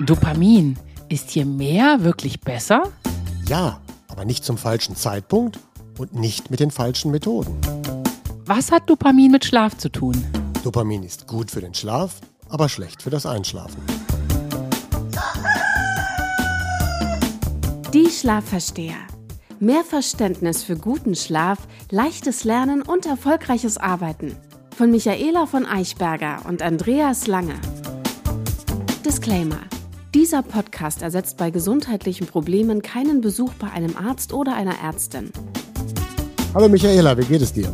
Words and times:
Dopamin. 0.00 0.78
Ist 1.08 1.30
hier 1.30 1.44
mehr 1.44 2.04
wirklich 2.04 2.40
besser? 2.40 2.92
Ja, 3.48 3.80
aber 4.06 4.24
nicht 4.24 4.44
zum 4.44 4.56
falschen 4.56 4.94
Zeitpunkt 4.94 5.58
und 5.98 6.14
nicht 6.14 6.50
mit 6.52 6.60
den 6.60 6.70
falschen 6.70 7.10
Methoden. 7.10 7.56
Was 8.46 8.70
hat 8.70 8.88
Dopamin 8.88 9.32
mit 9.32 9.44
Schlaf 9.44 9.76
zu 9.76 9.88
tun? 9.88 10.24
Dopamin 10.62 11.02
ist 11.02 11.26
gut 11.26 11.50
für 11.50 11.60
den 11.60 11.74
Schlaf, 11.74 12.20
aber 12.48 12.68
schlecht 12.68 13.02
für 13.02 13.10
das 13.10 13.26
Einschlafen. 13.26 13.82
Die 17.92 18.08
Schlafversteher. 18.08 18.98
Mehr 19.58 19.82
Verständnis 19.82 20.62
für 20.62 20.76
guten 20.76 21.16
Schlaf, 21.16 21.58
leichtes 21.90 22.44
Lernen 22.44 22.82
und 22.82 23.04
erfolgreiches 23.04 23.78
Arbeiten. 23.78 24.36
Von 24.76 24.92
Michaela 24.92 25.46
von 25.46 25.66
Eichberger 25.66 26.42
und 26.46 26.62
Andreas 26.62 27.26
Lange. 27.26 27.56
Disclaimer. 29.04 29.58
Dieser 30.14 30.42
Podcast 30.42 31.02
ersetzt 31.02 31.36
bei 31.36 31.50
gesundheitlichen 31.50 32.26
Problemen 32.26 32.80
keinen 32.80 33.20
Besuch 33.20 33.52
bei 33.54 33.70
einem 33.70 33.94
Arzt 33.94 34.32
oder 34.32 34.54
einer 34.54 34.80
Ärztin. 34.82 35.30
Hallo 36.54 36.66
Michaela, 36.70 37.18
wie 37.18 37.26
geht 37.26 37.42
es 37.42 37.52
dir? 37.52 37.70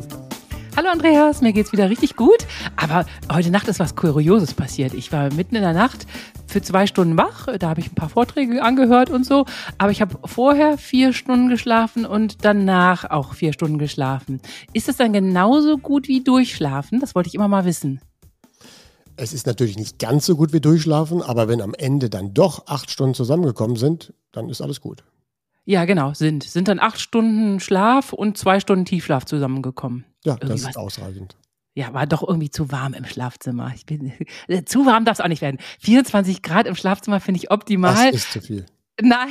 Hallo 0.77 0.89
Andreas, 0.89 1.42
mir 1.42 1.52
geht's 1.52 1.70
wieder 1.70 1.89
richtig 1.89 2.16
gut. 2.16 2.45
Aber 2.75 3.06
heute 3.33 3.52
Nacht 3.52 3.69
ist 3.69 3.78
was 3.78 3.95
Kurioses 3.95 4.52
passiert. 4.52 4.95
Ich 4.95 5.12
war 5.12 5.33
mitten 5.33 5.55
in 5.55 5.62
der 5.62 5.75
Nacht 5.75 6.09
für 6.48 6.61
zwei 6.61 6.89
Stunden 6.89 7.16
wach. 7.16 7.47
Da 7.61 7.69
habe 7.69 7.78
ich 7.78 7.92
ein 7.92 7.95
paar 7.95 8.09
Vorträge 8.09 8.61
angehört 8.64 9.11
und 9.11 9.25
so. 9.25 9.47
Aber 9.78 9.92
ich 9.92 10.01
habe 10.01 10.19
vorher 10.25 10.77
vier 10.77 11.12
Stunden 11.12 11.48
geschlafen 11.48 12.05
und 12.05 12.45
danach 12.45 13.09
auch 13.11 13.34
vier 13.34 13.53
Stunden 13.53 13.78
geschlafen. 13.78 14.41
Ist 14.73 14.89
das 14.89 14.97
dann 14.97 15.12
genauso 15.12 15.78
gut 15.78 16.09
wie 16.09 16.25
durchschlafen? 16.25 16.98
Das 16.98 17.14
wollte 17.14 17.28
ich 17.28 17.37
immer 17.37 17.47
mal 17.47 17.64
wissen. 17.64 18.01
Es 19.17 19.33
ist 19.33 19.47
natürlich 19.47 19.79
nicht 19.79 19.99
ganz 19.99 20.27
so 20.27 20.37
gut 20.37 20.53
wie 20.53 20.61
durchschlafen, 20.61 21.23
aber 21.23 21.49
wenn 21.49 21.61
am 21.61 21.75
Ende 21.75 22.11
dann 22.11 22.35
doch 22.35 22.67
acht 22.67 22.91
Stunden 22.91 23.15
zusammengekommen 23.15 23.77
sind, 23.77 24.13
dann 24.33 24.49
ist 24.49 24.61
alles 24.61 24.81
gut. 24.81 25.05
Ja, 25.65 25.84
genau, 25.84 26.12
sind. 26.12 26.43
Sind 26.43 26.69
dann 26.69 26.79
acht 26.79 27.01
Stunden 27.01 27.61
Schlaf 27.61 28.12
und 28.12 28.37
zwei 28.37 28.61
Stunden 28.61 28.84
Tiefschlaf 28.84 29.25
zusammengekommen. 29.25 30.05
Ja, 30.25 30.37
das 30.37 30.62
ist 30.62 30.77
ausreichend. 30.77 31.37
Ja, 31.75 31.93
war 31.93 32.06
doch 32.06 32.27
irgendwie 32.27 32.51
zu 32.51 32.71
warm 32.71 32.95
im 32.95 33.05
Schlafzimmer. 33.05 33.73
Ich 33.75 33.87
bin, 33.87 34.12
äh, 34.47 34.65
zu 34.65 34.87
warm 34.87 35.05
darf 35.05 35.19
es 35.19 35.25
auch 35.25 35.28
nicht 35.28 35.43
werden. 35.43 35.59
24 35.81 36.43
Grad 36.43 36.67
im 36.67 36.77
Schlafzimmer 36.77 37.21
finde 37.21 37.39
ich 37.39 37.51
optimal. 37.51 38.12
Das 38.12 38.23
ist 38.23 38.33
zu 38.33 38.41
viel. 38.41 38.67
Nein, 39.01 39.28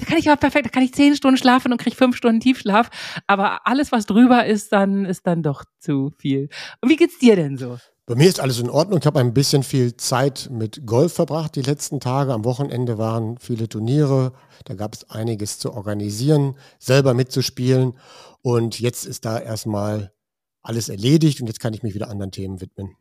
da 0.00 0.06
kann 0.06 0.18
ich 0.18 0.28
aber 0.28 0.38
perfekt, 0.38 0.66
da 0.66 0.70
kann 0.70 0.84
ich 0.84 0.94
zehn 0.94 1.16
Stunden 1.16 1.36
schlafen 1.36 1.72
und 1.72 1.80
kriege 1.80 1.96
fünf 1.96 2.16
Stunden 2.16 2.38
Tiefschlaf. 2.38 2.90
Aber 3.26 3.66
alles, 3.66 3.90
was 3.90 4.06
drüber 4.06 4.46
ist, 4.46 4.72
dann 4.72 5.04
ist 5.04 5.26
dann 5.26 5.42
doch 5.42 5.64
zu 5.80 6.12
viel. 6.18 6.48
Und 6.80 6.90
wie 6.90 6.96
geht's 6.96 7.18
dir 7.18 7.34
denn 7.34 7.56
so? 7.56 7.78
Bei 8.10 8.16
mir 8.16 8.26
ist 8.26 8.40
alles 8.40 8.58
in 8.58 8.68
Ordnung. 8.68 8.98
Ich 8.98 9.06
habe 9.06 9.20
ein 9.20 9.32
bisschen 9.32 9.62
viel 9.62 9.96
Zeit 9.96 10.48
mit 10.50 10.84
Golf 10.84 11.12
verbracht 11.12 11.54
die 11.54 11.62
letzten 11.62 12.00
Tage. 12.00 12.34
Am 12.34 12.44
Wochenende 12.44 12.98
waren 12.98 13.38
viele 13.38 13.68
Turniere. 13.68 14.32
Da 14.64 14.74
gab 14.74 14.94
es 14.94 15.08
einiges 15.10 15.60
zu 15.60 15.72
organisieren, 15.72 16.56
selber 16.80 17.14
mitzuspielen. 17.14 17.96
Und 18.42 18.80
jetzt 18.80 19.06
ist 19.06 19.24
da 19.24 19.38
erstmal 19.38 20.12
alles 20.60 20.88
erledigt 20.88 21.40
und 21.40 21.46
jetzt 21.46 21.60
kann 21.60 21.72
ich 21.72 21.84
mich 21.84 21.94
wieder 21.94 22.10
anderen 22.10 22.32
Themen 22.32 22.60
widmen. 22.60 22.96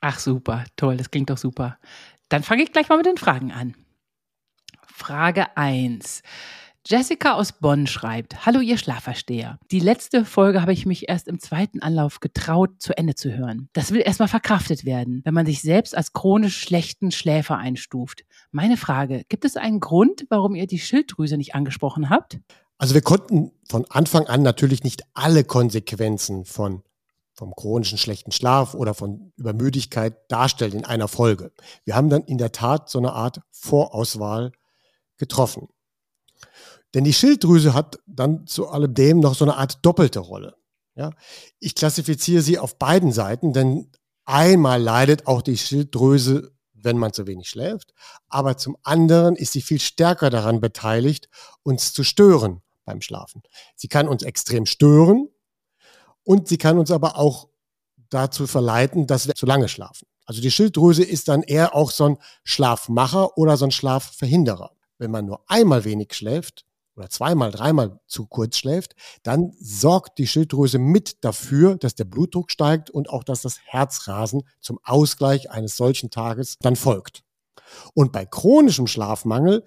Ach 0.00 0.20
super, 0.20 0.66
toll, 0.76 0.96
das 0.96 1.10
klingt 1.10 1.30
doch 1.30 1.38
super. 1.38 1.76
Dann 2.28 2.44
fange 2.44 2.62
ich 2.62 2.70
gleich 2.70 2.88
mal 2.88 2.98
mit 2.98 3.06
den 3.06 3.16
Fragen 3.16 3.50
an. 3.50 3.74
Frage 4.86 5.56
1. 5.56 6.22
Jessica 6.90 7.34
aus 7.34 7.52
Bonn 7.52 7.86
schreibt, 7.86 8.46
Hallo 8.46 8.60
ihr 8.60 8.78
Schlafversteher. 8.78 9.58
Die 9.70 9.78
letzte 9.78 10.24
Folge 10.24 10.62
habe 10.62 10.72
ich 10.72 10.86
mich 10.86 11.06
erst 11.10 11.28
im 11.28 11.38
zweiten 11.38 11.82
Anlauf 11.82 12.20
getraut, 12.20 12.70
zu 12.78 12.96
Ende 12.96 13.14
zu 13.14 13.30
hören. 13.36 13.68
Das 13.74 13.90
will 13.90 14.00
erstmal 14.00 14.28
verkraftet 14.28 14.86
werden, 14.86 15.20
wenn 15.26 15.34
man 15.34 15.44
sich 15.44 15.60
selbst 15.60 15.94
als 15.94 16.14
chronisch 16.14 16.58
schlechten 16.58 17.10
Schläfer 17.10 17.58
einstuft. 17.58 18.24
Meine 18.52 18.78
Frage, 18.78 19.24
gibt 19.28 19.44
es 19.44 19.58
einen 19.58 19.80
Grund, 19.80 20.24
warum 20.30 20.54
ihr 20.54 20.66
die 20.66 20.78
Schilddrüse 20.78 21.36
nicht 21.36 21.54
angesprochen 21.54 22.08
habt? 22.08 22.38
Also 22.78 22.94
wir 22.94 23.02
konnten 23.02 23.52
von 23.68 23.84
Anfang 23.90 24.26
an 24.26 24.40
natürlich 24.40 24.82
nicht 24.82 25.02
alle 25.12 25.44
Konsequenzen 25.44 26.46
von 26.46 26.82
vom 27.34 27.54
chronischen 27.54 27.98
schlechten 27.98 28.32
Schlaf 28.32 28.72
oder 28.72 28.94
von 28.94 29.34
Übermüdigkeit 29.36 30.16
darstellen 30.28 30.72
in 30.72 30.84
einer 30.86 31.06
Folge. 31.06 31.52
Wir 31.84 31.96
haben 31.96 32.08
dann 32.08 32.22
in 32.22 32.38
der 32.38 32.50
Tat 32.50 32.88
so 32.88 32.98
eine 32.98 33.12
Art 33.12 33.42
Vorauswahl 33.50 34.52
getroffen. 35.18 35.68
Denn 36.94 37.04
die 37.04 37.12
Schilddrüse 37.12 37.74
hat 37.74 37.98
dann 38.06 38.46
zu 38.46 38.68
alledem 38.68 39.20
noch 39.20 39.34
so 39.34 39.44
eine 39.44 39.56
Art 39.56 39.84
doppelte 39.84 40.20
Rolle. 40.20 40.56
Ja? 40.94 41.10
Ich 41.60 41.74
klassifiziere 41.74 42.42
sie 42.42 42.58
auf 42.58 42.78
beiden 42.78 43.12
Seiten, 43.12 43.52
denn 43.52 43.90
einmal 44.24 44.80
leidet 44.80 45.26
auch 45.26 45.42
die 45.42 45.58
Schilddrüse, 45.58 46.52
wenn 46.72 46.98
man 46.98 47.12
zu 47.12 47.26
wenig 47.26 47.48
schläft, 47.48 47.92
aber 48.28 48.56
zum 48.56 48.76
anderen 48.82 49.36
ist 49.36 49.52
sie 49.52 49.62
viel 49.62 49.80
stärker 49.80 50.30
daran 50.30 50.60
beteiligt, 50.60 51.28
uns 51.62 51.92
zu 51.92 52.04
stören 52.04 52.62
beim 52.84 53.00
Schlafen. 53.00 53.42
Sie 53.74 53.88
kann 53.88 54.08
uns 54.08 54.22
extrem 54.22 54.64
stören 54.64 55.28
und 56.22 56.48
sie 56.48 56.58
kann 56.58 56.78
uns 56.78 56.90
aber 56.90 57.18
auch 57.18 57.48
dazu 58.10 58.46
verleiten, 58.46 59.06
dass 59.06 59.26
wir 59.26 59.34
zu 59.34 59.44
lange 59.44 59.68
schlafen. 59.68 60.06
Also 60.24 60.40
die 60.40 60.50
Schilddrüse 60.50 61.02
ist 61.02 61.28
dann 61.28 61.42
eher 61.42 61.74
auch 61.74 61.90
so 61.90 62.04
ein 62.04 62.18
Schlafmacher 62.44 63.36
oder 63.38 63.56
so 63.56 63.64
ein 63.64 63.70
Schlafverhinderer. 63.70 64.72
Wenn 64.98 65.10
man 65.10 65.26
nur 65.26 65.42
einmal 65.46 65.84
wenig 65.84 66.12
schläft, 66.14 66.66
oder 66.98 67.08
zweimal, 67.08 67.52
dreimal 67.52 68.00
zu 68.06 68.26
kurz 68.26 68.56
schläft, 68.56 68.94
dann 69.22 69.54
sorgt 69.60 70.18
die 70.18 70.26
Schilddrüse 70.26 70.78
mit 70.78 71.24
dafür, 71.24 71.76
dass 71.76 71.94
der 71.94 72.04
Blutdruck 72.04 72.50
steigt 72.50 72.90
und 72.90 73.08
auch, 73.08 73.24
dass 73.24 73.42
das 73.42 73.60
Herzrasen 73.64 74.42
zum 74.60 74.78
Ausgleich 74.82 75.50
eines 75.50 75.76
solchen 75.76 76.10
Tages 76.10 76.56
dann 76.60 76.76
folgt. 76.76 77.22
Und 77.94 78.12
bei 78.12 78.26
chronischem 78.26 78.86
Schlafmangel, 78.86 79.64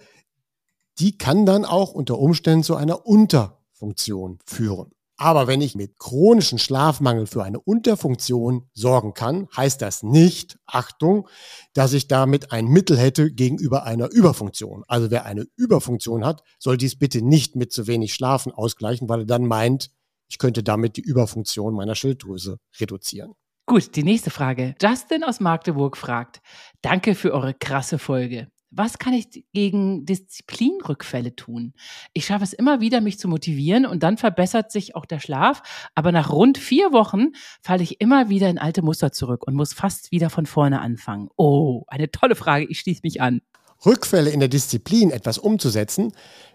die 1.00 1.18
kann 1.18 1.46
dann 1.46 1.66
auch 1.66 1.94
unter 1.94 2.20
Umständen 2.20 2.64
zu 2.64 2.76
einer 2.76 3.06
Unterfunktion 3.06 4.40
führen. 4.46 4.92
Aber 5.22 5.46
wenn 5.46 5.62
ich 5.62 5.76
mit 5.76 6.00
chronischen 6.00 6.58
Schlafmangel 6.58 7.28
für 7.28 7.44
eine 7.44 7.60
Unterfunktion 7.60 8.68
sorgen 8.74 9.14
kann, 9.14 9.48
heißt 9.56 9.80
das 9.80 10.02
nicht, 10.02 10.58
Achtung, 10.66 11.30
dass 11.76 11.94
ich 11.94 12.08
damit 12.08 12.52
ein 12.52 12.66
Mittel 12.66 12.98
hätte 12.98 13.32
gegenüber 13.32 13.84
einer 13.84 14.10
Überfunktion. 14.12 14.84
Also 14.88 15.12
wer 15.12 15.26
eine 15.26 15.46
Überfunktion 15.56 16.26
hat, 16.26 16.42
soll 16.58 16.76
dies 16.76 16.98
bitte 16.98 17.22
nicht 17.22 17.56
mit 17.56 17.72
zu 17.72 17.86
wenig 17.86 18.16
Schlafen 18.16 18.52
ausgleichen, 18.52 19.10
weil 19.10 19.20
er 19.20 19.26
dann 19.28 19.46
meint, 19.46 19.92
ich 20.28 20.40
könnte 20.40 20.64
damit 20.64 20.98
die 20.98 21.02
Überfunktion 21.02 21.76
meiner 21.76 21.94
Schilddrüse 21.94 22.58
reduzieren. 22.80 23.36
Gut, 23.68 23.96
die 23.96 24.04
nächste 24.04 24.32
Frage. 24.32 24.74
Justin 24.82 25.24
aus 25.24 25.40
Magdeburg 25.40 25.98
fragt, 25.98 26.42
danke 26.82 27.14
für 27.14 27.32
eure 27.32 27.54
krasse 27.54 28.00
Folge. 28.00 28.48
Was 28.74 29.00
kann 29.00 29.14
ich 29.14 29.46
gegen 29.52 30.06
Disziplinrückfälle 30.06 31.36
tun? 31.36 31.74
Ich 32.14 32.26
schaffe 32.26 32.46
es 32.46 32.54
immer 32.54 32.80
wieder, 32.80 33.02
mich 33.02 33.20
zu 33.20 33.28
motivieren 33.28 33.86
und 33.86 34.02
dann 34.02 34.18
verbessert 34.18 34.72
sich 34.72 34.96
auch 34.96 35.06
der 35.06 35.20
Schlaf. 35.20 35.62
Aber 35.94 36.14
nach 36.14 36.32
rund 36.32 36.58
vier 36.58 36.94
Wochen 36.94 37.34
falle 37.62 37.84
ich 37.84 38.00
immer 38.00 38.30
wieder 38.30 38.50
in 38.50 38.58
alte 38.58 38.82
Muster 38.82 39.12
zurück 39.12 39.46
und 39.46 39.56
muss 39.56 39.74
fast 39.74 40.14
wieder 40.14 40.30
von 40.30 40.46
vorne 40.46 40.80
anfangen. 40.80 41.28
Oh, 41.36 41.84
eine 41.88 42.12
tolle 42.12 42.36
Frage. 42.36 42.66
Ich 42.66 42.80
schließe 42.80 43.02
mich 43.04 43.22
an. 43.22 43.42
Rückfälle 43.86 44.30
in 44.30 44.40
der 44.40 44.48
Disziplin 44.50 45.12
etwas 45.12 45.38
umzusetzen, 45.38 46.14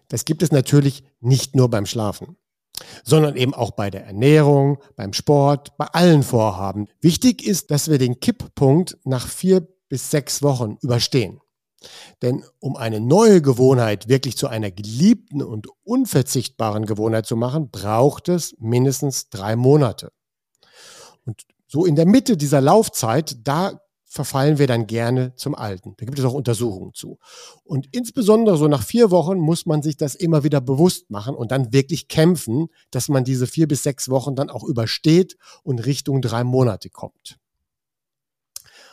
das 0.08 0.24
gibt 0.24 0.42
es 0.42 0.52
natürlich 0.52 1.04
nicht 1.20 1.54
nur 1.54 1.68
beim 1.68 1.84
Schlafen 1.84 2.36
sondern 3.04 3.36
eben 3.36 3.54
auch 3.54 3.70
bei 3.70 3.90
der 3.90 4.04
Ernährung, 4.04 4.78
beim 4.96 5.14
Sport, 5.14 5.76
bei 5.78 5.86
allen 5.86 6.22
Vorhaben. 6.22 6.88
Wichtig 7.00 7.46
ist, 7.46 7.70
dass 7.70 7.90
wir 7.90 7.96
den 7.96 8.20
Kipppunkt 8.20 8.98
nach 9.04 9.26
vier 9.26 9.66
bis 9.88 10.10
sechs 10.10 10.42
Wochen 10.42 10.76
überstehen. 10.82 11.40
Denn 12.22 12.44
um 12.58 12.76
eine 12.76 13.00
neue 13.00 13.42
Gewohnheit 13.42 14.08
wirklich 14.08 14.36
zu 14.36 14.48
einer 14.48 14.70
geliebten 14.70 15.42
und 15.42 15.68
unverzichtbaren 15.84 16.86
Gewohnheit 16.86 17.26
zu 17.26 17.36
machen, 17.36 17.70
braucht 17.70 18.28
es 18.28 18.56
mindestens 18.58 19.28
drei 19.28 19.56
Monate. 19.56 20.12
Und 21.24 21.42
so 21.66 21.84
in 21.84 21.96
der 21.96 22.06
Mitte 22.06 22.36
dieser 22.36 22.60
Laufzeit, 22.60 23.36
da 23.46 23.80
verfallen 24.16 24.58
wir 24.58 24.66
dann 24.66 24.86
gerne 24.86 25.34
zum 25.34 25.54
Alten. 25.54 25.94
Da 25.98 26.06
gibt 26.06 26.18
es 26.18 26.24
auch 26.24 26.32
Untersuchungen 26.32 26.94
zu. 26.94 27.18
Und 27.64 27.88
insbesondere 27.92 28.56
so 28.56 28.66
nach 28.66 28.82
vier 28.82 29.10
Wochen 29.10 29.38
muss 29.38 29.66
man 29.66 29.82
sich 29.82 29.96
das 29.96 30.14
immer 30.14 30.42
wieder 30.42 30.60
bewusst 30.60 31.10
machen 31.10 31.34
und 31.34 31.50
dann 31.50 31.72
wirklich 31.72 32.08
kämpfen, 32.08 32.68
dass 32.90 33.08
man 33.08 33.24
diese 33.24 33.46
vier 33.46 33.68
bis 33.68 33.82
sechs 33.82 34.08
Wochen 34.08 34.34
dann 34.34 34.48
auch 34.48 34.64
übersteht 34.64 35.36
und 35.62 35.84
Richtung 35.84 36.22
drei 36.22 36.44
Monate 36.44 36.88
kommt. 36.88 37.38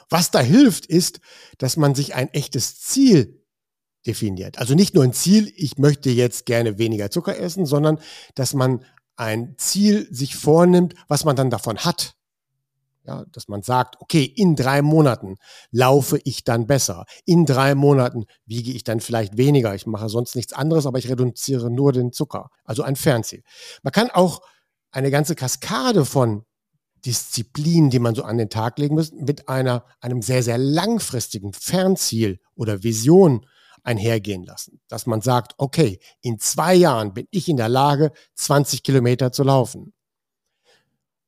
Was 0.10 0.32
da 0.32 0.40
hilft, 0.40 0.86
ist, 0.86 1.20
dass 1.58 1.78
man 1.78 1.96
sich 1.96 2.16
ein 2.16 2.30
echtes 2.30 2.80
Ziel 2.80 3.44
definiert. 4.06 4.60
Also 4.60 4.76
nicht 4.76 4.96
nur 4.96 5.04
ein 5.04 5.14
Ziel, 5.14 5.52
ich 5.56 5.78
möchte 5.78 6.10
jetzt 6.10 6.46
gerne 6.46 6.78
weniger 6.78 7.10
Zucker 7.10 7.38
essen, 7.38 7.66
sondern 7.66 8.00
dass 8.36 8.54
man 8.54 8.84
ein 9.16 9.56
Ziel 9.58 10.08
sich 10.14 10.36
vornimmt, 10.36 10.96
was 11.08 11.24
man 11.24 11.36
dann 11.36 11.50
davon 11.50 11.80
hat. 11.80 12.16
Ja, 13.06 13.26
dass 13.34 13.50
man 13.50 13.64
sagt, 13.64 14.00
okay, 14.00 14.24
in 14.24 14.56
drei 14.56 14.82
Monaten 14.82 15.36
laufe 15.72 16.20
ich 16.24 16.46
dann 16.46 16.68
besser. 16.68 17.06
In 17.26 17.46
drei 17.46 17.76
Monaten 17.76 18.26
wiege 18.46 18.72
ich 18.72 18.86
dann 18.86 19.02
vielleicht 19.02 19.36
weniger. 19.36 19.76
Ich 19.76 19.86
mache 19.86 20.08
sonst 20.08 20.38
nichts 20.38 20.54
anderes, 20.54 20.86
aber 20.86 21.00
ich 21.00 21.10
reduziere 21.10 21.70
nur 21.70 21.92
den 21.92 22.14
Zucker. 22.14 22.50
Also 22.64 22.82
ein 22.82 22.96
Fernziel. 22.96 23.44
Man 23.82 23.92
kann 23.92 24.10
auch 24.10 24.42
eine 24.92 25.12
ganze 25.12 25.36
Kaskade 25.36 26.06
von 26.06 26.46
Disziplin, 27.06 27.90
die 27.90 28.00
man 28.00 28.16
so 28.16 28.24
an 28.24 28.38
den 28.38 28.50
Tag 28.50 28.80
legen 28.80 28.96
muss, 28.96 29.12
mit 29.12 29.50
einer, 29.50 29.86
einem 30.00 30.22
sehr, 30.22 30.44
sehr 30.44 30.58
langfristigen 30.58 31.54
Fernziel 31.54 32.40
oder 32.56 32.84
Vision 32.84 33.46
einhergehen 33.84 34.44
lassen. 34.44 34.80
Dass 34.88 35.06
man 35.06 35.22
sagt, 35.22 35.54
okay, 35.58 36.00
in 36.22 36.40
zwei 36.40 36.74
Jahren 36.74 37.14
bin 37.14 37.28
ich 37.32 37.50
in 37.50 37.58
der 37.58 37.70
Lage, 37.70 38.12
20 38.36 38.84
Kilometer 38.84 39.32
zu 39.32 39.44
laufen. 39.44 39.94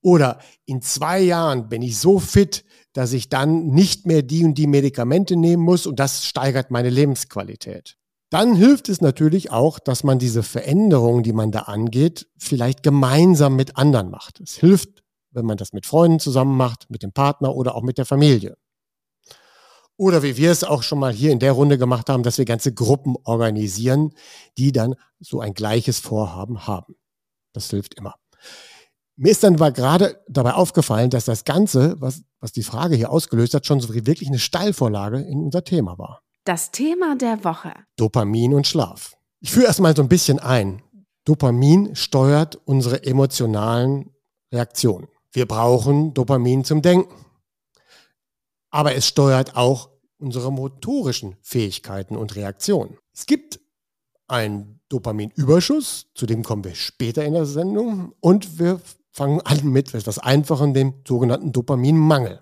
Oder 0.01 0.39
in 0.65 0.81
zwei 0.81 1.19
Jahren 1.19 1.67
bin 1.67 1.81
ich 1.81 1.97
so 1.97 2.19
fit, 2.19 2.63
dass 2.93 3.11
ich 3.11 3.27
dann 3.27 3.67
nicht 3.67 4.05
mehr 4.05 4.21
die 4.21 4.45
und 4.45 4.55
die 4.55 4.67
Medikamente 4.67 5.35
nehmen 5.35 5.63
muss 5.63 5.87
und 5.87 5.99
das 5.99 6.25
steigert 6.25 6.71
meine 6.71 6.91
Lebensqualität. 6.91 7.97
Dann 8.29 8.55
hilft 8.55 8.89
es 8.89 9.01
natürlich 9.01 9.51
auch, 9.51 9.79
dass 9.79 10.03
man 10.03 10.19
diese 10.19 10.43
Veränderungen, 10.43 11.23
die 11.23 11.33
man 11.33 11.51
da 11.51 11.61
angeht, 11.61 12.27
vielleicht 12.37 12.83
gemeinsam 12.83 13.55
mit 13.55 13.77
anderen 13.77 14.09
macht. 14.09 14.39
Es 14.39 14.55
hilft, 14.55 15.04
wenn 15.35 15.45
man 15.45 15.57
das 15.57 15.73
mit 15.73 15.85
Freunden 15.85 16.19
zusammen 16.19 16.57
macht, 16.57 16.89
mit 16.89 17.03
dem 17.03 17.11
Partner 17.11 17.55
oder 17.55 17.75
auch 17.75 17.83
mit 17.83 17.97
der 17.97 18.05
Familie. 18.05 18.57
Oder 19.97 20.23
wie 20.23 20.35
wir 20.35 20.51
es 20.51 20.63
auch 20.63 20.83
schon 20.83 20.99
mal 20.99 21.13
hier 21.13 21.31
in 21.31 21.39
der 21.39 21.53
Runde 21.53 21.77
gemacht 21.77 22.09
haben, 22.09 22.23
dass 22.23 22.37
wir 22.37 22.45
ganze 22.45 22.73
Gruppen 22.73 23.15
organisieren, 23.23 24.13
die 24.57 24.71
dann 24.71 24.95
so 25.19 25.39
ein 25.39 25.53
gleiches 25.53 25.99
Vorhaben 25.99 26.67
haben. 26.67 26.95
Das 27.53 27.69
hilft 27.69 27.93
immer. 27.93 28.15
Mir 29.17 29.31
ist 29.31 29.43
dann 29.43 29.55
aber 29.55 29.71
gerade 29.71 30.21
dabei 30.27 30.53
aufgefallen, 30.53 31.09
dass 31.09 31.23
das 31.23 31.45
Ganze, 31.45 31.95
was, 32.01 32.23
was 32.41 32.51
die 32.51 32.63
Frage 32.63 32.97
hier 32.97 33.09
ausgelöst 33.09 33.53
hat, 33.53 33.65
schon 33.65 33.79
so 33.79 33.93
wirklich 33.93 34.27
eine 34.27 34.39
Steilvorlage 34.39 35.21
in 35.21 35.41
unser 35.41 35.63
Thema 35.63 35.97
war. 35.97 36.21
Das 36.43 36.71
Thema 36.71 37.15
der 37.15 37.43
Woche. 37.45 37.73
Dopamin 37.95 38.53
und 38.53 38.67
Schlaf. 38.67 39.15
Ich 39.39 39.51
führe 39.51 39.67
erstmal 39.67 39.95
so 39.95 40.01
ein 40.01 40.09
bisschen 40.09 40.39
ein. 40.39 40.81
Dopamin 41.23 41.95
steuert 41.95 42.59
unsere 42.65 43.03
emotionalen 43.03 44.11
Reaktionen. 44.51 45.07
Wir 45.35 45.45
brauchen 45.45 46.13
Dopamin 46.13 46.63
zum 46.63 46.81
Denken. 46.81 47.13
Aber 48.69 48.95
es 48.95 49.05
steuert 49.05 49.57
auch 49.57 49.89
unsere 50.17 50.49
motorischen 50.49 51.35
Fähigkeiten 51.41 52.15
und 52.15 52.37
Reaktionen. 52.37 52.97
Es 53.13 53.25
gibt 53.25 53.59
einen 54.27 54.79
Dopaminüberschuss, 54.87 56.07
zu 56.15 56.25
dem 56.25 56.41
kommen 56.41 56.63
wir 56.63 56.73
später 56.73 57.25
in 57.25 57.33
der 57.33 57.45
Sendung, 57.45 58.13
und 58.21 58.59
wir 58.59 58.79
fangen 59.11 59.41
an 59.41 59.67
mit 59.67 59.93
etwas 59.93 60.19
Einfachem, 60.19 60.73
dem 60.73 61.01
sogenannten 61.05 61.51
Dopaminmangel. 61.51 62.41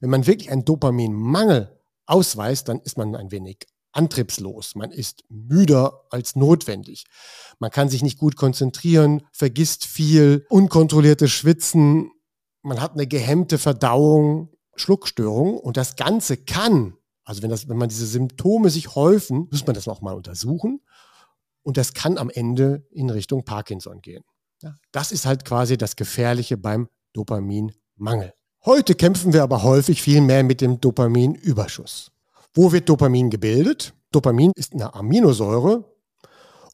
Wenn 0.00 0.10
man 0.10 0.28
wirklich 0.28 0.52
einen 0.52 0.64
Dopaminmangel 0.64 1.76
ausweist, 2.06 2.68
dann 2.68 2.78
ist 2.78 2.96
man 2.96 3.16
ein 3.16 3.32
wenig 3.32 3.66
antriebslos. 3.96 4.74
Man 4.74 4.90
ist 4.90 5.24
müder 5.28 6.04
als 6.10 6.36
notwendig. 6.36 7.04
Man 7.58 7.70
kann 7.70 7.88
sich 7.88 8.02
nicht 8.02 8.18
gut 8.18 8.36
konzentrieren, 8.36 9.22
vergisst 9.32 9.84
viel, 9.86 10.44
unkontrolliertes 10.48 11.30
Schwitzen, 11.30 12.10
man 12.62 12.80
hat 12.80 12.92
eine 12.92 13.06
gehemmte 13.06 13.58
Verdauung, 13.58 14.50
Schluckstörung 14.74 15.58
und 15.58 15.76
das 15.76 15.96
Ganze 15.96 16.36
kann, 16.36 16.96
also 17.24 17.42
wenn, 17.42 17.50
das, 17.50 17.68
wenn 17.68 17.76
man 17.76 17.88
diese 17.88 18.06
Symptome 18.06 18.70
sich 18.70 18.94
häufen, 18.94 19.48
muss 19.50 19.66
man 19.66 19.74
das 19.74 19.88
auch 19.88 20.00
mal 20.00 20.14
untersuchen 20.14 20.80
und 21.62 21.76
das 21.76 21.94
kann 21.94 22.18
am 22.18 22.28
Ende 22.28 22.86
in 22.90 23.08
Richtung 23.08 23.44
Parkinson 23.44 24.02
gehen. 24.02 24.24
Das 24.90 25.12
ist 25.12 25.26
halt 25.26 25.44
quasi 25.44 25.76
das 25.76 25.96
Gefährliche 25.96 26.56
beim 26.56 26.88
Dopaminmangel. 27.12 28.32
Heute 28.64 28.94
kämpfen 28.94 29.32
wir 29.32 29.42
aber 29.42 29.62
häufig 29.62 30.02
viel 30.02 30.20
mehr 30.20 30.42
mit 30.42 30.60
dem 30.60 30.80
Dopaminüberschuss. 30.80 32.10
Wo 32.56 32.72
wird 32.72 32.88
Dopamin 32.88 33.28
gebildet? 33.28 33.92
Dopamin 34.12 34.50
ist 34.56 34.72
eine 34.72 34.94
Aminosäure 34.94 35.84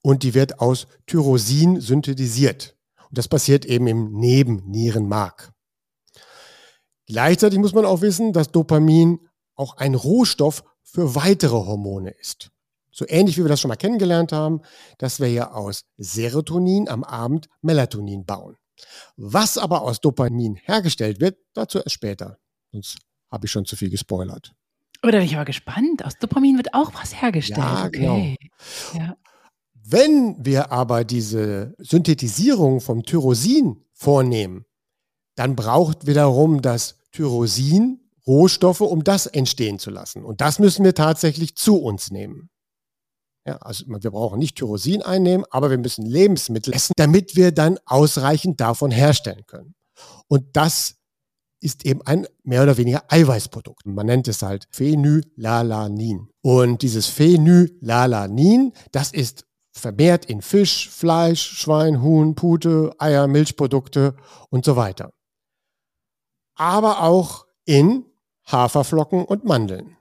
und 0.01 0.23
die 0.23 0.33
wird 0.33 0.61
aus 0.61 0.87
Tyrosin 1.07 1.81
synthetisiert. 1.81 2.77
Und 3.09 3.19
das 3.19 3.27
passiert 3.27 3.65
eben 3.65 3.89
im 3.89 4.13
Nebennierenmark. 4.13 5.53
Gleichzeitig 7.07 7.59
muss 7.59 7.75
man 7.75 7.85
auch 7.85 8.01
wissen, 8.01 8.33
dass 8.33 8.53
Dopamin 8.53 9.29
auch 9.57 9.77
ein 9.77 9.97
Rohstoff 9.97 10.63
für 10.85 11.17
weitere 11.17 11.57
Hormone 11.57 12.11
ist. 12.11 12.53
So 12.93 13.05
ähnlich 13.09 13.37
wie 13.37 13.43
wir 13.43 13.49
das 13.49 13.61
schon 13.61 13.69
mal 13.71 13.77
kennengelernt 13.77 14.31
haben, 14.31 14.61
dass 14.99 15.19
wir 15.19 15.33
ja 15.33 15.51
aus 15.51 15.85
Serotonin 15.97 16.89
am 16.89 17.03
Abend 17.03 17.49
Melatonin 17.61 18.25
bauen. 18.25 18.57
Was 19.17 19.59
aber 19.59 19.83
aus 19.83 20.01
Dopamin 20.01 20.55
hergestellt 20.55 21.21
wird, 21.21 21.39
dazu 21.55 21.79
erst 21.79 21.93
später. 21.93 22.39
Sonst 22.71 22.99
habe 23.33 23.47
ich 23.47 23.51
schon 23.51 23.65
zu 23.65 23.75
viel 23.75 23.91
gespoilert. 23.91 24.55
Oder 25.03 25.19
bin 25.19 25.27
ich 25.27 25.35
aber 25.35 25.45
gespannt. 25.45 26.05
Aus 26.05 26.17
Dopamin 26.19 26.57
wird 26.57 26.75
auch 26.75 26.93
was 26.95 27.21
hergestellt. 27.21 27.59
Ja, 27.59 27.87
okay. 27.87 28.37
Genau. 28.93 29.05
Ja. 29.05 29.17
Wenn 29.85 30.37
wir 30.45 30.71
aber 30.71 31.05
diese 31.05 31.75
Synthetisierung 31.79 32.81
vom 32.81 33.03
Tyrosin 33.03 33.85
vornehmen, 33.93 34.65
dann 35.35 35.57
braucht 35.57 36.07
wiederum 36.07 36.63
das 36.63 36.99
Tyrosin 37.11 38.01
Rohstoffe, 38.27 38.81
um 38.81 39.03
das 39.03 39.27
entstehen 39.27 39.81
zu 39.81 39.91
lassen. 39.91 40.25
Und 40.25 40.41
das 40.41 40.61
müssen 40.61 40.85
wir 40.85 40.95
tatsächlich 40.95 41.57
zu 41.57 41.79
uns 41.83 42.11
nehmen. 42.13 42.51
Ja, 43.45 43.57
also 43.57 43.85
wir 43.89 44.11
brauchen 44.13 44.39
nicht 44.39 44.57
Tyrosin 44.57 45.03
einnehmen, 45.03 45.45
aber 45.51 45.71
wir 45.71 45.79
müssen 45.79 46.07
Lebensmittel 46.07 46.73
essen, 46.73 46.93
damit 46.97 47.35
wir 47.35 47.51
dann 47.51 47.81
ausreichend 47.87 48.61
davon 48.61 48.93
herstellen 48.93 49.45
können. 49.47 49.75
Und 50.29 50.57
das 50.57 51.02
ist 51.63 51.87
eben 51.87 52.03
ein 52.03 52.27
mehr 52.43 52.63
oder 52.63 52.77
weniger 52.77 53.05
Eiweißprodukt. 53.09 53.87
Man 53.87 54.07
nennt 54.07 54.29
es 54.29 54.43
halt 54.43 54.67
Phenylalanin. 54.71 56.29
Und 56.43 56.83
dieses 56.83 57.07
Phenylalanin, 57.07 58.73
das 58.91 59.13
ist 59.13 59.45
vermehrt 59.71 60.27
in 60.27 60.43
Fisch, 60.43 60.91
Fleisch, 60.91 61.43
Schwein, 61.43 62.03
Huhn, 62.03 62.35
Pute, 62.35 62.93
Eier, 62.99 63.27
Milchprodukte 63.27 64.15
und 64.51 64.65
so 64.65 64.77
weiter. 64.77 65.13
Aber 66.55 67.03
auch 67.03 67.47
in 67.65 68.05
Haferflocken 68.47 69.25
und 69.25 69.45
Mandeln. 69.45 69.97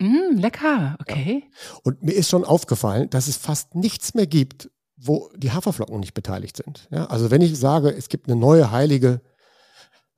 Mm, 0.00 0.36
lecker, 0.36 0.96
okay. 1.00 1.44
Ja. 1.44 1.76
Und 1.84 2.02
mir 2.02 2.12
ist 2.12 2.28
schon 2.28 2.44
aufgefallen, 2.44 3.08
dass 3.10 3.28
es 3.28 3.36
fast 3.36 3.74
nichts 3.74 4.14
mehr 4.14 4.26
gibt, 4.26 4.70
wo 4.96 5.30
die 5.36 5.52
Haferflocken 5.52 6.00
nicht 6.00 6.14
beteiligt 6.14 6.56
sind. 6.56 6.88
Ja, 6.90 7.06
also 7.06 7.30
wenn 7.30 7.40
ich 7.40 7.58
sage, 7.58 7.90
es 7.90 8.08
gibt 8.08 8.28
eine 8.28 8.36
neue 8.36 8.70
heilige, 8.70 9.20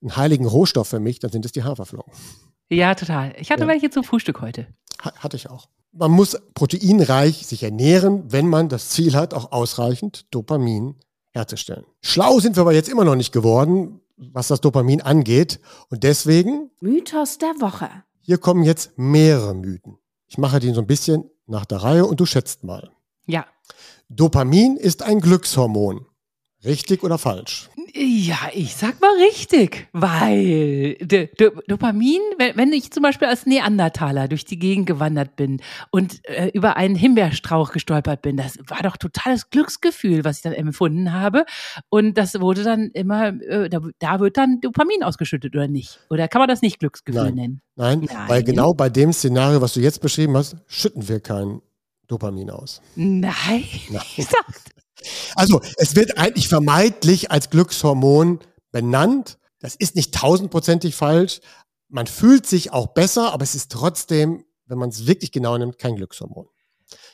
einen 0.05 0.17
heiligen 0.17 0.47
Rohstoff 0.47 0.89
für 0.89 1.01
mich, 1.01 1.19
dann 1.19 1.33
sind 1.33 1.45
es 1.45 1.53
die 1.53 1.65
Haferflocken. 1.65 2.13
Ja, 2.71 2.95
total. 2.95 3.35
Ich 3.39 3.51
hatte 3.51 3.63
ja. 3.63 3.69
welche 3.69 3.91
zum 3.91 4.05
Frühstück 4.05 4.41
heute. 4.41 4.67
Hatte 4.99 5.37
ich 5.37 5.51
auch. 5.51 5.69
Man 5.93 6.11
muss 6.11 6.37
proteinreich 6.55 7.47
sich 7.47 7.63
ernähren, 7.63 8.25
wenn 8.33 8.49
man 8.49 8.69
das 8.69 8.91
Ziel 8.91 9.15
hat, 9.15 9.35
auch 9.35 9.53
ausreichend 9.53 10.27
Dopamin 10.33 10.97
herzustellen. 11.33 11.85
Schlau 12.01 12.41
sind 12.41 12.57
wir 12.57 12.63
aber 12.63 12.73
jetzt 12.73 12.89
immer 12.89 13.05
noch 13.05 13.17
nicht 13.17 13.33
geworden, 13.33 14.01
was 14.17 14.49
das 14.49 14.61
Dopamin 14.61 15.03
angeht. 15.03 15.61
Und 15.91 16.03
deswegen. 16.03 16.71
Mythos 16.81 17.39
der 17.39 17.55
Woche. 17.61 17.91
Hier 18.21 18.39
kommen 18.39 18.65
jetzt 18.65 18.93
mehrere 18.97 19.55
Mythen. 19.55 19.99
Ich 20.27 20.39
mache 20.39 20.59
die 20.59 20.73
so 20.73 20.81
ein 20.81 20.87
bisschen 20.87 21.31
nach 21.47 21.65
der 21.65 21.79
Reihe 21.79 22.07
und 22.07 22.19
du 22.19 22.27
schätzt 22.27 22.65
mal. 22.65 22.91
Ja. 23.27 23.47
Dopamin 24.09 24.77
ist 24.77 25.03
ein 25.03 25.21
Glückshormon. 25.21 26.07
Richtig 26.65 27.03
oder 27.03 27.19
falsch? 27.19 27.69
Ja, 27.97 28.49
ich 28.53 28.75
sag 28.75 29.01
mal 29.01 29.15
richtig, 29.19 29.87
weil 29.93 30.97
D 31.01 31.29
D 31.39 31.51
Dopamin, 31.69 32.21
wenn, 32.39 32.73
ich 32.73 32.91
zum 32.91 33.05
Beispiel 33.05 33.29
als 33.29 33.47
Neandertaler 33.47 34.27
durch 34.27 34.45
die 34.45 34.59
Gegend 34.59 34.87
gewandert 34.87 35.37
bin 35.37 35.61
und 35.93 36.21
äh, 36.29 36.51
über 36.55 36.77
einen 36.77 36.97
Himbeerstrauch 36.97 37.71
gestolpert 37.71 38.21
bin, 38.21 38.37
das 38.37 38.59
war 38.67 38.83
doch 38.83 38.97
totales 38.97 39.49
Glücksgefühl, 39.51 40.25
was 40.25 40.39
ich 40.39 40.43
dann 40.43 40.55
empfunden 40.55 41.13
habe. 41.13 41.45
Und 41.89 42.19
das 42.19 42.41
wurde 42.41 42.65
dann 42.65 42.91
immer, 42.95 43.29
äh, 43.29 43.69
da, 43.69 43.81
da, 44.01 44.19
wird 44.19 44.39
dann 44.39 44.61
Dopamin 44.61 45.05
ausgeschüttet 45.05 45.55
oder 45.55 45.69
nicht? 45.69 46.01
Oder 46.11 46.27
kann 46.27 46.41
man 46.41 46.49
das 46.49 46.63
nicht 46.63 46.81
Glücksgefühl 46.81 47.23
Nein. 47.23 47.35
nennen? 47.37 47.61
Nein, 47.77 48.09
Nein, 48.13 48.29
weil 48.29 48.43
genau 48.43 48.75
bei 48.75 48.89
dem 48.89 49.13
Szenario, 49.13 49.61
was 49.61 49.75
du 49.75 49.81
jetzt 49.81 50.01
beschrieben 50.01 50.37
hast, 50.37 50.57
schütten 50.67 51.09
wir 51.09 51.21
kein 51.21 51.61
Dopamin 52.09 52.51
aus. 52.51 52.83
Nein. 52.97 53.65
Nein. 53.89 54.03
Also 55.35 55.61
es 55.77 55.97
wird 55.97 56.19
eigentlich 56.19 56.49
vermeintlich 56.49 57.31
als 57.31 57.51
Glückshormon 57.51 58.41
benannt. 58.73 59.39
Das 59.61 59.75
ist 59.75 59.97
nicht 59.97 60.15
tausendprozentig 60.15 60.95
falsch. 60.95 61.41
Man 61.89 62.07
fühlt 62.07 62.47
sich 62.47 62.73
auch 62.73 62.89
besser, 62.89 63.33
aber 63.33 63.45
es 63.45 63.55
ist 63.55 63.71
trotzdem, 63.71 64.45
wenn 64.67 64.79
man 64.79 64.89
es 64.89 65.07
wirklich 65.07 65.33
genau 65.33 65.57
nimmt, 65.57 65.79
kein 65.79 65.97
Glückshormon. 65.97 66.47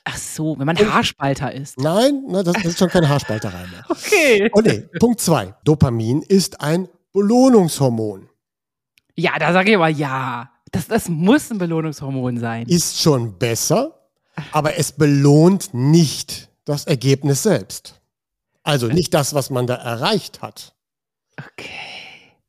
Ach 0.04 0.16
so, 0.16 0.58
wenn 0.58 0.66
man 0.66 0.78
Haarspalter 0.78 1.52
ist. 1.52 1.78
Nein, 1.78 2.24
na, 2.28 2.42
das, 2.42 2.54
das, 2.54 2.64
ist 2.64 2.78
schon 2.78 2.88
keine 2.88 3.08
Haarspalterei 3.08 3.66
mehr. 3.66 3.84
okay. 3.88 4.50
Und 4.52 4.66
nee, 4.66 4.80
Punkt 4.98 5.20
zwei. 5.20 5.54
Dopamin 5.64 6.22
ist 6.22 6.60
ein 6.60 6.88
Belohnungshormon. 7.12 8.28
Ja, 9.16 9.38
da 9.38 9.52
sage 9.52 9.70
ich 9.70 9.76
aber 9.76 9.88
ja. 9.88 10.50
Das, 10.72 10.86
das 10.86 11.08
muss 11.08 11.50
ein 11.50 11.58
Belohnungshormon 11.58 12.38
sein. 12.38 12.66
Ist 12.66 13.00
schon 13.00 13.38
besser, 13.38 14.08
aber 14.52 14.78
es 14.78 14.92
belohnt 14.92 15.74
nicht 15.74 16.49
das 16.70 16.86
Ergebnis 16.86 17.42
selbst. 17.42 18.00
Also 18.62 18.86
nicht 18.86 19.12
das, 19.14 19.34
was 19.34 19.50
man 19.50 19.66
da 19.66 19.74
erreicht 19.74 20.42
hat. 20.42 20.74
Okay. 21.36 21.68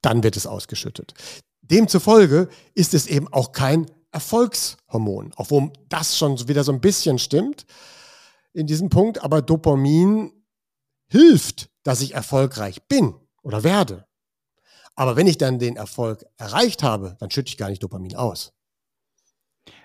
Dann 0.01 0.23
wird 0.23 0.37
es 0.37 0.47
ausgeschüttet. 0.47 1.13
Demzufolge 1.61 2.49
ist 2.73 2.93
es 2.93 3.07
eben 3.07 3.27
auch 3.31 3.51
kein 3.51 3.89
Erfolgshormon, 4.11 5.31
obwohl 5.37 5.71
das 5.87 6.17
schon 6.17 6.47
wieder 6.47 6.63
so 6.63 6.71
ein 6.71 6.81
bisschen 6.81 7.17
stimmt 7.17 7.65
in 8.53 8.67
diesem 8.67 8.89
Punkt. 8.89 9.23
Aber 9.23 9.41
Dopamin 9.41 10.31
hilft, 11.07 11.69
dass 11.83 12.01
ich 12.01 12.13
erfolgreich 12.13 12.83
bin 12.87 13.15
oder 13.41 13.63
werde. 13.63 14.05
Aber 14.95 15.15
wenn 15.15 15.27
ich 15.27 15.37
dann 15.37 15.59
den 15.59 15.77
Erfolg 15.77 16.25
erreicht 16.37 16.83
habe, 16.83 17.15
dann 17.19 17.31
schütte 17.31 17.49
ich 17.49 17.57
gar 17.57 17.69
nicht 17.69 17.81
Dopamin 17.81 18.15
aus. 18.15 18.53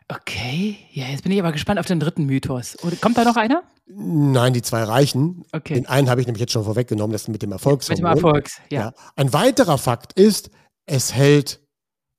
Okay, 0.08 0.78
ja, 0.92 1.06
jetzt 1.06 1.24
bin 1.24 1.32
ich 1.32 1.40
aber 1.40 1.50
gespannt 1.50 1.80
auf 1.80 1.86
den 1.86 1.98
dritten 1.98 2.26
Mythos. 2.26 2.76
Kommt 3.00 3.18
da 3.18 3.24
noch 3.24 3.36
einer? 3.36 3.64
Nein, 3.86 4.52
die 4.52 4.62
zwei 4.62 4.84
reichen. 4.84 5.44
Okay. 5.52 5.74
Den 5.74 5.86
einen 5.86 6.08
habe 6.08 6.20
ich 6.20 6.26
nämlich 6.26 6.40
jetzt 6.40 6.52
schon 6.52 6.64
vorweggenommen, 6.64 7.12
das 7.12 7.26
mit 7.26 7.42
dem 7.42 7.50
Erfolgshormon. 7.50 8.02
Mit 8.02 8.22
dem 8.22 8.24
Erfolgs, 8.24 8.60
ja. 8.70 8.80
Ja. 8.80 8.94
Ein 9.16 9.32
weiterer 9.32 9.78
Fakt 9.78 10.12
ist, 10.12 10.50
es 10.86 11.12
hält 11.12 11.60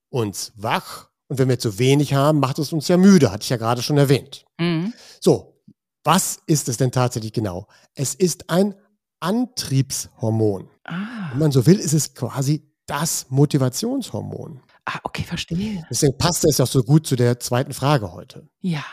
uns 0.10 0.52
wach 0.56 1.10
und 1.30 1.40
wenn 1.40 1.48
wir 1.48 1.60
zu 1.60 1.80
wenig 1.80 2.14
haben, 2.14 2.40
macht 2.40 2.60
es 2.60 2.74
uns 2.74 2.88
ja 2.90 2.98
müde, 2.98 3.32
hatte 3.32 3.44
ich 3.44 3.50
ja 3.50 3.58
gerade 3.58 3.82
schon 3.82 3.98
erwähnt. 3.98 4.46
Mhm. 4.60 4.94
So, 5.22 5.62
was 6.04 6.40
ist 6.46 6.68
es 6.70 6.78
denn 6.78 6.92
tatsächlich 6.92 7.34
genau? 7.34 7.68
Es 7.94 8.16
ist 8.16 8.50
ein 8.50 8.76
Antriebshormon. 9.20 10.70
Ah. 10.84 11.32
Wenn 11.32 11.40
man 11.40 11.52
so 11.52 11.66
will, 11.66 11.80
ist 11.80 11.94
es 11.94 12.14
quasi 12.14 12.70
das 12.86 13.26
Motivationshormon. 13.30 14.62
Ah, 14.88 15.00
okay, 15.04 15.24
verstehe. 15.24 15.86
Deswegen 15.90 16.18
passt 16.18 16.46
es 16.46 16.60
auch 16.60 16.68
so 16.68 16.84
gut 16.84 17.06
zu 17.06 17.16
der 17.16 17.40
zweiten 17.40 17.74
Frage 17.74 18.14
heute. 18.14 18.48
Ja. 18.62 18.84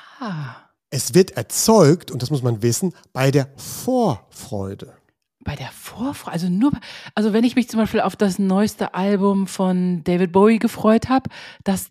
Es 0.91 1.15
wird 1.15 1.33
erzeugt, 1.33 2.11
und 2.11 2.23
das 2.23 2.31
muss 2.31 2.43
man 2.43 2.63
wissen, 2.63 2.93
bei 3.13 3.31
der 3.31 3.49
Vorfreude. 3.57 4.95
Bei 5.45 5.57
der 5.57 5.71
Vorfreude, 5.73 6.33
also 6.33 6.49
nur, 6.49 6.73
also 7.15 7.33
wenn 7.33 7.45
ich 7.45 7.55
mich 7.57 7.69
zum 7.69 7.81
Beispiel 7.81 8.01
auf 8.01 8.17
das 8.17 8.39
neueste 8.39 8.95
Album 8.95 9.47
von 9.47 10.03
David 10.05 10.33
Bowie 10.33 10.59
gefreut 10.59 11.09
habe, 11.09 11.31
das, 11.65 11.89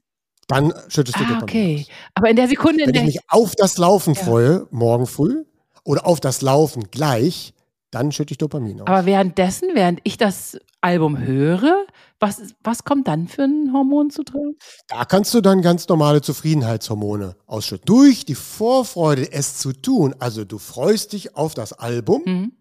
Dann 0.48 0.74
schüttest 0.88 1.18
du 1.20 1.24
ah, 1.24 1.28
Dopamin 1.28 1.44
okay. 1.44 1.78
aus. 1.88 1.96
Aber 2.16 2.30
in 2.30 2.36
der 2.36 2.48
Sekunde, 2.48 2.84
in 2.84 2.88
Wenn 2.88 2.96
ich 2.96 3.02
der 3.02 3.06
mich 3.06 3.20
auf 3.30 3.54
das 3.56 3.78
Laufen 3.78 4.16
Ja. 4.16 4.24
freue, 4.24 4.68
morgen 4.72 5.06
früh, 5.06 5.44
oder 5.84 6.06
auf 6.08 6.20
das 6.20 6.42
Laufen 6.42 6.90
gleich, 6.92 7.54
dann 7.94 8.12
schütte 8.12 8.32
ich 8.34 8.38
Dopamin 8.38 8.82
aus. 8.82 8.88
aber 8.88 9.06
währenddessen, 9.06 9.70
während 9.74 10.00
ich 10.04 10.18
das 10.18 10.58
Album 10.82 11.18
höre, 11.20 11.86
was, 12.20 12.42
was 12.64 12.84
kommt 12.84 13.08
dann 13.08 13.28
für 13.28 13.44
ein 13.44 13.72
Hormon 13.74 14.10
zu 14.10 14.24
tragen? 14.24 14.56
Da 14.88 15.06
kannst 15.06 15.34
du 15.34 15.42
dann 15.42 15.62
ganz 15.62 15.88
normale 15.88 16.22
Zufriedenheitshormone 16.22 17.36
ausschütten. 17.46 17.86
Durch 17.86 18.26
die 18.26 18.36
Vorfreude, 18.36 19.32
es 19.32 19.58
zu 19.58 19.74
tun, 19.74 20.16
also 20.20 20.46
du 20.46 20.58
freust 20.58 21.14
dich 21.14 21.36
auf 21.36 21.54
das 21.54 21.74
Album, 21.74 22.22
Mhm. 22.26 22.52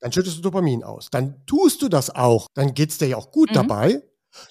dann 0.00 0.12
schüttest 0.12 0.38
du 0.38 0.42
Dopamin 0.42 0.82
aus. 0.84 1.08
Dann 1.10 1.44
tust 1.46 1.82
du 1.82 1.88
das 1.88 2.10
auch, 2.14 2.46
dann 2.54 2.74
geht 2.74 2.90
es 2.90 2.98
dir 2.98 3.06
ja 3.08 3.16
auch 3.16 3.30
gut 3.30 3.50
Mhm. 3.50 3.54
dabei. 3.54 4.02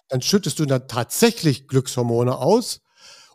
Dann 0.09 0.21
schüttest 0.21 0.57
du 0.59 0.65
dann 0.65 0.87
tatsächlich 0.87 1.67
Glückshormone 1.67 2.37
aus. 2.37 2.81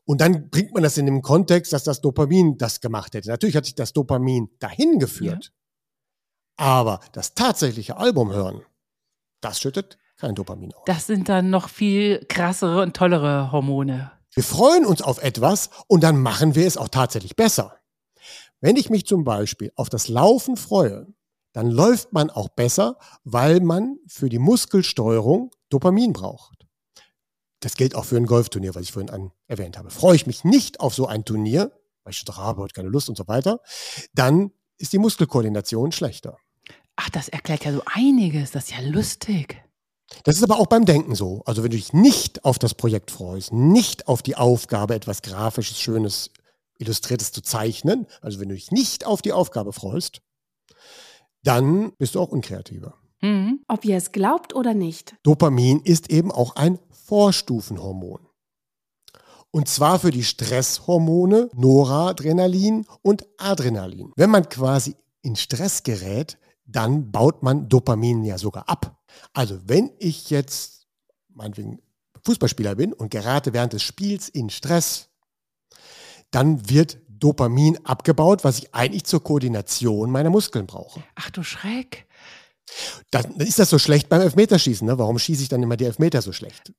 Und 0.04 0.20
dann 0.20 0.50
bringt 0.50 0.74
man 0.74 0.82
das 0.82 0.98
in 0.98 1.06
den 1.06 1.22
Kontext, 1.22 1.72
dass 1.72 1.84
das 1.84 2.00
Dopamin 2.00 2.56
das 2.58 2.80
gemacht 2.80 3.14
hätte. 3.14 3.28
Natürlich 3.28 3.54
hat 3.56 3.66
sich 3.66 3.76
das 3.76 3.92
Dopamin 3.92 4.48
dahin 4.58 4.98
geführt. 4.98 5.52
Aber 6.60 7.00
das 7.12 7.34
tatsächliche 7.34 7.96
Album 7.96 8.32
hören, 8.32 8.60
das 9.40 9.58
schüttet 9.58 9.96
kein 10.18 10.34
Dopamin 10.34 10.74
aus. 10.74 10.82
Das 10.84 11.06
sind 11.06 11.30
dann 11.30 11.48
noch 11.48 11.70
viel 11.70 12.26
krassere 12.28 12.82
und 12.82 12.94
tollere 12.94 13.50
Hormone. 13.50 14.12
Wir 14.34 14.44
freuen 14.44 14.84
uns 14.84 15.00
auf 15.00 15.22
etwas 15.22 15.70
und 15.86 16.02
dann 16.02 16.20
machen 16.20 16.54
wir 16.54 16.66
es 16.66 16.76
auch 16.76 16.88
tatsächlich 16.88 17.34
besser. 17.34 17.78
Wenn 18.60 18.76
ich 18.76 18.90
mich 18.90 19.06
zum 19.06 19.24
Beispiel 19.24 19.72
auf 19.74 19.88
das 19.88 20.08
Laufen 20.08 20.58
freue, 20.58 21.06
dann 21.54 21.70
läuft 21.70 22.12
man 22.12 22.28
auch 22.28 22.50
besser, 22.50 22.98
weil 23.24 23.60
man 23.60 23.96
für 24.06 24.28
die 24.28 24.38
Muskelsteuerung 24.38 25.52
Dopamin 25.70 26.12
braucht. 26.12 26.66
Das 27.60 27.74
gilt 27.74 27.94
auch 27.94 28.04
für 28.04 28.18
ein 28.18 28.26
Golfturnier, 28.26 28.74
was 28.74 28.82
ich 28.82 28.92
vorhin 28.92 29.10
an, 29.10 29.32
erwähnt 29.46 29.78
habe. 29.78 29.90
Freue 29.90 30.14
ich 30.14 30.26
mich 30.26 30.44
nicht 30.44 30.80
auf 30.80 30.94
so 30.94 31.06
ein 31.06 31.24
Turnier, 31.24 31.72
weil 32.04 32.12
ich 32.12 32.18
schon 32.18 32.36
habe 32.36 32.60
heute 32.60 32.74
keine 32.74 32.90
Lust 32.90 33.08
und 33.08 33.16
so 33.16 33.26
weiter, 33.28 33.60
dann 34.12 34.52
ist 34.76 34.92
die 34.92 34.98
Muskelkoordination 34.98 35.92
schlechter. 35.92 36.36
Ach, 37.02 37.08
das 37.08 37.28
erklärt 37.28 37.64
ja 37.64 37.72
so 37.72 37.82
einiges. 37.86 38.50
Das 38.50 38.64
ist 38.64 38.72
ja 38.72 38.80
lustig. 38.80 39.62
Das 40.24 40.36
ist 40.36 40.42
aber 40.42 40.58
auch 40.58 40.66
beim 40.66 40.84
Denken 40.84 41.14
so. 41.14 41.42
Also 41.46 41.62
wenn 41.62 41.70
du 41.70 41.78
dich 41.78 41.94
nicht 41.94 42.44
auf 42.44 42.58
das 42.58 42.74
Projekt 42.74 43.10
freust, 43.10 43.54
nicht 43.54 44.06
auf 44.06 44.22
die 44.22 44.36
Aufgabe, 44.36 44.94
etwas 44.94 45.22
Grafisches, 45.22 45.80
Schönes, 45.80 46.30
Illustriertes 46.78 47.32
zu 47.32 47.40
zeichnen, 47.40 48.06
also 48.20 48.38
wenn 48.38 48.50
du 48.50 48.54
dich 48.54 48.70
nicht 48.70 49.06
auf 49.06 49.22
die 49.22 49.32
Aufgabe 49.32 49.72
freust, 49.72 50.20
dann 51.42 51.92
bist 51.96 52.16
du 52.16 52.20
auch 52.20 52.28
unkreativer. 52.28 52.94
Mhm. 53.22 53.60
Ob 53.66 53.84
ihr 53.86 53.96
es 53.96 54.12
glaubt 54.12 54.54
oder 54.54 54.74
nicht. 54.74 55.14
Dopamin 55.22 55.80
ist 55.80 56.10
eben 56.10 56.30
auch 56.30 56.56
ein 56.56 56.78
Vorstufenhormon. 57.06 58.20
Und 59.52 59.68
zwar 59.68 60.00
für 60.00 60.10
die 60.10 60.24
Stresshormone 60.24 61.48
Noradrenalin 61.54 62.84
und 63.00 63.26
Adrenalin. 63.38 64.12
Wenn 64.16 64.30
man 64.30 64.48
quasi 64.50 64.96
in 65.22 65.36
Stress 65.36 65.82
gerät, 65.82 66.36
dann 66.70 67.10
baut 67.10 67.42
man 67.42 67.68
Dopamin 67.68 68.24
ja 68.24 68.38
sogar 68.38 68.68
ab. 68.68 68.98
Also 69.32 69.58
wenn 69.66 69.90
ich 69.98 70.30
jetzt 70.30 70.86
meinetwegen 71.28 71.80
Fußballspieler 72.24 72.74
bin 72.74 72.92
und 72.92 73.10
gerate 73.10 73.52
während 73.52 73.72
des 73.72 73.82
Spiels 73.82 74.28
in 74.28 74.50
Stress, 74.50 75.08
dann 76.30 76.68
wird 76.68 76.98
Dopamin 77.08 77.78
abgebaut, 77.84 78.44
was 78.44 78.58
ich 78.58 78.74
eigentlich 78.74 79.04
zur 79.04 79.22
Koordination 79.22 80.10
meiner 80.10 80.30
Muskeln 80.30 80.66
brauche. 80.66 81.02
Ach 81.14 81.30
du 81.30 81.42
Schreck. 81.42 82.06
Dann 83.10 83.36
ist 83.36 83.58
das 83.58 83.70
so 83.70 83.78
schlecht 83.78 84.08
beim 84.08 84.20
Elfmeterschießen. 84.20 84.86
Ne? 84.86 84.98
Warum 84.98 85.18
schieße 85.18 85.42
ich 85.42 85.48
dann 85.48 85.62
immer 85.62 85.76
die 85.76 85.84
Elfmeter 85.84 86.22
so 86.22 86.32
schlecht? 86.32 86.72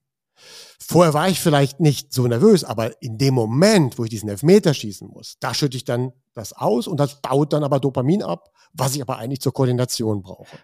Vorher 0.79 1.13
war 1.13 1.29
ich 1.29 1.39
vielleicht 1.39 1.79
nicht 1.79 2.11
so 2.11 2.27
nervös, 2.27 2.63
aber 2.63 3.01
in 3.01 3.17
dem 3.17 3.33
Moment, 3.33 3.97
wo 3.97 4.03
ich 4.03 4.09
diesen 4.09 4.29
Elfmeter 4.29 4.73
schießen 4.73 5.07
muss, 5.07 5.37
da 5.39 5.53
schütte 5.53 5.77
ich 5.77 5.85
dann 5.85 6.11
das 6.33 6.53
aus 6.53 6.87
und 6.87 6.99
das 6.99 7.21
baut 7.21 7.53
dann 7.53 7.63
aber 7.63 7.79
Dopamin 7.79 8.23
ab, 8.23 8.51
was 8.73 8.95
ich 8.95 9.01
aber 9.01 9.17
eigentlich 9.17 9.41
zur 9.41 9.53
Koordination 9.53 10.21
brauche. 10.21 10.57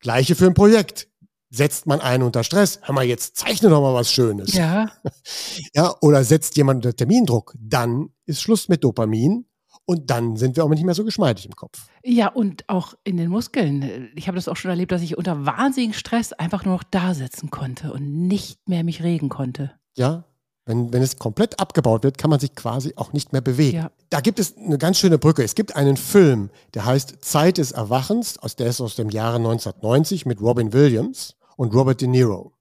Gleiche 0.00 0.34
für 0.34 0.46
ein 0.46 0.54
Projekt. 0.54 1.08
Setzt 1.50 1.86
man 1.86 2.00
einen 2.00 2.24
unter 2.24 2.42
Stress, 2.42 2.80
hör 2.82 2.94
mal, 2.94 3.04
jetzt 3.04 3.36
zeichne 3.36 3.68
doch 3.68 3.80
mal 3.80 3.94
was 3.94 4.10
Schönes. 4.10 4.52
Ja. 4.54 4.90
Ja, 5.72 5.94
oder 6.00 6.24
setzt 6.24 6.56
jemand 6.56 6.84
unter 6.84 6.96
Termindruck, 6.96 7.54
dann 7.58 8.10
ist 8.26 8.42
Schluss 8.42 8.68
mit 8.68 8.82
Dopamin 8.82 9.46
und 9.86 10.10
dann 10.10 10.36
sind 10.36 10.56
wir 10.56 10.64
auch 10.64 10.68
nicht 10.68 10.84
mehr 10.84 10.94
so 10.94 11.04
geschmeidig 11.04 11.46
im 11.46 11.56
Kopf. 11.56 11.88
Ja, 12.02 12.28
und 12.28 12.68
auch 12.68 12.94
in 13.04 13.16
den 13.16 13.28
Muskeln. 13.28 14.10
Ich 14.14 14.28
habe 14.28 14.36
das 14.36 14.48
auch 14.48 14.56
schon 14.56 14.70
erlebt, 14.70 14.92
dass 14.92 15.02
ich 15.02 15.18
unter 15.18 15.44
wahnsinnigen 15.44 15.94
Stress 15.94 16.32
einfach 16.32 16.64
nur 16.64 16.74
noch 16.74 16.84
da 16.84 17.14
sitzen 17.14 17.50
konnte 17.50 17.92
und 17.92 18.26
nicht 18.26 18.68
mehr 18.68 18.84
mich 18.84 19.02
regen 19.02 19.28
konnte. 19.28 19.72
Ja, 19.96 20.24
wenn, 20.66 20.92
wenn 20.92 21.02
es 21.02 21.18
komplett 21.18 21.60
abgebaut 21.60 22.04
wird, 22.04 22.16
kann 22.16 22.30
man 22.30 22.40
sich 22.40 22.54
quasi 22.54 22.94
auch 22.96 23.12
nicht 23.12 23.32
mehr 23.32 23.42
bewegen. 23.42 23.76
Ja. 23.76 23.90
Da 24.08 24.20
gibt 24.20 24.38
es 24.38 24.56
eine 24.56 24.78
ganz 24.78 24.98
schöne 24.98 25.18
Brücke. 25.18 25.42
Es 25.42 25.54
gibt 25.54 25.76
einen 25.76 25.98
Film, 25.98 26.50
der 26.72 26.86
heißt 26.86 27.22
Zeit 27.22 27.58
des 27.58 27.72
Erwachens, 27.72 28.38
aus 28.38 28.56
der 28.56 28.68
ist 28.68 28.80
aus 28.80 28.96
dem 28.96 29.10
Jahre 29.10 29.36
1990 29.36 30.24
mit 30.24 30.40
Robin 30.40 30.72
Williams 30.72 31.36
und 31.56 31.74
Robert 31.74 32.00
De 32.00 32.08
Niro. 32.08 32.52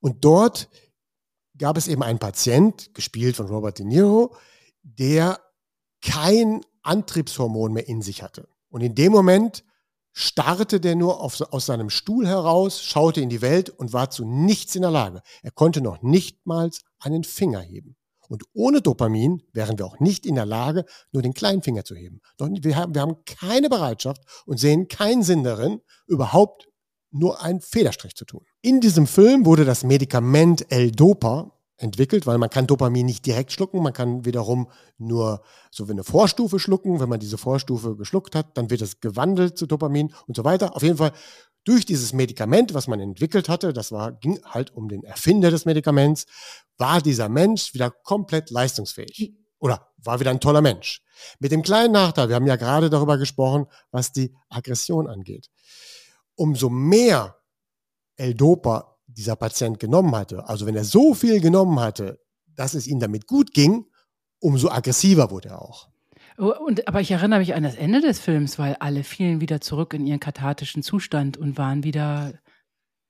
Und 0.00 0.24
dort 0.24 0.70
gab 1.58 1.76
es 1.76 1.86
eben 1.86 2.02
einen 2.02 2.18
Patient, 2.18 2.94
gespielt 2.94 3.36
von 3.36 3.46
Robert 3.46 3.78
De 3.78 3.84
Niro, 3.84 4.34
der 4.82 5.38
kein 6.02 6.60
Antriebshormon 6.82 7.72
mehr 7.72 7.88
in 7.88 8.02
sich 8.02 8.22
hatte. 8.22 8.48
Und 8.68 8.82
in 8.82 8.94
dem 8.94 9.12
Moment 9.12 9.64
starrte 10.12 10.80
der 10.80 10.94
nur 10.94 11.20
auf, 11.20 11.40
aus 11.52 11.66
seinem 11.66 11.90
Stuhl 11.90 12.26
heraus, 12.26 12.82
schaute 12.82 13.20
in 13.20 13.30
die 13.30 13.40
Welt 13.40 13.70
und 13.70 13.92
war 13.92 14.10
zu 14.10 14.24
nichts 14.26 14.74
in 14.76 14.82
der 14.82 14.90
Lage. 14.90 15.22
Er 15.42 15.52
konnte 15.52 15.80
noch 15.80 16.02
nicht 16.02 16.46
mal 16.46 16.70
einen 16.98 17.24
Finger 17.24 17.60
heben. 17.60 17.96
Und 18.28 18.44
ohne 18.54 18.80
Dopamin 18.80 19.42
wären 19.52 19.78
wir 19.78 19.86
auch 19.86 20.00
nicht 20.00 20.24
in 20.24 20.36
der 20.36 20.46
Lage, 20.46 20.84
nur 21.12 21.22
den 21.22 21.34
kleinen 21.34 21.62
Finger 21.62 21.84
zu 21.84 21.94
heben. 21.94 22.20
Doch 22.38 22.48
wir 22.50 22.76
haben, 22.76 22.94
wir 22.94 23.02
haben 23.02 23.24
keine 23.26 23.68
Bereitschaft 23.68 24.22
und 24.46 24.58
sehen 24.58 24.88
keinen 24.88 25.22
Sinn 25.22 25.44
darin, 25.44 25.80
überhaupt 26.06 26.68
nur 27.10 27.42
einen 27.42 27.60
Federstrich 27.60 28.14
zu 28.14 28.24
tun. 28.24 28.44
In 28.62 28.80
diesem 28.80 29.06
Film 29.06 29.44
wurde 29.44 29.66
das 29.66 29.84
Medikament 29.84 30.70
L-Dopa 30.72 31.52
entwickelt, 31.76 32.26
weil 32.26 32.38
man 32.38 32.50
kann 32.50 32.66
Dopamin 32.66 33.06
nicht 33.06 33.26
direkt 33.26 33.52
schlucken, 33.52 33.82
man 33.82 33.92
kann 33.92 34.24
wiederum 34.24 34.70
nur 34.98 35.42
so 35.70 35.88
wie 35.88 35.92
eine 35.92 36.04
Vorstufe 36.04 36.58
schlucken. 36.58 37.00
Wenn 37.00 37.08
man 37.08 37.20
diese 37.20 37.38
Vorstufe 37.38 37.96
geschluckt 37.96 38.34
hat, 38.34 38.56
dann 38.56 38.70
wird 38.70 38.82
es 38.82 39.00
gewandelt 39.00 39.58
zu 39.58 39.66
Dopamin 39.66 40.14
und 40.26 40.36
so 40.36 40.44
weiter. 40.44 40.76
Auf 40.76 40.82
jeden 40.82 40.98
Fall 40.98 41.12
durch 41.64 41.86
dieses 41.86 42.12
Medikament, 42.12 42.74
was 42.74 42.88
man 42.88 43.00
entwickelt 43.00 43.48
hatte, 43.48 43.72
das 43.72 43.92
war, 43.92 44.12
ging 44.12 44.40
halt 44.44 44.74
um 44.74 44.88
den 44.88 45.04
Erfinder 45.04 45.50
des 45.50 45.64
Medikaments, 45.64 46.26
war 46.76 47.00
dieser 47.00 47.28
Mensch 47.28 47.74
wieder 47.74 47.90
komplett 47.90 48.50
leistungsfähig. 48.50 49.34
Oder 49.58 49.92
war 49.98 50.18
wieder 50.18 50.32
ein 50.32 50.40
toller 50.40 50.60
Mensch. 50.60 51.02
Mit 51.38 51.52
dem 51.52 51.62
kleinen 51.62 51.92
Nachteil, 51.92 52.28
wir 52.28 52.34
haben 52.34 52.48
ja 52.48 52.56
gerade 52.56 52.90
darüber 52.90 53.16
gesprochen, 53.16 53.66
was 53.92 54.10
die 54.10 54.34
Aggression 54.48 55.06
angeht. 55.06 55.50
Umso 56.34 56.68
mehr 56.68 57.36
L-Dopa 58.16 58.91
dieser 59.16 59.36
Patient 59.36 59.78
genommen 59.78 60.14
hatte, 60.14 60.48
also 60.48 60.66
wenn 60.66 60.76
er 60.76 60.84
so 60.84 61.14
viel 61.14 61.40
genommen 61.40 61.80
hatte, 61.80 62.18
dass 62.54 62.74
es 62.74 62.86
ihm 62.86 63.00
damit 63.00 63.26
gut 63.26 63.52
ging, 63.52 63.86
umso 64.40 64.70
aggressiver 64.70 65.30
wurde 65.30 65.50
er 65.50 65.62
auch. 65.62 65.88
Oh, 66.38 66.52
Und, 66.66 66.88
aber 66.88 67.00
ich 67.00 67.10
erinnere 67.10 67.40
mich 67.40 67.54
an 67.54 67.62
das 67.62 67.74
Ende 67.74 68.00
des 68.00 68.18
Films, 68.18 68.58
weil 68.58 68.76
alle 68.80 69.04
fielen 69.04 69.40
wieder 69.40 69.60
zurück 69.60 69.94
in 69.94 70.06
ihren 70.06 70.20
kathartischen 70.20 70.82
Zustand 70.82 71.36
und 71.36 71.58
waren 71.58 71.84
wieder. 71.84 72.34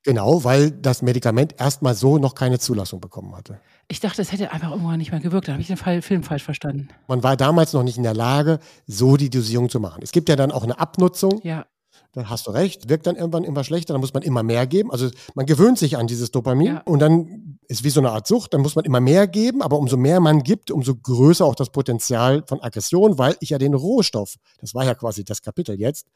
Genau, 0.04 0.42
weil 0.42 0.72
das 0.72 1.02
Medikament 1.02 1.54
erstmal 1.60 1.94
so 1.94 2.18
noch 2.18 2.34
keine 2.34 2.58
Zulassung 2.58 3.00
bekommen 3.00 3.36
hatte. 3.36 3.60
Ich 3.86 4.00
dachte, 4.00 4.20
es 4.20 4.32
hätte 4.32 4.50
einfach 4.50 4.72
irgendwann 4.72 4.98
nicht 4.98 5.12
mehr 5.12 5.20
gewirkt. 5.20 5.46
Da 5.46 5.52
habe 5.52 5.62
ich 5.62 5.68
den 5.68 5.76
Fall, 5.76 6.02
Film 6.02 6.24
falsch 6.24 6.42
verstanden. 6.42 6.88
Man 7.06 7.22
war 7.22 7.36
damals 7.36 7.72
noch 7.72 7.84
nicht 7.84 7.96
in 7.96 8.02
der 8.02 8.14
Lage, 8.14 8.58
so 8.86 9.16
die 9.16 9.30
Dosierung 9.30 9.68
zu 9.68 9.78
machen. 9.78 10.02
Es 10.02 10.10
gibt 10.10 10.28
ja 10.28 10.34
dann 10.34 10.50
auch 10.50 10.64
eine 10.64 10.80
Abnutzung. 10.80 11.40
Ja. 11.44 11.66
Dann 12.12 12.28
hast 12.28 12.46
du 12.46 12.50
recht, 12.50 12.88
wirkt 12.88 13.06
dann 13.06 13.16
irgendwann 13.16 13.44
immer 13.44 13.64
schlechter, 13.64 13.94
dann 13.94 14.00
muss 14.00 14.12
man 14.12 14.22
immer 14.22 14.42
mehr 14.42 14.66
geben. 14.66 14.90
Also 14.90 15.08
man 15.34 15.46
gewöhnt 15.46 15.78
sich 15.78 15.96
an 15.96 16.06
dieses 16.06 16.30
Dopamin 16.30 16.66
ja. 16.66 16.82
und 16.84 16.98
dann 16.98 17.58
ist 17.68 17.84
wie 17.84 17.90
so 17.90 18.00
eine 18.00 18.10
Art 18.10 18.26
Sucht, 18.26 18.52
dann 18.52 18.60
muss 18.60 18.76
man 18.76 18.84
immer 18.84 19.00
mehr 19.00 19.26
geben, 19.26 19.62
aber 19.62 19.78
umso 19.78 19.96
mehr 19.96 20.20
man 20.20 20.42
gibt, 20.42 20.70
umso 20.70 20.94
größer 20.94 21.44
auch 21.44 21.54
das 21.54 21.70
Potenzial 21.70 22.44
von 22.46 22.60
Aggression, 22.60 23.16
weil 23.16 23.36
ich 23.40 23.50
ja 23.50 23.58
den 23.58 23.72
Rohstoff, 23.72 24.36
das 24.60 24.74
war 24.74 24.84
ja 24.84 24.94
quasi 24.94 25.24
das 25.24 25.40
Kapitel 25.40 25.80
jetzt, 25.80 26.06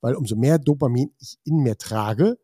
weil 0.00 0.16
umso 0.16 0.34
mehr 0.34 0.58
Dopamin 0.58 1.12
ich 1.20 1.38
in 1.44 1.58
mir 1.58 1.78
trage, 1.78 2.36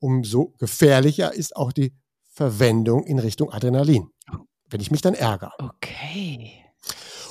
umso 0.00 0.54
gefährlicher 0.58 1.32
ist 1.32 1.54
auch 1.54 1.72
die 1.72 1.92
Verwendung 2.32 3.04
in 3.04 3.20
Richtung 3.20 3.52
Adrenalin, 3.52 4.10
wenn 4.68 4.80
ich 4.80 4.90
mich 4.90 5.02
dann 5.02 5.14
ärgere. 5.14 5.52
Okay. 5.58 6.52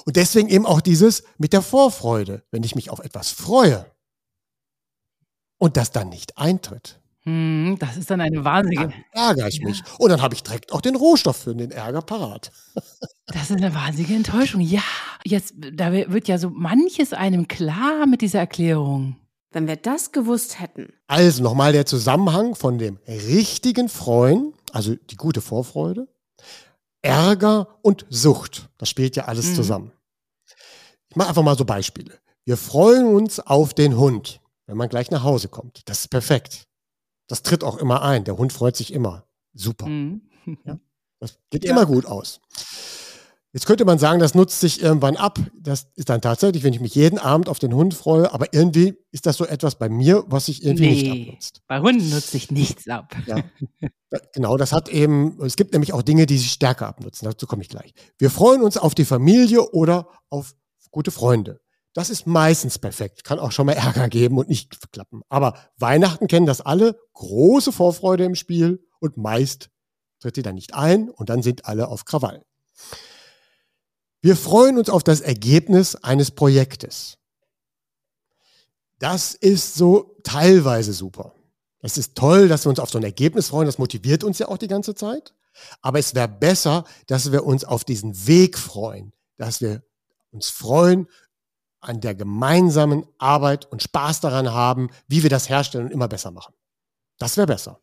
Und 0.05 0.15
deswegen 0.15 0.47
eben 0.49 0.65
auch 0.65 0.81
dieses 0.81 1.23
mit 1.37 1.51
der 1.51 1.61
Vorfreude, 1.61 2.43
wenn 2.51 2.63
ich 2.63 2.75
mich 2.75 2.89
auf 2.89 2.99
etwas 2.99 3.31
freue 3.31 3.85
und 5.65 5.77
das 5.77 5.91
dann 5.91 6.09
nicht 6.09 6.37
eintritt. 6.37 6.99
Hm, 7.23 7.77
das 7.79 7.97
ist 7.97 8.11
dann 8.11 8.21
eine 8.21 8.45
wahnsinnige. 8.45 8.93
Dann 9.13 9.29
ärgere 9.29 9.47
ich 9.47 9.57
ja. 9.57 9.67
mich. 9.67 9.81
Und 9.97 10.09
dann 10.09 10.21
habe 10.21 10.35
ich 10.35 10.43
direkt 10.43 10.71
auch 10.71 10.79
den 10.79 10.95
Rohstoff 10.95 11.37
für 11.37 11.55
den 11.55 11.71
Ärger 11.71 12.01
parat. 12.01 12.51
Das 13.27 13.49
ist 13.49 13.57
eine 13.57 13.73
wahnsinnige 13.73 14.13
Enttäuschung. 14.13 14.61
Ja, 14.61 14.83
jetzt, 15.23 15.55
da 15.57 15.91
wird 15.91 16.27
ja 16.27 16.37
so 16.37 16.51
manches 16.51 17.11
einem 17.11 17.47
klar 17.47 18.05
mit 18.05 18.21
dieser 18.21 18.37
Erklärung. 18.37 19.15
Wenn 19.49 19.67
wir 19.67 19.77
das 19.77 20.11
gewusst 20.11 20.59
hätten. 20.59 20.93
Also 21.07 21.41
nochmal 21.41 21.71
der 21.71 21.87
Zusammenhang 21.87 22.53
von 22.53 22.77
dem 22.77 22.99
richtigen 23.07 23.89
Freuen, 23.89 24.53
also 24.71 24.93
die 24.93 25.15
gute 25.15 25.41
Vorfreude, 25.41 26.07
Ärger 27.01 27.79
und 27.81 28.05
Sucht. 28.11 28.69
Das 28.77 28.89
spielt 28.89 29.15
ja 29.15 29.25
alles 29.25 29.47
mhm. 29.47 29.55
zusammen. 29.55 29.91
Ich 31.09 31.15
mache 31.15 31.29
einfach 31.29 31.43
mal 31.43 31.57
so 31.57 31.65
Beispiele. 31.65 32.13
Wir 32.45 32.57
freuen 32.57 33.07
uns 33.07 33.39
auf 33.39 33.73
den 33.73 33.97
Hund, 33.97 34.39
wenn 34.67 34.77
man 34.77 34.89
gleich 34.89 35.11
nach 35.11 35.23
Hause 35.23 35.47
kommt. 35.47 35.87
Das 35.89 35.99
ist 35.99 36.07
perfekt. 36.09 36.67
Das 37.27 37.43
tritt 37.43 37.63
auch 37.63 37.77
immer 37.77 38.01
ein. 38.03 38.23
Der 38.23 38.37
Hund 38.37 38.53
freut 38.53 38.75
sich 38.75 38.93
immer. 38.93 39.27
Super. 39.53 39.87
Mhm. 39.87 40.21
Ja, 40.65 40.79
das 41.19 41.39
geht 41.49 41.65
ja. 41.65 41.71
immer 41.71 41.85
gut 41.85 42.05
aus. 42.05 42.41
Jetzt 43.55 43.67
könnte 43.67 43.85
man 43.85 43.97
sagen, 43.97 44.19
das 44.19 44.35
nutzt 44.35 44.59
sich 44.59 44.81
irgendwann 44.81 45.15
ab. 45.15 45.39
Das 45.57 45.87
ist 45.95 46.09
dann 46.09 46.19
tatsächlich, 46.19 46.63
wenn 46.63 46.73
ich 46.73 46.81
mich 46.81 46.93
jeden 46.93 47.17
Abend 47.17 47.47
auf 47.47 47.57
den 47.57 47.73
Hund 47.73 47.93
freue, 47.93 48.33
aber 48.33 48.53
irgendwie 48.53 48.97
ist 49.11 49.25
das 49.25 49.37
so 49.37 49.45
etwas 49.45 49.75
bei 49.75 49.87
mir, 49.87 50.25
was 50.27 50.47
sich 50.47 50.61
irgendwie 50.61 50.89
nee, 50.89 51.01
nicht 51.01 51.29
abnutzt. 51.29 51.61
Bei 51.65 51.79
Hunden 51.79 52.09
nutzt 52.09 52.31
sich 52.31 52.51
nichts 52.51 52.89
ab. 52.89 53.15
Ja. 53.25 53.37
Genau, 54.33 54.57
das 54.57 54.73
hat 54.73 54.89
eben, 54.89 55.41
es 55.41 55.55
gibt 55.55 55.71
nämlich 55.71 55.93
auch 55.93 56.01
Dinge, 56.01 56.25
die 56.25 56.37
sich 56.37 56.51
stärker 56.51 56.87
abnutzen. 56.87 57.25
Dazu 57.25 57.47
komme 57.47 57.61
ich 57.61 57.69
gleich. 57.69 57.93
Wir 58.17 58.29
freuen 58.29 58.61
uns 58.61 58.77
auf 58.77 58.93
die 58.93 59.05
Familie 59.05 59.71
oder 59.71 60.09
auf 60.29 60.53
gute 60.91 61.11
Freunde. 61.11 61.61
Das 61.95 62.09
ist 62.09 62.27
meistens 62.27 62.77
perfekt. 62.77 63.23
Kann 63.23 63.39
auch 63.39 63.53
schon 63.53 63.67
mal 63.67 63.71
Ärger 63.71 64.09
geben 64.09 64.37
und 64.37 64.49
nicht 64.49 64.91
klappen. 64.91 65.21
Aber 65.29 65.57
Weihnachten 65.77 66.27
kennen 66.27 66.45
das 66.45 66.59
alle. 66.59 66.99
Große 67.13 67.71
Vorfreude 67.71 68.25
im 68.25 68.35
Spiel 68.35 68.85
und 68.99 69.15
meist 69.15 69.69
tritt 70.19 70.35
die 70.35 70.41
dann 70.41 70.55
nicht 70.55 70.73
ein 70.73 71.09
und 71.09 71.29
dann 71.29 71.41
sind 71.41 71.65
alle 71.65 71.87
auf 71.87 72.03
Krawall. 72.03 72.43
Wir 74.21 74.35
freuen 74.35 74.77
uns 74.77 74.89
auf 74.89 75.03
das 75.03 75.21
Ergebnis 75.21 75.95
eines 75.95 76.31
Projektes. 76.31 77.17
Das 78.99 79.33
ist 79.33 79.75
so 79.75 80.17
teilweise 80.23 80.91
super. 80.91 81.33
Es 81.79 81.97
ist 81.97 82.15
toll, 82.15 82.49
dass 82.49 82.65
wir 82.65 82.71
uns 82.71 82.79
auf 82.79 82.89
so 82.89 82.97
ein 82.97 83.03
Ergebnis 83.05 83.47
freuen. 83.47 83.67
Das 83.67 83.77
motiviert 83.77 84.25
uns 84.25 84.37
ja 84.39 84.49
auch 84.49 84.57
die 84.57 84.67
ganze 84.67 84.95
Zeit. 84.95 85.33
Aber 85.81 85.99
es 85.99 86.13
wäre 86.13 86.27
besser, 86.27 86.83
dass 87.07 87.31
wir 87.31 87.45
uns 87.45 87.63
auf 87.63 87.85
diesen 87.85 88.27
Weg 88.27 88.57
freuen, 88.57 89.13
dass 89.37 89.61
wir 89.61 89.81
uns 90.31 90.49
freuen 90.49 91.07
an 91.85 92.01
der 92.01 92.15
gemeinsamen 92.15 93.05
Arbeit 93.17 93.65
und 93.71 93.83
Spaß 93.83 94.19
daran 94.19 94.51
haben, 94.51 94.89
wie 95.07 95.23
wir 95.23 95.29
das 95.29 95.49
herstellen 95.49 95.85
und 95.85 95.91
immer 95.91 96.07
besser 96.07 96.31
machen. 96.31 96.53
Das 97.17 97.37
wäre 97.37 97.47
besser. 97.47 97.79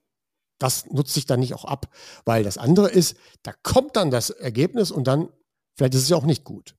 Das 0.58 0.86
nutzt 0.86 1.14
sich 1.14 1.26
dann 1.26 1.40
nicht 1.40 1.54
auch 1.54 1.64
ab, 1.64 1.88
weil 2.24 2.44
das 2.44 2.58
andere 2.58 2.88
ist, 2.88 3.16
da 3.42 3.52
kommt 3.62 3.96
dann 3.96 4.10
das 4.10 4.30
Ergebnis 4.30 4.90
und 4.90 5.06
dann, 5.06 5.28
vielleicht 5.74 5.94
ist 5.94 6.02
es 6.02 6.08
ja 6.08 6.16
auch 6.16 6.24
nicht 6.24 6.44
gut. 6.44 6.76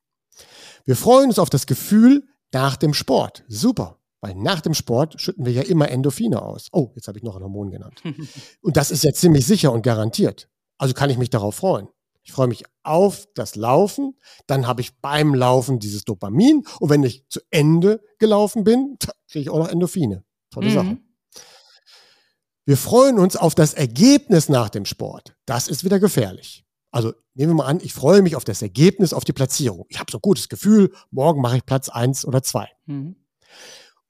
Wir 0.86 0.96
freuen 0.96 1.30
uns 1.30 1.39
auf 1.39 1.50
das 1.50 1.65
Gefühl 1.65 2.27
nach 2.51 2.75
dem 2.77 2.94
Sport. 2.94 3.44
Super. 3.48 4.00
Weil 4.21 4.36
nach 4.36 4.62
dem 4.62 4.74
Sport 4.74 5.19
schütten 5.19 5.45
wir 5.45 5.52
ja 5.52 5.63
immer 5.63 5.89
Endorphine 5.89 6.41
aus. 6.41 6.69
Oh, 6.71 6.91
jetzt 6.95 7.10
habe 7.10 7.17
ich 7.17 7.24
noch 7.26 7.36
ein 7.36 7.43
Hormon 7.43 7.71
genannt. 7.71 8.02
Und 8.62 8.78
das 8.78 8.89
ist 8.89 9.04
ja 9.04 9.12
ziemlich 9.12 9.45
sicher 9.45 9.74
und 9.74 9.82
garantiert. 9.82 10.48
Also 10.78 10.93
kann 10.93 11.10
ich 11.10 11.17
mich 11.17 11.30
darauf 11.30 11.56
freuen. 11.56 11.89
Ich 12.24 12.32
freue 12.32 12.48
mich 12.48 12.64
auf 12.84 13.28
das 13.36 13.56
Laufen, 13.56 14.18
dann 14.48 14.66
habe 14.66 14.82
ich 14.82 15.00
beim 15.02 15.36
Laufen 15.36 15.80
dieses 15.80 16.04
Dopamin 16.06 16.66
und 16.80 16.90
wenn 16.90 17.04
ich 17.04 17.28
zu 17.30 17.42
Ende 17.52 18.02
gelaufen 18.18 18.64
bin, 18.64 18.98
kriege 19.30 19.42
ich 19.42 19.50
auch 19.50 19.60
noch 19.60 19.70
Endorphine. 19.70 20.24
Tolle 20.50 20.70
mhm. 20.70 20.74
Sache. 20.74 20.98
Wir 22.66 22.78
freuen 22.78 23.20
uns 23.20 23.36
auf 23.36 23.56
das 23.56 23.74
Ergebnis 23.74 24.48
nach 24.48 24.70
dem 24.70 24.86
Sport. 24.86 25.36
Das 25.46 25.68
ist 25.68 25.84
wieder 25.84 26.00
gefährlich. 26.00 26.66
Also 26.92 27.14
nehmen 27.34 27.52
wir 27.52 27.56
mal 27.56 27.66
an, 27.66 27.82
ich 27.82 27.94
freue 27.94 28.22
mich 28.22 28.36
auf 28.36 28.46
das 28.46 28.62
Ergebnis, 28.62 29.14
auf 29.14 29.26
die 29.26 29.34
Platzierung. 29.34 29.86
Ich 29.90 30.00
habe 30.00 30.12
so 30.12 30.18
ein 30.18 30.22
gutes 30.22 30.48
Gefühl, 30.48 30.94
morgen 31.12 31.42
mache 31.42 31.58
ich 31.58 31.66
Platz 31.66 31.90
eins 31.90 32.26
oder 32.26 32.42
zwei. 32.42 32.70
Mhm. 32.86 33.18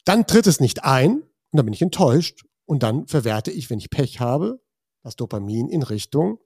Dann 0.06 0.28
tritt 0.28 0.46
es 0.48 0.60
nicht 0.60 0.84
ein 0.84 1.22
und 1.22 1.58
dann 1.58 1.66
bin 1.66 1.74
ich 1.74 1.82
enttäuscht 1.82 2.46
und 2.66 2.84
dann 2.84 3.08
verwerte 3.08 3.52
ich, 3.52 3.70
wenn 3.70 3.80
ich 3.80 3.90
Pech 3.90 4.20
habe, 4.20 4.62
das 5.02 5.16
Dopamin 5.16 5.70
in 5.70 5.82
Richtung 5.82 6.40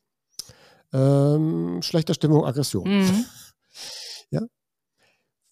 ähm, 0.94 1.82
schlechter 1.82 2.14
Stimmung, 2.14 2.46
Aggression. 2.46 2.88
Mhm. 2.88 3.26
Ja? 4.30 4.42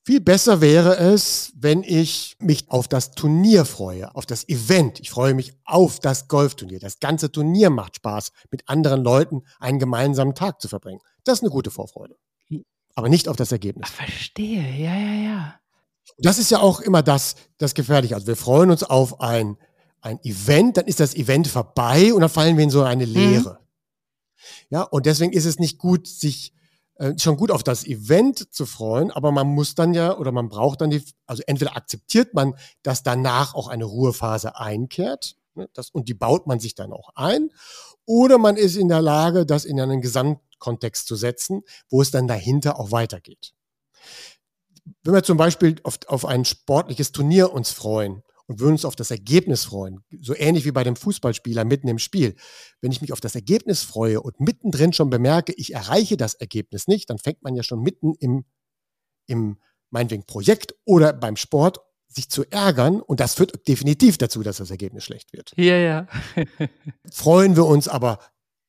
Viel 0.04 0.20
besser 0.20 0.60
wäre 0.60 0.98
es, 0.98 1.54
wenn 1.56 1.82
ich 1.82 2.36
mich 2.40 2.70
auf 2.70 2.90
das 2.90 3.12
Turnier 3.12 3.64
freue, 3.64 4.14
auf 4.16 4.26
das 4.26 4.50
Event. 4.50 5.00
Ich 5.00 5.12
freue 5.12 5.34
mich 5.34 5.54
auf 5.64 6.00
das 6.00 6.28
Golfturnier. 6.28 6.80
Das 6.80 7.00
ganze 7.00 7.32
Turnier 7.32 7.70
macht 7.70 7.96
Spaß, 7.96 8.32
mit 8.52 8.68
anderen 8.68 9.02
Leuten 9.02 9.44
einen 9.60 9.80
gemeinsamen 9.80 10.36
Tag 10.36 10.60
zu 10.60 10.68
verbringen. 10.68 11.00
Das 11.24 11.40
ist 11.40 11.44
eine 11.44 11.52
gute 11.52 11.72
Vorfreude. 11.72 12.18
Aber 12.96 13.10
nicht 13.10 13.28
auf 13.28 13.36
das 13.36 13.52
Ergebnis. 13.52 13.90
Ach, 13.90 13.94
verstehe, 13.94 14.64
ja, 14.78 14.96
ja, 14.96 15.14
ja. 15.14 15.56
Das 16.18 16.38
ist 16.38 16.50
ja 16.50 16.60
auch 16.60 16.80
immer 16.80 17.04
das, 17.04 17.36
das 17.58 17.74
Gefährliche. 17.74 18.16
Also 18.16 18.28
wir 18.28 18.38
freuen 18.38 18.72
uns 18.72 18.84
auf 18.84 19.20
ein, 19.20 19.58
ein 20.02 20.20
Event, 20.24 20.78
dann 20.78 20.86
ist 20.86 21.00
das 21.00 21.14
Event 21.16 21.48
vorbei 21.48 22.14
und 22.14 22.22
dann 22.22 22.30
fallen 22.30 22.58
wir 22.58 22.64
in 22.64 22.70
so 22.70 22.84
eine 22.84 23.06
mhm. 23.06 23.14
Leere. 23.14 23.60
Mhm. 23.60 23.65
Ja, 24.70 24.84
und 24.84 25.06
deswegen 25.06 25.34
ist 25.34 25.46
es 25.46 25.60
nicht 25.60 25.78
gut, 25.78 26.08
sich 26.08 26.54
äh, 26.96 27.14
schon 27.18 27.36
gut 27.36 27.52
auf 27.52 27.64
das 27.64 27.86
Event 27.86 28.54
zu 28.54 28.66
freuen, 28.66 29.12
aber 29.12 29.32
man 29.32 29.48
muss 29.48 29.76
dann 29.76 29.94
ja 29.94 30.18
oder 30.18 30.32
man 30.32 30.48
braucht 30.48 30.82
dann 30.82 30.90
die, 30.90 31.04
also 31.26 31.44
entweder 31.46 31.76
akzeptiert 31.76 32.34
man, 32.34 32.56
dass 32.84 33.04
danach 33.04 33.54
auch 33.54 33.68
eine 33.68 33.84
Ruhephase 33.84 34.58
einkehrt, 34.58 35.36
ne, 35.56 35.68
das, 35.74 35.90
und 35.90 36.08
die 36.08 36.14
baut 36.14 36.48
man 36.48 36.60
sich 36.60 36.74
dann 36.74 36.94
auch 36.94 37.10
ein, 37.16 37.50
oder 38.06 38.38
man 38.38 38.56
ist 38.56 38.78
in 38.78 38.88
der 38.88 39.02
Lage, 39.02 39.46
das 39.46 39.66
in 39.66 39.80
einen 39.80 40.00
Gesamtkontext 40.02 41.08
zu 41.08 41.16
setzen, 41.16 41.64
wo 41.90 42.02
es 42.02 42.12
dann 42.12 42.28
dahinter 42.28 42.80
auch 42.80 42.92
weitergeht. 42.92 43.54
Wenn 45.04 45.14
wir 45.14 45.24
zum 45.24 45.38
Beispiel 45.38 45.76
auf, 45.84 46.00
auf 46.08 46.24
ein 46.26 46.46
sportliches 46.46 47.12
Turnier 47.12 47.52
uns 47.52 47.72
freuen 47.72 48.24
und 48.48 48.60
würden 48.60 48.74
uns 48.74 48.86
auf 48.86 48.96
das 48.96 49.12
Ergebnis 49.12 49.66
freuen, 49.66 50.04
so 50.22 50.36
ähnlich 50.36 50.66
wie 50.66 50.72
bei 50.72 50.84
dem 50.84 50.96
Fußballspieler 50.96 51.66
mitten 51.66 51.88
im 51.88 52.00
Spiel. 52.00 52.36
Wenn 52.82 52.92
ich 52.92 53.02
mich 53.02 53.12
auf 53.12 53.22
das 53.22 53.36
Ergebnis 53.36 53.84
freue 53.84 54.22
und 54.22 54.40
mittendrin 54.40 54.94
schon 54.94 55.10
bemerke, 55.10 55.54
ich 55.54 55.74
erreiche 55.74 56.18
das 56.18 56.36
Ergebnis 56.36 56.88
nicht, 56.88 57.10
dann 57.10 57.18
fängt 57.18 57.42
man 57.44 57.56
ja 57.56 57.64
schon 57.64 57.82
mitten 57.82 58.14
im, 58.20 58.46
im 59.28 59.58
meinetwegen 59.90 60.26
Projekt 60.26 60.76
oder 60.86 61.14
beim 61.14 61.36
Sport 61.36 61.80
sich 62.08 62.30
zu 62.30 62.46
ärgern 62.50 63.02
und 63.02 63.20
das 63.20 63.34
führt 63.34 63.68
definitiv 63.68 64.18
dazu, 64.18 64.44
dass 64.44 64.58
das 64.58 64.72
Ergebnis 64.72 65.04
schlecht 65.04 65.34
wird. 65.34 65.52
Ja, 65.58 65.76
ja. 65.76 66.08
Freuen 67.12 67.56
wir 67.56 67.66
uns 67.66 67.88
aber 67.88 68.20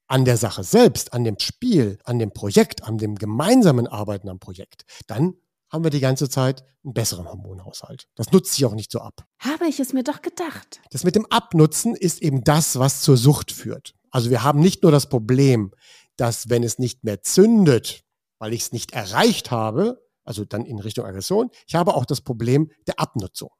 an 0.08 0.24
der 0.24 0.36
Sache 0.36 0.64
selbst, 0.64 1.12
an 1.12 1.24
dem 1.24 1.38
Spiel, 1.38 1.98
an 2.04 2.18
dem 2.18 2.32
Projekt, 2.32 2.84
an 2.84 2.98
dem 2.98 3.16
gemeinsamen 3.16 3.86
Arbeiten 3.86 4.28
am 4.28 4.38
Projekt, 4.38 4.84
dann 5.06 5.34
haben 5.70 5.84
wir 5.84 5.90
die 5.90 6.00
ganze 6.00 6.28
Zeit 6.28 6.64
einen 6.84 6.94
besseren 6.94 7.26
Hormonhaushalt. 7.26 8.08
Das 8.14 8.30
nutzt 8.32 8.54
sich 8.54 8.64
auch 8.64 8.74
nicht 8.74 8.90
so 8.90 9.00
ab. 9.00 9.26
Habe 9.38 9.66
ich 9.66 9.80
es 9.80 9.92
mir 9.92 10.04
doch 10.04 10.22
gedacht. 10.22 10.80
Das 10.90 11.04
mit 11.04 11.16
dem 11.16 11.26
Abnutzen 11.26 11.94
ist 11.96 12.22
eben 12.22 12.44
das, 12.44 12.78
was 12.78 13.00
zur 13.00 13.16
Sucht 13.16 13.52
führt. 13.52 13.94
Also 14.10 14.30
wir 14.30 14.42
haben 14.42 14.60
nicht 14.60 14.82
nur 14.82 14.92
das 14.92 15.08
Problem, 15.08 15.72
dass 16.16 16.48
wenn 16.48 16.62
es 16.62 16.78
nicht 16.78 17.04
mehr 17.04 17.22
zündet, 17.22 18.04
weil 18.38 18.52
ich 18.52 18.62
es 18.62 18.72
nicht 18.72 18.92
erreicht 18.92 19.50
habe, 19.50 20.02
also 20.24 20.44
dann 20.44 20.64
in 20.64 20.78
Richtung 20.78 21.04
Aggression, 21.04 21.50
ich 21.66 21.74
habe 21.74 21.94
auch 21.94 22.04
das 22.04 22.20
Problem 22.20 22.70
der 22.86 22.98
Abnutzung. 22.98 23.50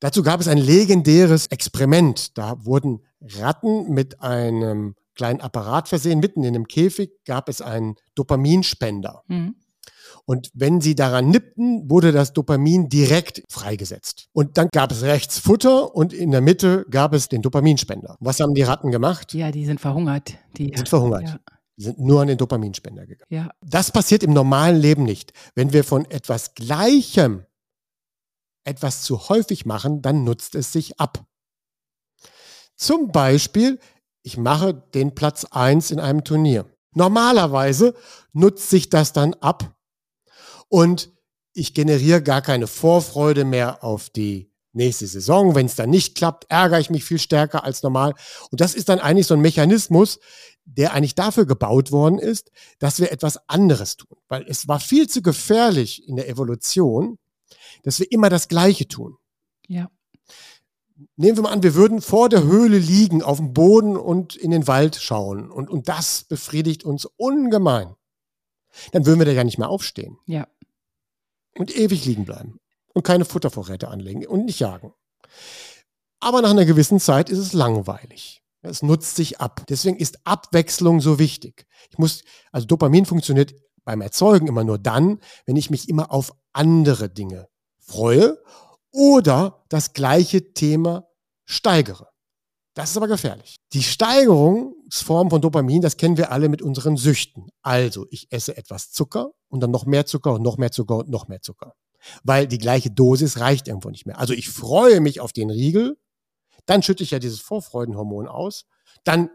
Dazu 0.00 0.22
gab 0.22 0.40
es 0.40 0.48
ein 0.48 0.58
legendäres 0.58 1.46
Experiment. 1.46 2.36
Da 2.36 2.64
wurden 2.64 3.04
Ratten 3.20 3.90
mit 3.90 4.20
einem 4.20 4.96
kleinen 5.14 5.40
Apparat 5.40 5.88
versehen. 5.88 6.20
Mitten 6.20 6.42
in 6.44 6.54
einem 6.54 6.68
Käfig 6.68 7.12
gab 7.24 7.48
es 7.48 7.62
einen 7.62 7.96
Dopaminspender. 8.14 9.22
Mhm. 9.28 9.56
Und 10.26 10.50
wenn 10.54 10.80
sie 10.80 10.94
daran 10.94 11.28
nippten, 11.30 11.88
wurde 11.90 12.10
das 12.10 12.32
Dopamin 12.32 12.88
direkt 12.88 13.42
freigesetzt. 13.50 14.28
Und 14.32 14.56
dann 14.56 14.68
gab 14.72 14.90
es 14.90 15.02
rechts 15.02 15.38
Futter 15.38 15.94
und 15.94 16.12
in 16.12 16.30
der 16.30 16.40
Mitte 16.40 16.86
gab 16.90 17.12
es 17.12 17.28
den 17.28 17.42
Dopaminspender. 17.42 18.16
Was 18.20 18.40
haben 18.40 18.54
die 18.54 18.62
Ratten 18.62 18.90
gemacht? 18.90 19.34
Ja, 19.34 19.50
die 19.50 19.66
sind 19.66 19.80
verhungert. 19.80 20.34
Die, 20.56 20.72
sind 20.74 20.88
verhungert. 20.88 21.28
Ja. 21.28 21.40
Die 21.76 21.82
sind 21.84 21.98
nur 21.98 22.22
an 22.22 22.28
den 22.28 22.38
Dopaminspender 22.38 23.06
gegangen. 23.06 23.28
Ja. 23.28 23.50
Das 23.60 23.90
passiert 23.90 24.22
im 24.22 24.32
normalen 24.32 24.80
Leben 24.80 25.02
nicht. 25.02 25.32
Wenn 25.54 25.72
wir 25.72 25.84
von 25.84 26.04
etwas 26.10 26.54
Gleichem 26.54 27.44
etwas 28.64 29.02
zu 29.02 29.28
häufig 29.28 29.66
machen, 29.66 30.00
dann 30.00 30.24
nutzt 30.24 30.54
es 30.54 30.72
sich 30.72 30.98
ab. 30.98 31.26
Zum 32.76 33.12
Beispiel, 33.12 33.78
ich 34.22 34.38
mache 34.38 34.72
den 34.94 35.14
Platz 35.14 35.44
1 35.44 35.90
in 35.90 36.00
einem 36.00 36.24
Turnier. 36.24 36.64
Normalerweise 36.94 37.94
nutzt 38.32 38.70
sich 38.70 38.88
das 38.88 39.12
dann 39.12 39.34
ab 39.34 39.73
und 40.68 41.12
ich 41.52 41.74
generiere 41.74 42.22
gar 42.22 42.42
keine 42.42 42.66
Vorfreude 42.66 43.44
mehr 43.44 43.84
auf 43.84 44.10
die 44.10 44.50
nächste 44.72 45.06
Saison. 45.06 45.54
Wenn 45.54 45.66
es 45.66 45.76
dann 45.76 45.90
nicht 45.90 46.16
klappt, 46.16 46.46
ärgere 46.50 46.80
ich 46.80 46.90
mich 46.90 47.04
viel 47.04 47.18
stärker 47.18 47.64
als 47.64 47.82
normal. 47.82 48.14
Und 48.50 48.60
das 48.60 48.74
ist 48.74 48.88
dann 48.88 48.98
eigentlich 48.98 49.26
so 49.26 49.34
ein 49.34 49.40
Mechanismus, 49.40 50.18
der 50.64 50.92
eigentlich 50.92 51.14
dafür 51.14 51.46
gebaut 51.46 51.92
worden 51.92 52.18
ist, 52.18 52.50
dass 52.78 52.98
wir 52.98 53.12
etwas 53.12 53.48
anderes 53.48 53.96
tun. 53.96 54.18
Weil 54.28 54.44
es 54.48 54.66
war 54.66 54.80
viel 54.80 55.08
zu 55.08 55.22
gefährlich 55.22 56.08
in 56.08 56.16
der 56.16 56.28
Evolution, 56.28 57.18
dass 57.82 58.00
wir 58.00 58.10
immer 58.10 58.30
das 58.30 58.48
Gleiche 58.48 58.88
tun. 58.88 59.16
Ja. 59.68 59.90
Nehmen 61.16 61.36
wir 61.36 61.42
mal 61.42 61.52
an, 61.52 61.62
wir 61.62 61.74
würden 61.74 62.00
vor 62.00 62.28
der 62.28 62.44
Höhle 62.44 62.78
liegen, 62.78 63.22
auf 63.22 63.38
dem 63.38 63.52
Boden 63.52 63.96
und 63.96 64.36
in 64.36 64.50
den 64.50 64.66
Wald 64.66 64.96
schauen. 64.96 65.50
Und, 65.50 65.68
und 65.68 65.88
das 65.88 66.24
befriedigt 66.24 66.84
uns 66.84 67.04
ungemein. 67.04 67.94
Dann 68.92 69.06
würden 69.06 69.20
wir 69.20 69.26
da 69.26 69.32
ja 69.32 69.44
nicht 69.44 69.58
mehr 69.58 69.68
aufstehen. 69.68 70.18
Ja. 70.26 70.48
Und 71.56 71.76
ewig 71.76 72.04
liegen 72.04 72.24
bleiben. 72.24 72.58
Und 72.92 73.04
keine 73.04 73.24
Futtervorräte 73.24 73.88
anlegen 73.88 74.26
und 74.26 74.44
nicht 74.44 74.60
jagen. 74.60 74.92
Aber 76.20 76.42
nach 76.42 76.50
einer 76.50 76.64
gewissen 76.64 77.00
Zeit 77.00 77.28
ist 77.28 77.38
es 77.38 77.52
langweilig. 77.52 78.42
Es 78.62 78.82
nutzt 78.82 79.16
sich 79.16 79.40
ab. 79.40 79.64
Deswegen 79.68 79.96
ist 79.96 80.18
Abwechslung 80.24 81.00
so 81.00 81.18
wichtig. 81.18 81.66
Ich 81.90 81.98
muss, 81.98 82.22
also 82.50 82.66
Dopamin 82.66 83.04
funktioniert 83.04 83.54
beim 83.84 84.00
Erzeugen 84.00 84.46
immer 84.46 84.64
nur 84.64 84.78
dann, 84.78 85.20
wenn 85.44 85.56
ich 85.56 85.70
mich 85.70 85.88
immer 85.88 86.10
auf 86.10 86.32
andere 86.52 87.10
Dinge 87.10 87.48
freue 87.78 88.38
oder 88.90 89.64
das 89.68 89.92
gleiche 89.92 90.54
Thema 90.54 91.06
steigere. 91.44 92.08
Das 92.74 92.90
ist 92.90 92.96
aber 92.96 93.06
gefährlich. 93.06 93.56
Die 93.72 93.82
Steigerungsform 93.82 95.30
von 95.30 95.40
Dopamin, 95.40 95.82
das 95.82 95.96
kennen 95.96 96.16
wir 96.16 96.32
alle 96.32 96.48
mit 96.48 96.60
unseren 96.60 96.96
Süchten. 96.96 97.50
Also, 97.62 98.06
ich 98.10 98.32
esse 98.32 98.56
etwas 98.56 98.90
Zucker 98.90 99.30
und 99.54 99.60
dann 99.60 99.70
noch 99.70 99.86
mehr 99.86 100.04
Zucker 100.04 100.34
und 100.34 100.42
noch 100.42 100.58
mehr 100.58 100.72
Zucker 100.72 100.98
und 100.98 101.08
noch 101.08 101.28
mehr 101.28 101.40
Zucker. 101.40 101.74
Weil 102.22 102.46
die 102.46 102.58
gleiche 102.58 102.90
Dosis 102.90 103.40
reicht 103.40 103.68
irgendwo 103.68 103.88
nicht 103.88 104.04
mehr. 104.06 104.18
Also, 104.18 104.34
ich 104.34 104.50
freue 104.50 105.00
mich 105.00 105.20
auf 105.20 105.32
den 105.32 105.48
Riegel, 105.50 105.96
dann 106.66 106.82
schütte 106.82 107.02
ich 107.02 107.12
ja 107.12 107.18
dieses 107.18 107.40
Vorfreudenhormon 107.40 108.28
aus, 108.28 108.66
dann 109.04 109.30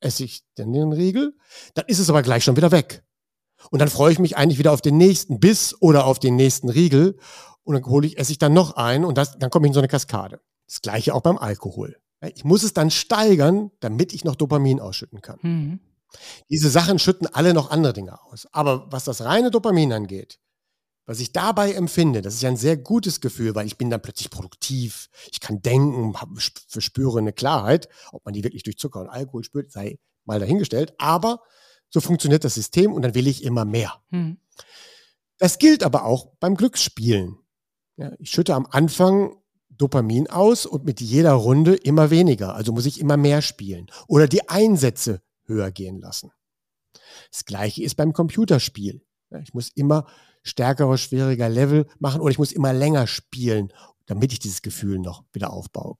esse 0.00 0.24
ich 0.24 0.44
den 0.56 0.92
Riegel, 0.92 1.34
dann 1.74 1.84
ist 1.88 1.98
es 1.98 2.08
aber 2.08 2.22
gleich 2.22 2.44
schon 2.44 2.56
wieder 2.56 2.70
weg. 2.70 3.04
Und 3.70 3.80
dann 3.80 3.88
freue 3.88 4.12
ich 4.12 4.18
mich 4.18 4.36
eigentlich 4.36 4.58
wieder 4.58 4.72
auf 4.72 4.80
den 4.80 4.96
nächsten 4.96 5.40
Biss 5.40 5.74
oder 5.80 6.06
auf 6.06 6.18
den 6.18 6.36
nächsten 6.36 6.68
Riegel 6.68 7.18
und 7.64 7.74
dann 7.74 7.84
hole 7.86 8.06
ich, 8.06 8.18
esse 8.18 8.32
ich 8.32 8.38
dann 8.38 8.52
noch 8.52 8.76
ein 8.76 9.04
und 9.04 9.18
das, 9.18 9.38
dann 9.38 9.50
komme 9.50 9.66
ich 9.66 9.70
in 9.70 9.74
so 9.74 9.80
eine 9.80 9.88
Kaskade. 9.88 10.40
Das 10.66 10.82
gleiche 10.82 11.14
auch 11.14 11.22
beim 11.22 11.38
Alkohol. 11.38 11.96
Ich 12.34 12.44
muss 12.44 12.62
es 12.62 12.72
dann 12.72 12.90
steigern, 12.90 13.70
damit 13.80 14.12
ich 14.12 14.24
noch 14.24 14.36
Dopamin 14.36 14.80
ausschütten 14.80 15.20
kann. 15.20 15.38
Mhm. 15.42 15.80
Diese 16.48 16.70
Sachen 16.70 16.98
schütten 16.98 17.26
alle 17.26 17.54
noch 17.54 17.70
andere 17.70 17.92
Dinge 17.92 18.22
aus. 18.24 18.46
Aber 18.52 18.86
was 18.90 19.04
das 19.04 19.22
reine 19.22 19.50
Dopamin 19.50 19.92
angeht, 19.92 20.38
was 21.06 21.20
ich 21.20 21.32
dabei 21.32 21.72
empfinde, 21.72 22.22
das 22.22 22.34
ist 22.34 22.42
ja 22.42 22.48
ein 22.48 22.56
sehr 22.56 22.76
gutes 22.76 23.20
Gefühl, 23.20 23.54
weil 23.54 23.66
ich 23.66 23.76
bin 23.76 23.90
dann 23.90 24.00
plötzlich 24.00 24.30
produktiv, 24.30 25.10
ich 25.30 25.40
kann 25.40 25.60
denken, 25.60 26.14
verspüre 26.68 27.18
eine 27.18 27.32
Klarheit. 27.32 27.88
Ob 28.12 28.24
man 28.24 28.32
die 28.32 28.42
wirklich 28.42 28.62
durch 28.62 28.78
Zucker 28.78 29.00
und 29.00 29.08
Alkohol 29.08 29.44
spürt, 29.44 29.70
sei 29.70 29.98
mal 30.24 30.40
dahingestellt. 30.40 30.94
Aber 30.98 31.42
so 31.90 32.00
funktioniert 32.00 32.44
das 32.44 32.54
System 32.54 32.92
und 32.92 33.02
dann 33.02 33.14
will 33.14 33.26
ich 33.26 33.44
immer 33.44 33.64
mehr. 33.64 34.02
Mhm. 34.10 34.38
Das 35.38 35.58
gilt 35.58 35.82
aber 35.82 36.04
auch 36.04 36.32
beim 36.40 36.56
Glücksspielen. 36.56 37.38
Ja, 37.96 38.12
ich 38.18 38.30
schütte 38.30 38.54
am 38.54 38.66
Anfang 38.70 39.36
Dopamin 39.68 40.28
aus 40.28 40.66
und 40.66 40.84
mit 40.84 41.00
jeder 41.00 41.32
Runde 41.32 41.74
immer 41.74 42.10
weniger. 42.10 42.54
Also 42.54 42.72
muss 42.72 42.86
ich 42.86 43.00
immer 43.00 43.16
mehr 43.16 43.42
spielen 43.42 43.86
oder 44.08 44.26
die 44.26 44.48
Einsätze 44.48 45.22
höher 45.46 45.70
gehen 45.70 46.00
lassen. 46.00 46.32
Das 47.30 47.44
gleiche 47.44 47.82
ist 47.82 47.96
beim 47.96 48.12
Computerspiel. 48.12 49.04
Ich 49.42 49.54
muss 49.54 49.70
immer 49.74 50.06
stärkere, 50.42 50.96
schwieriger 50.98 51.48
Level 51.48 51.86
machen 51.98 52.20
oder 52.20 52.30
ich 52.30 52.38
muss 52.38 52.52
immer 52.52 52.72
länger 52.72 53.06
spielen, 53.06 53.72
damit 54.06 54.32
ich 54.32 54.38
dieses 54.38 54.62
Gefühl 54.62 54.98
noch 54.98 55.24
wieder 55.32 55.52
aufbaue. 55.52 55.96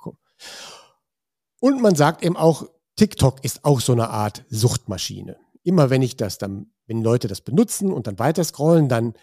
Und 1.60 1.80
man 1.80 1.94
sagt 1.94 2.22
eben 2.22 2.36
auch, 2.36 2.68
TikTok 2.96 3.42
ist 3.44 3.64
auch 3.64 3.80
so 3.80 3.92
eine 3.92 4.10
Art 4.10 4.44
Suchtmaschine. 4.50 5.36
Immer 5.62 5.90
wenn 5.90 6.02
ich 6.02 6.16
das 6.16 6.38
dann, 6.38 6.70
wenn 6.86 7.02
Leute 7.02 7.26
das 7.26 7.40
benutzen 7.40 7.92
und 7.92 8.06
dann 8.06 8.18
weiter 8.18 8.44
scrollen, 8.44 8.88
dann 8.88 9.14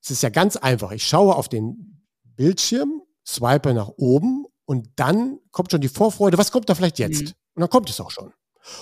ist 0.00 0.10
es 0.10 0.22
ja 0.22 0.30
ganz 0.30 0.56
einfach. 0.56 0.92
Ich 0.92 1.06
schaue 1.06 1.34
auf 1.34 1.48
den 1.48 2.06
Bildschirm, 2.22 3.02
swipe 3.26 3.74
nach 3.74 3.88
oben 3.96 4.46
und 4.64 4.88
dann 4.96 5.38
kommt 5.50 5.70
schon 5.72 5.80
die 5.80 5.88
Vorfreude, 5.88 6.38
was 6.38 6.52
kommt 6.52 6.68
da 6.68 6.74
vielleicht 6.74 6.98
jetzt? 6.98 7.22
Mhm. 7.22 7.32
Und 7.54 7.60
dann 7.60 7.70
kommt 7.70 7.90
es 7.90 8.00
auch 8.00 8.10
schon. 8.10 8.32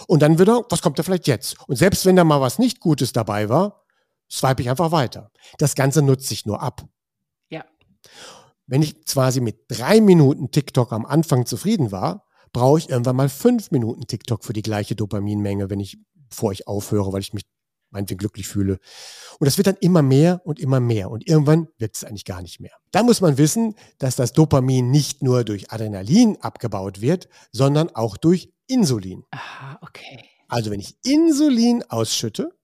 Und 0.06 0.22
dann 0.22 0.38
wieder, 0.38 0.64
was 0.68 0.82
kommt 0.82 0.98
da 0.98 1.02
vielleicht 1.02 1.26
jetzt? 1.26 1.56
Und 1.68 1.76
selbst 1.76 2.06
wenn 2.06 2.16
da 2.16 2.24
mal 2.24 2.40
was 2.40 2.58
nicht 2.58 2.80
Gutes 2.80 3.12
dabei 3.12 3.48
war, 3.48 3.84
swipe 4.30 4.62
ich 4.62 4.70
einfach 4.70 4.92
weiter. 4.92 5.30
Das 5.58 5.74
Ganze 5.74 6.02
nutzt 6.02 6.28
sich 6.28 6.46
nur 6.46 6.62
ab. 6.62 6.84
Ja. 7.48 7.64
Wenn 8.66 8.82
ich 8.82 9.04
quasi 9.04 9.40
mit 9.40 9.64
drei 9.68 10.00
Minuten 10.00 10.50
TikTok 10.50 10.92
am 10.92 11.04
Anfang 11.04 11.46
zufrieden 11.46 11.90
war, 11.92 12.26
brauche 12.52 12.78
ich 12.78 12.90
irgendwann 12.90 13.16
mal 13.16 13.28
fünf 13.28 13.70
Minuten 13.70 14.06
TikTok 14.06 14.44
für 14.44 14.52
die 14.52 14.62
gleiche 14.62 14.94
Dopaminmenge, 14.94 15.70
wenn 15.70 15.80
ich, 15.80 15.98
bevor 16.14 16.52
ich 16.52 16.66
aufhöre, 16.66 17.12
weil 17.12 17.20
ich 17.20 17.32
mich 17.32 17.44
meinetwegen 17.90 18.18
glücklich 18.18 18.46
fühle. 18.48 18.78
Und 19.38 19.46
das 19.46 19.56
wird 19.56 19.66
dann 19.66 19.76
immer 19.80 20.02
mehr 20.02 20.40
und 20.44 20.60
immer 20.60 20.80
mehr. 20.80 21.10
Und 21.10 21.26
irgendwann 21.26 21.68
wird 21.78 21.96
es 21.96 22.04
eigentlich 22.04 22.24
gar 22.24 22.42
nicht 22.42 22.60
mehr. 22.60 22.72
Da 22.92 23.02
muss 23.02 23.20
man 23.20 23.36
wissen, 23.38 23.74
dass 23.98 24.16
das 24.16 24.32
Dopamin 24.32 24.90
nicht 24.90 25.22
nur 25.22 25.44
durch 25.44 25.72
Adrenalin 25.72 26.36
abgebaut 26.40 27.00
wird, 27.00 27.28
sondern 27.52 27.90
auch 27.90 28.16
durch 28.16 28.52
Insulin. 28.70 29.24
Aha, 29.30 29.78
okay. 29.82 30.24
Also 30.48 30.70
wenn 30.70 30.80
ich 30.80 30.96
Insulin 31.04 31.82
ausschütte, 31.88 32.56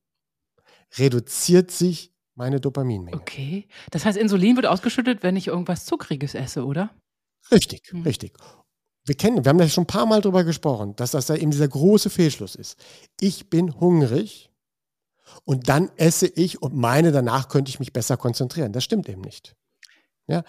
reduziert 0.99 1.71
sich 1.71 2.13
meine 2.35 2.61
Dopaminmenge. 2.61 3.17
Okay. 3.17 3.69
Das 3.91 4.05
heißt, 4.05 4.19
Insulin 4.19 4.57
wird 4.57 4.67
ausgeschüttet, 4.67 5.23
wenn 5.23 5.37
ich 5.37 5.49
irgendwas 5.49 5.85
Zuckriges 5.85 6.35
esse, 6.35 6.65
oder? 6.65 6.91
Richtig, 7.51 7.83
hm. 7.91 8.03
richtig. 8.03 8.37
Wir 9.05 9.15
kennen, 9.15 9.45
wir 9.45 9.51
haben 9.51 9.59
da 9.59 9.69
schon 9.69 9.85
ein 9.85 9.89
paar 9.89 10.07
Mal 10.07 10.21
drüber 10.21 10.45
gesprochen, 10.45 10.97
dass 10.97 11.13
das 11.13 11.27
da 11.27 11.37
eben 11.37 11.53
dieser 11.53 11.69
große 11.69 12.11
Fehlschluss 12.11 12.57
ist. 12.57 12.77
Ich 13.21 13.49
bin 13.49 13.79
hungrig 13.79 14.51
und 15.45 15.69
dann 15.69 15.91
esse 15.97 16.27
ich 16.27 16.61
und 16.61 16.75
meine, 16.75 17.13
danach 17.13 17.49
könnte 17.49 17.69
ich 17.69 17.79
mich 17.79 17.93
besser 17.93 18.17
konzentrieren. 18.17 18.73
Das 18.73 18.85
stimmt 18.85 19.09
eben 19.09 19.23
nicht. 19.23 19.55
Ja? 20.27 20.43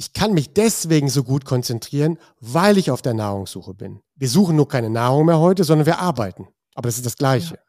Ich 0.00 0.14
kann 0.14 0.32
mich 0.32 0.54
deswegen 0.54 1.10
so 1.10 1.22
gut 1.22 1.44
konzentrieren, 1.44 2.16
weil 2.40 2.78
ich 2.78 2.90
auf 2.90 3.02
der 3.02 3.12
Nahrungssuche 3.12 3.74
bin. 3.74 4.00
Wir 4.14 4.30
suchen 4.30 4.56
nur 4.56 4.66
keine 4.66 4.88
Nahrung 4.88 5.26
mehr 5.26 5.38
heute, 5.38 5.62
sondern 5.62 5.84
wir 5.84 5.98
arbeiten. 5.98 6.48
Aber 6.74 6.88
das 6.88 6.96
ist 6.96 7.04
das 7.04 7.18
Gleiche. 7.18 7.56
Ja. 7.56 7.60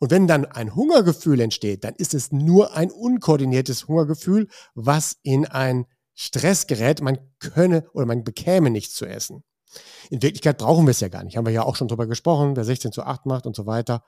Und 0.00 0.10
wenn 0.10 0.26
dann 0.26 0.44
ein 0.44 0.74
Hungergefühl 0.74 1.38
entsteht, 1.38 1.84
dann 1.84 1.94
ist 1.94 2.14
es 2.14 2.32
nur 2.32 2.74
ein 2.74 2.90
unkoordiniertes 2.90 3.86
Hungergefühl, 3.86 4.48
was 4.74 5.18
in 5.22 5.46
ein 5.46 5.86
Stress 6.14 6.66
gerät. 6.66 7.00
Man 7.00 7.16
könne 7.38 7.88
oder 7.92 8.06
man 8.06 8.24
bekäme 8.24 8.70
nichts 8.70 8.94
zu 8.94 9.06
essen. 9.06 9.44
In 10.10 10.22
Wirklichkeit 10.22 10.58
brauchen 10.58 10.84
wir 10.84 10.90
es 10.90 11.00
ja 11.00 11.06
gar 11.06 11.22
nicht. 11.22 11.36
Haben 11.36 11.46
wir 11.46 11.52
ja 11.52 11.62
auch 11.62 11.76
schon 11.76 11.86
drüber 11.86 12.08
gesprochen. 12.08 12.56
Wer 12.56 12.64
16 12.64 12.90
zu 12.90 13.04
8 13.04 13.24
macht 13.24 13.46
und 13.46 13.54
so 13.54 13.66
weiter, 13.66 14.02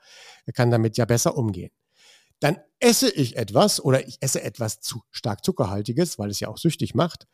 der 0.45 0.51
kann 0.53 0.71
damit 0.71 0.97
ja 0.97 1.05
besser 1.05 1.37
umgehen. 1.37 1.71
Dann 2.39 2.57
esse 2.79 3.09
ich 3.09 3.35
etwas 3.35 3.83
oder 3.83 4.07
ich 4.07 4.17
esse 4.21 4.41
etwas 4.41 4.79
zu 4.79 5.01
stark 5.11 5.43
zuckerhaltiges, 5.43 6.17
weil 6.17 6.29
es 6.29 6.39
ja 6.39 6.47
auch 6.47 6.57
süchtig 6.57 6.95
macht. 6.95 7.27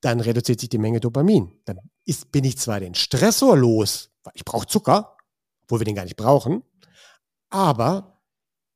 Dann 0.00 0.20
reduziert 0.20 0.60
sich 0.60 0.68
die 0.68 0.78
Menge 0.78 1.00
Dopamin. 1.00 1.52
Dann 1.64 1.78
ist, 2.04 2.32
bin 2.32 2.44
ich 2.44 2.58
zwar 2.58 2.80
den 2.80 2.94
Stressor 2.94 3.56
los, 3.56 4.10
weil 4.22 4.32
ich 4.36 4.44
brauche 4.44 4.66
Zucker, 4.66 5.16
obwohl 5.62 5.80
wir 5.80 5.84
den 5.84 5.96
gar 5.96 6.04
nicht 6.04 6.16
brauchen, 6.16 6.62
aber 7.50 8.22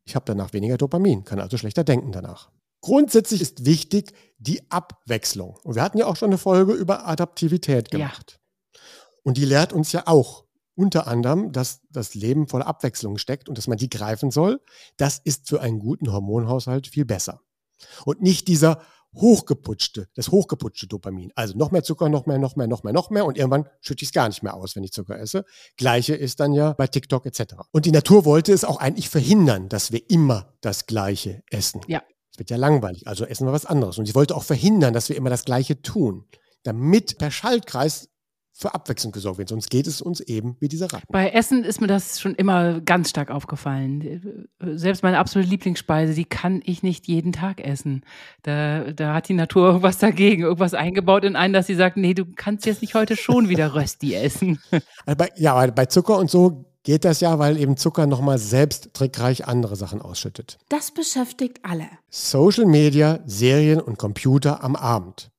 ich 0.04 0.14
habe 0.14 0.24
danach 0.26 0.52
weniger 0.52 0.76
Dopamin, 0.76 1.24
kann 1.24 1.40
also 1.40 1.56
schlechter 1.56 1.84
denken 1.84 2.12
danach. 2.12 2.50
Grundsätzlich 2.80 3.40
ist 3.40 3.64
wichtig 3.64 4.12
die 4.38 4.68
Abwechslung. 4.70 5.56
Und 5.62 5.76
wir 5.76 5.82
hatten 5.82 5.98
ja 5.98 6.06
auch 6.06 6.16
schon 6.16 6.30
eine 6.30 6.38
Folge 6.38 6.72
über 6.72 7.06
Adaptivität 7.06 7.90
gemacht. 7.90 8.40
Und 9.22 9.36
die 9.36 9.44
lehrt 9.44 9.72
uns 9.72 9.92
ja 9.92 10.06
auch 10.06 10.44
unter 10.74 11.06
anderem, 11.06 11.52
dass 11.52 11.80
das 11.90 12.14
Leben 12.14 12.48
voller 12.48 12.66
Abwechslung 12.66 13.18
steckt 13.18 13.48
und 13.48 13.58
dass 13.58 13.68
man 13.68 13.78
die 13.78 13.90
greifen 13.90 14.30
soll. 14.30 14.60
Das 14.96 15.20
ist 15.22 15.48
für 15.48 15.60
einen 15.60 15.78
guten 15.78 16.12
Hormonhaushalt 16.12 16.86
viel 16.86 17.04
besser. 17.04 17.40
Und 18.04 18.22
nicht 18.22 18.48
dieser 18.48 18.82
hochgeputschte, 19.14 20.08
das 20.14 20.30
hochgeputschte 20.30 20.86
Dopamin. 20.86 21.32
Also 21.34 21.56
noch 21.56 21.70
mehr 21.70 21.82
Zucker, 21.82 22.08
noch 22.08 22.26
mehr, 22.26 22.38
noch 22.38 22.56
mehr, 22.56 22.66
noch 22.66 22.82
mehr, 22.82 22.92
noch 22.92 23.10
mehr 23.10 23.26
und 23.26 23.36
irgendwann 23.36 23.68
schütte 23.80 24.02
ich 24.04 24.08
es 24.08 24.12
gar 24.12 24.28
nicht 24.28 24.42
mehr 24.42 24.54
aus, 24.54 24.74
wenn 24.74 24.84
ich 24.84 24.92
Zucker 24.92 25.18
esse. 25.18 25.44
Gleiche 25.76 26.14
ist 26.14 26.40
dann 26.40 26.52
ja 26.52 26.72
bei 26.72 26.86
TikTok 26.86 27.26
etc. 27.26 27.54
Und 27.72 27.84
die 27.84 27.92
Natur 27.92 28.24
wollte 28.24 28.52
es 28.52 28.64
auch 28.64 28.78
eigentlich 28.78 29.08
verhindern, 29.08 29.68
dass 29.68 29.92
wir 29.92 30.08
immer 30.08 30.54
das 30.60 30.86
Gleiche 30.86 31.42
essen. 31.50 31.82
Ja. 31.88 32.02
Es 32.32 32.38
wird 32.38 32.48
ja 32.48 32.56
langweilig, 32.56 33.06
also 33.06 33.26
essen 33.26 33.46
wir 33.46 33.52
was 33.52 33.66
anderes. 33.66 33.98
Und 33.98 34.06
sie 34.06 34.14
wollte 34.14 34.34
auch 34.34 34.44
verhindern, 34.44 34.94
dass 34.94 35.10
wir 35.10 35.16
immer 35.16 35.28
das 35.28 35.44
Gleiche 35.44 35.82
tun, 35.82 36.24
damit 36.62 37.18
per 37.18 37.30
Schaltkreis 37.30 38.08
für 38.52 38.74
Abwechslung 38.74 39.12
gesorgt 39.12 39.38
wird. 39.38 39.48
Sonst 39.48 39.70
geht 39.70 39.86
es 39.86 40.02
uns 40.02 40.20
eben 40.20 40.56
wie 40.60 40.68
dieser 40.68 40.92
Ratten. 40.92 41.06
Bei 41.10 41.30
Essen 41.30 41.64
ist 41.64 41.80
mir 41.80 41.86
das 41.86 42.20
schon 42.20 42.34
immer 42.34 42.80
ganz 42.80 43.10
stark 43.10 43.30
aufgefallen. 43.30 44.48
Selbst 44.60 45.02
meine 45.02 45.18
absolute 45.18 45.50
Lieblingsspeise, 45.50 46.14
die 46.14 46.24
kann 46.24 46.60
ich 46.64 46.82
nicht 46.82 47.08
jeden 47.08 47.32
Tag 47.32 47.60
essen. 47.64 48.04
Da, 48.42 48.92
da 48.92 49.14
hat 49.14 49.28
die 49.28 49.34
Natur 49.34 49.68
irgendwas 49.68 49.98
dagegen, 49.98 50.42
irgendwas 50.42 50.74
eingebaut 50.74 51.24
in 51.24 51.34
einen, 51.34 51.54
dass 51.54 51.66
sie 51.66 51.74
sagt, 51.74 51.96
nee, 51.96 52.14
du 52.14 52.26
kannst 52.36 52.66
jetzt 52.66 52.82
nicht 52.82 52.94
heute 52.94 53.16
schon 53.16 53.48
wieder 53.48 53.74
Rösti 53.74 54.14
essen. 54.14 54.58
Also 55.04 55.16
bei, 55.16 55.30
ja, 55.36 55.66
bei 55.66 55.86
Zucker 55.86 56.18
und 56.18 56.30
so 56.30 56.64
geht 56.82 57.04
das 57.04 57.20
ja, 57.20 57.38
weil 57.38 57.56
eben 57.56 57.76
Zucker 57.76 58.06
nochmal 58.06 58.38
selbst 58.38 58.94
trickreich 58.94 59.46
andere 59.46 59.76
Sachen 59.76 60.00
ausschüttet. 60.00 60.58
Das 60.68 60.90
beschäftigt 60.90 61.60
alle. 61.62 61.86
Social 62.10 62.66
Media, 62.66 63.20
Serien 63.26 63.80
und 63.80 63.98
Computer 63.98 64.62
am 64.62 64.76
Abend 64.76 65.32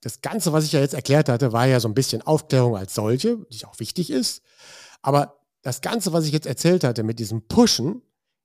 das 0.00 0.20
Ganze, 0.20 0.52
was 0.52 0.64
ich 0.64 0.72
ja 0.72 0.80
jetzt 0.80 0.94
erklärt 0.94 1.28
hatte, 1.28 1.52
war 1.52 1.66
ja 1.66 1.80
so 1.80 1.88
ein 1.88 1.94
bisschen 1.94 2.22
Aufklärung 2.22 2.76
als 2.76 2.94
solche, 2.94 3.38
die 3.50 3.64
auch 3.64 3.78
wichtig 3.80 4.10
ist. 4.10 4.42
Aber 5.02 5.40
das 5.62 5.80
Ganze, 5.80 6.12
was 6.12 6.24
ich 6.24 6.32
jetzt 6.32 6.46
erzählt 6.46 6.84
hatte 6.84 7.02
mit 7.02 7.18
diesem 7.18 7.46
Pushen, 7.48 8.02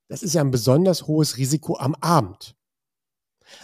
das 0.08 0.22
ist 0.22 0.34
ja 0.34 0.40
ein 0.40 0.50
besonders 0.50 1.06
hohes 1.06 1.36
Risiko 1.36 1.76
am 1.76 1.94
Abend. 1.96 2.56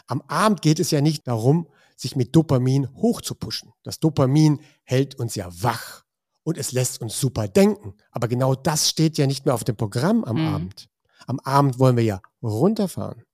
Am 0.07 0.23
Abend 0.23 0.63
geht 0.63 0.79
es 0.79 0.91
ja 0.91 1.01
nicht 1.01 1.27
darum, 1.27 1.69
sich 1.97 2.17
mit 2.17 2.35
Dopamin 2.35 2.89
hochzupushen. 2.95 3.73
Das 3.83 4.01
Dopamin 4.01 4.61
hält 4.85 5.17
uns 5.17 5.35
ja 5.35 5.51
wach 5.63 6.05
und 6.45 6.57
es 6.57 6.73
lässt 6.73 7.03
uns 7.03 7.21
super 7.21 7.49
denken. 7.49 7.95
Aber 8.11 8.29
genau 8.29 8.55
das 8.55 8.89
steht 8.89 9.19
ja 9.19 9.27
nicht 9.27 9.45
mehr 9.45 9.55
auf 9.55 9.65
dem 9.65 9.77
Programm 9.77 10.25
am 10.25 10.37
mhm. 10.37 10.55
Abend. 10.55 10.89
Am 11.27 11.41
Abend 11.41 11.79
wollen 11.79 11.97
wir 11.97 12.05
ja 12.05 12.23
runterfahren, 12.43 13.25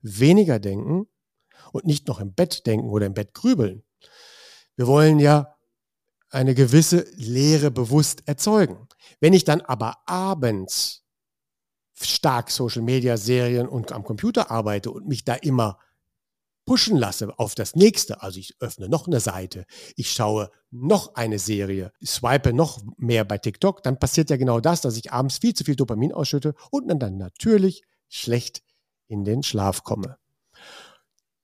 weniger 0.00 0.58
denken 0.58 1.06
und 1.74 1.84
nicht 1.84 2.08
noch 2.08 2.20
im 2.20 2.34
Bett 2.34 2.66
denken 2.66 2.88
oder 2.88 3.06
im 3.06 3.14
Bett 3.14 3.34
grübeln. 3.34 3.82
Wir 4.76 4.86
wollen 4.86 5.18
ja 5.18 5.54
eine 6.30 6.54
gewisse 6.54 7.06
Lehre 7.16 7.70
bewusst 7.70 8.22
erzeugen. 8.26 8.88
Wenn 9.20 9.34
ich 9.34 9.44
dann 9.44 9.60
aber 9.60 9.98
abends 10.06 11.04
stark 12.00 12.50
Social 12.50 12.82
Media 12.82 13.16
Serien 13.16 13.68
und 13.68 13.92
am 13.92 14.02
Computer 14.02 14.50
arbeite 14.50 14.90
und 14.90 15.06
mich 15.06 15.24
da 15.24 15.34
immer 15.34 15.78
pushen 16.64 16.96
lasse 16.96 17.38
auf 17.38 17.54
das 17.54 17.74
nächste, 17.74 18.22
also 18.22 18.38
ich 18.38 18.56
öffne 18.60 18.88
noch 18.88 19.06
eine 19.06 19.20
Seite, 19.20 19.66
ich 19.96 20.12
schaue 20.12 20.50
noch 20.70 21.14
eine 21.14 21.38
Serie, 21.38 21.92
swipe 22.04 22.52
noch 22.52 22.80
mehr 22.96 23.24
bei 23.24 23.38
TikTok, 23.38 23.82
dann 23.82 23.98
passiert 23.98 24.30
ja 24.30 24.36
genau 24.36 24.60
das, 24.60 24.80
dass 24.80 24.96
ich 24.96 25.12
abends 25.12 25.38
viel 25.38 25.54
zu 25.54 25.64
viel 25.64 25.76
Dopamin 25.76 26.12
ausschütte 26.12 26.54
und 26.70 26.88
dann 26.88 27.18
natürlich 27.18 27.82
schlecht 28.08 28.62
in 29.08 29.24
den 29.24 29.42
Schlaf 29.42 29.82
komme. 29.82 30.18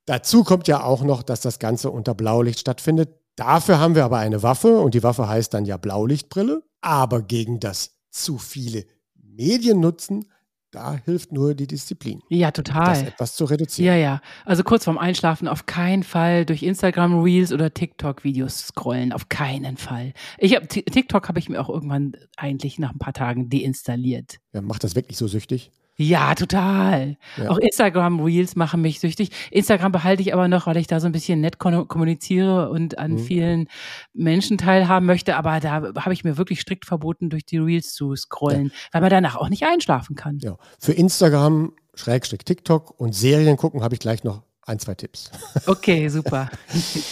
Dazu 0.09 0.43
kommt 0.43 0.69
ja 0.69 0.83
auch 0.83 1.03
noch, 1.03 1.23
dass 1.23 1.43
das 1.43 1.59
Ganze 1.59 1.91
unter 1.91 2.15
Blaulicht 2.15 2.61
stattfindet. 2.61 3.11
Dafür 3.37 3.79
haben 3.79 3.95
wir 3.95 4.07
aber 4.07 4.17
eine 4.17 4.43
Waffe 4.43 4.79
und 4.79 4.95
die 4.95 5.03
Waffe 5.03 5.29
heißt 5.29 5.53
dann 5.53 5.67
ja 5.67 5.77
Blaulichtbrille. 5.77 6.63
Aber 6.81 7.21
gegen 7.21 7.61
das 7.61 7.99
zu 8.09 8.39
viele 8.39 8.87
Medien 9.15 9.81
nutzen, 9.81 10.25
da 10.71 10.95
hilft 11.05 11.33
nur 11.33 11.55
die 11.55 11.67
Disziplin. 11.67 12.23
Ja, 12.31 12.53
total. 12.53 12.87
Das 12.87 13.03
etwas 13.03 13.37
zu 13.37 13.45
reduzieren. 13.45 13.87
Ja, 13.95 14.01
ja. 14.01 14.21
Also 14.47 14.63
kurz 14.63 14.85
vorm 14.85 14.97
Einschlafen 14.97 15.47
auf 15.47 15.67
keinen 15.67 16.05
Fall 16.05 16.47
durch 16.47 16.63
Instagram 16.63 17.23
Reels 17.23 17.53
oder 17.53 17.75
TikTok 17.75 18.25
Videos 18.25 18.69
scrollen. 18.69 19.13
Auf 19.13 19.29
keinen 19.29 19.77
Fall. 19.77 20.15
Ich 20.39 20.57
habe 20.57 20.67
TikTok 20.69 21.29
habe 21.29 21.39
ich 21.39 21.51
mir 21.51 21.61
auch 21.61 21.69
irgendwann 21.69 22.13
eigentlich 22.39 22.79
nach 22.79 22.93
ein 22.93 22.99
paar 22.99 23.13
Tagen 23.13 23.51
deinstalliert. 23.51 24.39
Ja, 24.55 24.63
macht 24.63 24.85
das 24.85 24.95
wirklich 24.95 25.19
so 25.19 25.29
süchtig? 25.29 25.71
Ja, 26.01 26.37
total. 26.37 27.17
Ja. 27.37 27.51
Auch 27.51 27.59
Instagram 27.59 28.21
Reels 28.21 28.55
machen 28.55 28.81
mich 28.81 29.01
süchtig. 29.01 29.31
Instagram 29.51 29.91
behalte 29.91 30.23
ich 30.23 30.33
aber 30.33 30.47
noch, 30.47 30.69
weil 30.69 30.77
ich 30.77 30.87
da 30.87 31.01
so 31.01 31.07
ein 31.07 31.13
bisschen 31.13 31.41
nett 31.41 31.59
kommuniziere 31.59 32.71
und 32.71 32.99
an 32.99 33.15
mhm. 33.15 33.19
vielen 33.19 33.69
Menschen 34.15 34.59
teilhaben 34.59 35.07
möchte. 35.07 35.35
Aber 35.35 35.59
da 35.59 35.93
habe 35.97 36.13
ich 36.13 36.23
mir 36.23 36.37
wirklich 36.37 36.61
strikt 36.61 36.87
verboten, 36.87 37.31
durch 37.31 37.45
die 37.45 37.59
Reels 37.59 37.95
zu 37.95 38.15
scrollen, 38.15 38.67
ja. 38.67 38.73
weil 38.93 39.01
man 39.01 39.11
danach 39.11 39.35
auch 39.35 39.49
nicht 39.49 39.65
einschlafen 39.65 40.15
kann. 40.15 40.39
Ja. 40.39 40.57
Für 40.79 40.93
Instagram, 40.93 41.73
Schrägstrich 41.95 42.45
TikTok 42.45 42.95
und 43.01 43.13
Serien 43.13 43.57
gucken 43.57 43.83
habe 43.83 43.95
ich 43.95 44.01
gleich 44.01 44.23
noch 44.23 44.43
ein, 44.63 44.79
zwei 44.79 44.95
Tipps. 44.95 45.33
Okay, 45.67 46.09
super. 46.09 46.49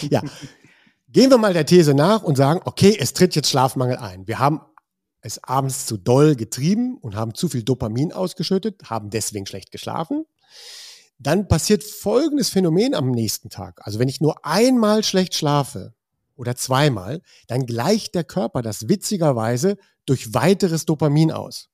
ja. 0.03 0.22
Gehen 1.09 1.31
wir 1.31 1.38
mal 1.38 1.55
der 1.55 1.66
These 1.66 1.94
nach 1.94 2.22
und 2.22 2.37
sagen, 2.37 2.61
okay, 2.64 2.96
es 3.01 3.14
tritt 3.14 3.35
jetzt 3.35 3.51
Schlafmangel 3.51 3.96
ein. 3.96 4.29
Wir 4.29 4.38
haben 4.38 4.61
es 5.20 5.42
abends 5.42 5.87
zu 5.87 5.96
doll 5.96 6.37
getrieben 6.37 6.98
und 6.98 7.16
haben 7.16 7.35
zu 7.35 7.48
viel 7.48 7.62
Dopamin 7.62 8.12
ausgeschüttet, 8.12 8.83
haben 8.85 9.11
deswegen 9.11 9.46
schlecht 9.46 9.72
geschlafen. 9.72 10.24
Dann 11.18 11.48
passiert 11.48 11.83
folgendes 11.83 12.50
Phänomen 12.50 12.94
am 12.94 13.11
nächsten 13.11 13.48
Tag. 13.48 13.81
Also 13.85 13.98
wenn 13.98 14.09
ich 14.09 14.20
nur 14.20 14.44
einmal 14.44 15.02
schlecht 15.02 15.35
schlafe 15.35 15.94
oder 16.37 16.57
zweimal, 16.57 17.22
dann 17.46 17.66
gleicht 17.66 18.14
der 18.14 18.24
Körper 18.24 18.62
das 18.62 18.88
witzigerweise 18.88 19.79
durch 20.05 20.35
weiteres 20.35 20.85
Dopamin 20.85 21.33
aus. 21.33 21.70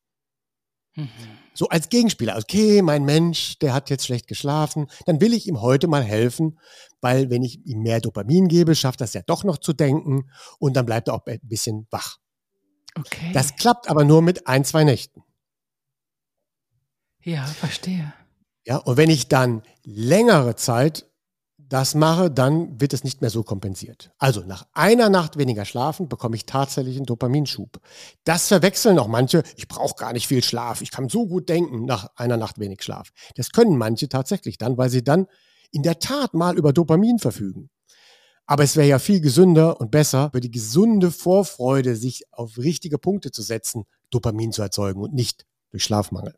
Mhm. 0.94 1.08
So 1.54 1.68
als 1.68 1.88
Gegenspieler. 1.88 2.36
Okay, 2.38 2.80
mein 2.82 3.04
Mensch, 3.04 3.58
der 3.58 3.74
hat 3.74 3.90
jetzt 3.90 4.06
schlecht 4.06 4.26
geschlafen, 4.26 4.86
dann 5.04 5.20
will 5.20 5.34
ich 5.34 5.46
ihm 5.46 5.60
heute 5.60 5.86
mal 5.86 6.02
helfen, 6.02 6.58
weil 7.00 7.30
wenn 7.30 7.42
ich 7.42 7.64
ihm 7.66 7.82
mehr 7.82 8.00
Dopamin 8.00 8.48
gebe, 8.48 8.74
schafft 8.74 9.00
das 9.00 9.12
ja 9.12 9.22
doch 9.26 9.44
noch 9.44 9.58
zu 9.58 9.72
denken 9.72 10.30
und 10.58 10.76
dann 10.76 10.86
bleibt 10.86 11.08
er 11.08 11.14
auch 11.14 11.26
ein 11.26 11.40
bisschen 11.42 11.86
wach. 11.90 12.18
Okay. 12.94 13.32
Das 13.32 13.56
klappt 13.56 13.88
aber 13.88 14.04
nur 14.04 14.22
mit 14.22 14.46
ein, 14.46 14.64
zwei 14.64 14.84
Nächten. 14.84 15.22
Ja, 17.22 17.44
verstehe. 17.44 18.12
Ja, 18.64 18.76
und 18.78 18.96
wenn 18.96 19.10
ich 19.10 19.28
dann 19.28 19.62
längere 19.84 20.56
Zeit 20.56 21.06
das 21.56 21.94
mache, 21.94 22.30
dann 22.30 22.78
wird 22.80 22.92
es 22.92 23.02
nicht 23.02 23.22
mehr 23.22 23.30
so 23.30 23.42
kompensiert. 23.42 24.12
Also 24.18 24.42
nach 24.42 24.66
einer 24.74 25.08
Nacht 25.08 25.38
weniger 25.38 25.64
schlafen 25.64 26.08
bekomme 26.08 26.36
ich 26.36 26.44
tatsächlich 26.44 26.96
einen 26.96 27.06
Dopaminschub. 27.06 27.80
Das 28.24 28.48
verwechseln 28.48 28.98
auch 28.98 29.08
manche. 29.08 29.42
Ich 29.56 29.68
brauche 29.68 29.94
gar 29.96 30.12
nicht 30.12 30.28
viel 30.28 30.42
Schlaf. 30.42 30.82
Ich 30.82 30.90
kann 30.90 31.08
so 31.08 31.26
gut 31.26 31.48
denken 31.48 31.86
nach 31.86 32.08
einer 32.16 32.36
Nacht 32.36 32.58
wenig 32.58 32.82
Schlaf. 32.82 33.08
Das 33.36 33.52
können 33.52 33.78
manche 33.78 34.10
tatsächlich 34.10 34.58
dann, 34.58 34.76
weil 34.76 34.90
sie 34.90 35.02
dann 35.02 35.26
in 35.70 35.82
der 35.82 35.98
Tat 35.98 36.34
mal 36.34 36.58
über 36.58 36.74
Dopamin 36.74 37.18
verfügen. 37.18 37.70
Aber 38.52 38.64
es 38.64 38.76
wäre 38.76 38.86
ja 38.86 38.98
viel 38.98 39.22
gesünder 39.22 39.80
und 39.80 39.90
besser, 39.90 40.28
für 40.30 40.40
die 40.40 40.50
gesunde 40.50 41.10
Vorfreude, 41.10 41.96
sich 41.96 42.30
auf 42.32 42.58
richtige 42.58 42.98
Punkte 42.98 43.30
zu 43.30 43.40
setzen, 43.40 43.84
Dopamin 44.10 44.52
zu 44.52 44.60
erzeugen 44.60 45.00
und 45.00 45.14
nicht 45.14 45.46
durch 45.70 45.84
Schlafmangel. 45.84 46.34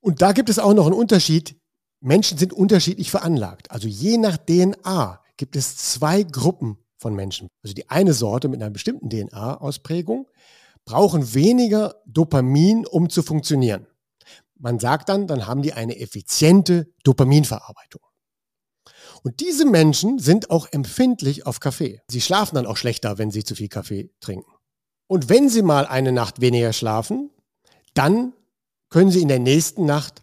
Und 0.00 0.22
da 0.22 0.32
gibt 0.32 0.48
es 0.48 0.58
auch 0.58 0.72
noch 0.72 0.86
einen 0.86 0.94
Unterschied. 0.94 1.60
Menschen 2.00 2.38
sind 2.38 2.54
unterschiedlich 2.54 3.10
veranlagt. 3.10 3.70
Also 3.70 3.86
je 3.86 4.16
nach 4.16 4.38
DNA 4.38 5.20
gibt 5.36 5.56
es 5.56 5.76
zwei 5.76 6.22
Gruppen 6.22 6.78
von 6.96 7.14
Menschen. 7.14 7.48
Also 7.62 7.74
die 7.74 7.90
eine 7.90 8.14
Sorte 8.14 8.48
mit 8.48 8.62
einer 8.62 8.70
bestimmten 8.70 9.10
DNA-Ausprägung 9.10 10.26
brauchen 10.86 11.34
weniger 11.34 11.96
Dopamin, 12.06 12.86
um 12.86 13.10
zu 13.10 13.22
funktionieren. 13.22 13.86
Man 14.54 14.78
sagt 14.78 15.10
dann, 15.10 15.26
dann 15.26 15.46
haben 15.46 15.60
die 15.60 15.74
eine 15.74 15.98
effiziente 15.98 16.88
Dopaminverarbeitung. 17.02 18.00
Und 19.24 19.40
diese 19.40 19.64
Menschen 19.64 20.18
sind 20.18 20.50
auch 20.50 20.68
empfindlich 20.70 21.46
auf 21.46 21.58
Kaffee. 21.58 22.02
Sie 22.08 22.20
schlafen 22.20 22.56
dann 22.56 22.66
auch 22.66 22.76
schlechter, 22.76 23.16
wenn 23.16 23.30
sie 23.30 23.42
zu 23.42 23.54
viel 23.54 23.68
Kaffee 23.68 24.10
trinken. 24.20 24.52
Und 25.06 25.30
wenn 25.30 25.48
sie 25.48 25.62
mal 25.62 25.86
eine 25.86 26.12
Nacht 26.12 26.42
weniger 26.42 26.74
schlafen, 26.74 27.30
dann 27.94 28.34
können 28.90 29.10
sie 29.10 29.22
in 29.22 29.28
der 29.28 29.38
nächsten 29.38 29.86
Nacht 29.86 30.22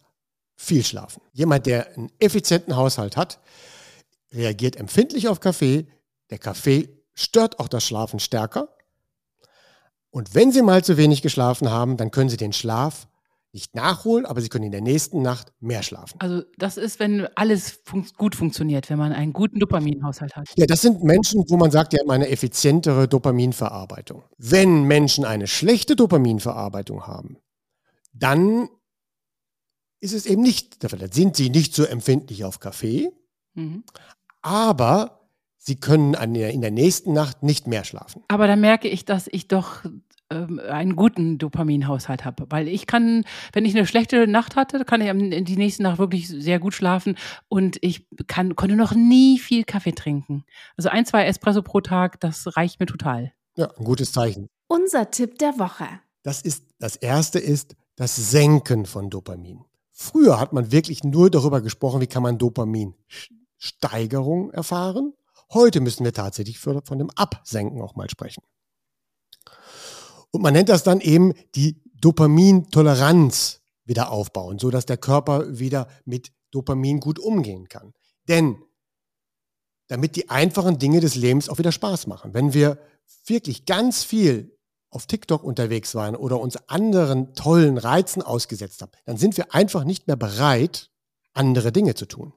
viel 0.54 0.84
schlafen. 0.84 1.20
Jemand, 1.32 1.66
der 1.66 1.88
einen 1.88 2.12
effizienten 2.20 2.76
Haushalt 2.76 3.16
hat, 3.16 3.40
reagiert 4.32 4.76
empfindlich 4.76 5.26
auf 5.26 5.40
Kaffee. 5.40 5.88
Der 6.30 6.38
Kaffee 6.38 6.88
stört 7.12 7.58
auch 7.58 7.68
das 7.68 7.84
Schlafen 7.84 8.20
stärker. 8.20 8.68
Und 10.10 10.36
wenn 10.36 10.52
Sie 10.52 10.62
mal 10.62 10.84
zu 10.84 10.96
wenig 10.96 11.22
geschlafen 11.22 11.70
haben, 11.70 11.96
dann 11.96 12.12
können 12.12 12.30
Sie 12.30 12.36
den 12.36 12.52
Schlaf 12.52 13.08
nicht 13.52 13.74
nachholen, 13.74 14.24
aber 14.24 14.40
sie 14.40 14.48
können 14.48 14.64
in 14.64 14.72
der 14.72 14.80
nächsten 14.80 15.20
Nacht 15.20 15.52
mehr 15.60 15.82
schlafen. 15.82 16.18
Also 16.20 16.42
das 16.56 16.78
ist, 16.78 16.98
wenn 16.98 17.28
alles 17.36 17.80
fun 17.84 18.06
gut 18.16 18.34
funktioniert, 18.34 18.88
wenn 18.88 18.98
man 18.98 19.12
einen 19.12 19.32
guten 19.32 19.58
Dopaminhaushalt 19.58 20.34
hat. 20.34 20.48
Ja, 20.56 20.66
das 20.66 20.80
sind 20.80 21.04
Menschen, 21.04 21.44
wo 21.48 21.56
man 21.56 21.70
sagt, 21.70 21.92
die 21.92 21.98
haben 21.98 22.10
eine 22.10 22.28
effizientere 22.28 23.08
Dopaminverarbeitung. 23.08 24.22
Wenn 24.38 24.84
Menschen 24.84 25.24
eine 25.24 25.46
schlechte 25.46 25.96
Dopaminverarbeitung 25.96 27.06
haben, 27.06 27.36
dann 28.14 28.68
ist 30.00 30.14
es 30.14 30.26
eben 30.26 30.42
nicht 30.42 30.82
der 30.82 30.90
Fall. 30.90 30.98
Dann 30.98 31.12
sind 31.12 31.36
sie 31.36 31.50
nicht 31.50 31.74
so 31.74 31.84
empfindlich 31.84 32.44
auf 32.44 32.58
Kaffee, 32.58 33.12
mhm. 33.54 33.84
aber 34.40 35.28
sie 35.58 35.76
können 35.76 36.14
in 36.14 36.60
der 36.60 36.70
nächsten 36.70 37.12
Nacht 37.12 37.42
nicht 37.42 37.66
mehr 37.66 37.84
schlafen. 37.84 38.22
Aber 38.28 38.46
da 38.46 38.56
merke 38.56 38.88
ich, 38.88 39.04
dass 39.04 39.28
ich 39.30 39.46
doch 39.46 39.84
einen 40.68 40.96
guten 40.96 41.38
Dopaminhaushalt 41.38 42.24
habe. 42.24 42.46
Weil 42.48 42.68
ich 42.68 42.86
kann, 42.86 43.24
wenn 43.52 43.64
ich 43.64 43.74
eine 43.74 43.86
schlechte 43.86 44.26
Nacht 44.26 44.56
hatte, 44.56 44.84
kann 44.84 45.00
ich 45.00 45.44
die 45.44 45.56
nächste 45.56 45.82
Nacht 45.82 45.98
wirklich 45.98 46.28
sehr 46.28 46.58
gut 46.58 46.74
schlafen 46.74 47.16
und 47.48 47.78
ich 47.80 48.06
kann, 48.26 48.56
konnte 48.56 48.76
noch 48.76 48.94
nie 48.94 49.38
viel 49.38 49.64
Kaffee 49.64 49.92
trinken. 49.92 50.44
Also 50.76 50.88
ein, 50.88 51.06
zwei 51.06 51.26
Espresso 51.26 51.62
pro 51.62 51.80
Tag, 51.80 52.20
das 52.20 52.56
reicht 52.56 52.80
mir 52.80 52.86
total. 52.86 53.32
Ja, 53.56 53.70
ein 53.78 53.84
gutes 53.84 54.12
Zeichen. 54.12 54.48
Unser 54.66 55.10
Tipp 55.10 55.38
der 55.38 55.58
Woche. 55.58 55.86
Das 56.22 56.42
ist, 56.42 56.64
das 56.78 56.96
erste 56.96 57.38
ist 57.38 57.76
das 57.96 58.16
Senken 58.16 58.86
von 58.86 59.10
Dopamin. 59.10 59.64
Früher 59.90 60.40
hat 60.40 60.52
man 60.52 60.72
wirklich 60.72 61.04
nur 61.04 61.30
darüber 61.30 61.60
gesprochen, 61.60 62.00
wie 62.00 62.06
kann 62.06 62.22
man 62.22 62.38
Dopaminsteigerung 62.38 64.50
erfahren. 64.50 65.12
Heute 65.52 65.80
müssen 65.80 66.04
wir 66.04 66.14
tatsächlich 66.14 66.58
von 66.58 66.98
dem 66.98 67.10
Absenken 67.10 67.82
auch 67.82 67.94
mal 67.94 68.08
sprechen. 68.08 68.42
Und 70.32 70.42
man 70.42 70.52
nennt 70.52 70.68
das 70.68 70.82
dann 70.82 71.00
eben 71.00 71.32
die 71.54 71.80
Dopamintoleranz 72.00 73.60
wieder 73.84 74.10
aufbauen, 74.10 74.58
so 74.58 74.70
dass 74.70 74.86
der 74.86 74.96
Körper 74.96 75.58
wieder 75.58 75.86
mit 76.04 76.32
Dopamin 76.50 77.00
gut 77.00 77.18
umgehen 77.18 77.68
kann. 77.68 77.92
Denn 78.28 78.56
damit 79.88 80.16
die 80.16 80.30
einfachen 80.30 80.78
Dinge 80.78 81.00
des 81.00 81.14
Lebens 81.14 81.48
auch 81.48 81.58
wieder 81.58 81.72
Spaß 81.72 82.06
machen. 82.06 82.34
Wenn 82.34 82.54
wir 82.54 82.78
wirklich 83.26 83.66
ganz 83.66 84.04
viel 84.04 84.56
auf 84.90 85.06
TikTok 85.06 85.44
unterwegs 85.44 85.94
waren 85.94 86.16
oder 86.16 86.40
uns 86.40 86.56
anderen 86.68 87.34
tollen 87.34 87.78
Reizen 87.78 88.22
ausgesetzt 88.22 88.82
haben, 88.82 88.92
dann 89.04 89.16
sind 89.16 89.36
wir 89.36 89.54
einfach 89.54 89.84
nicht 89.84 90.06
mehr 90.06 90.16
bereit, 90.16 90.90
andere 91.34 91.72
Dinge 91.72 91.94
zu 91.94 92.06
tun. 92.06 92.32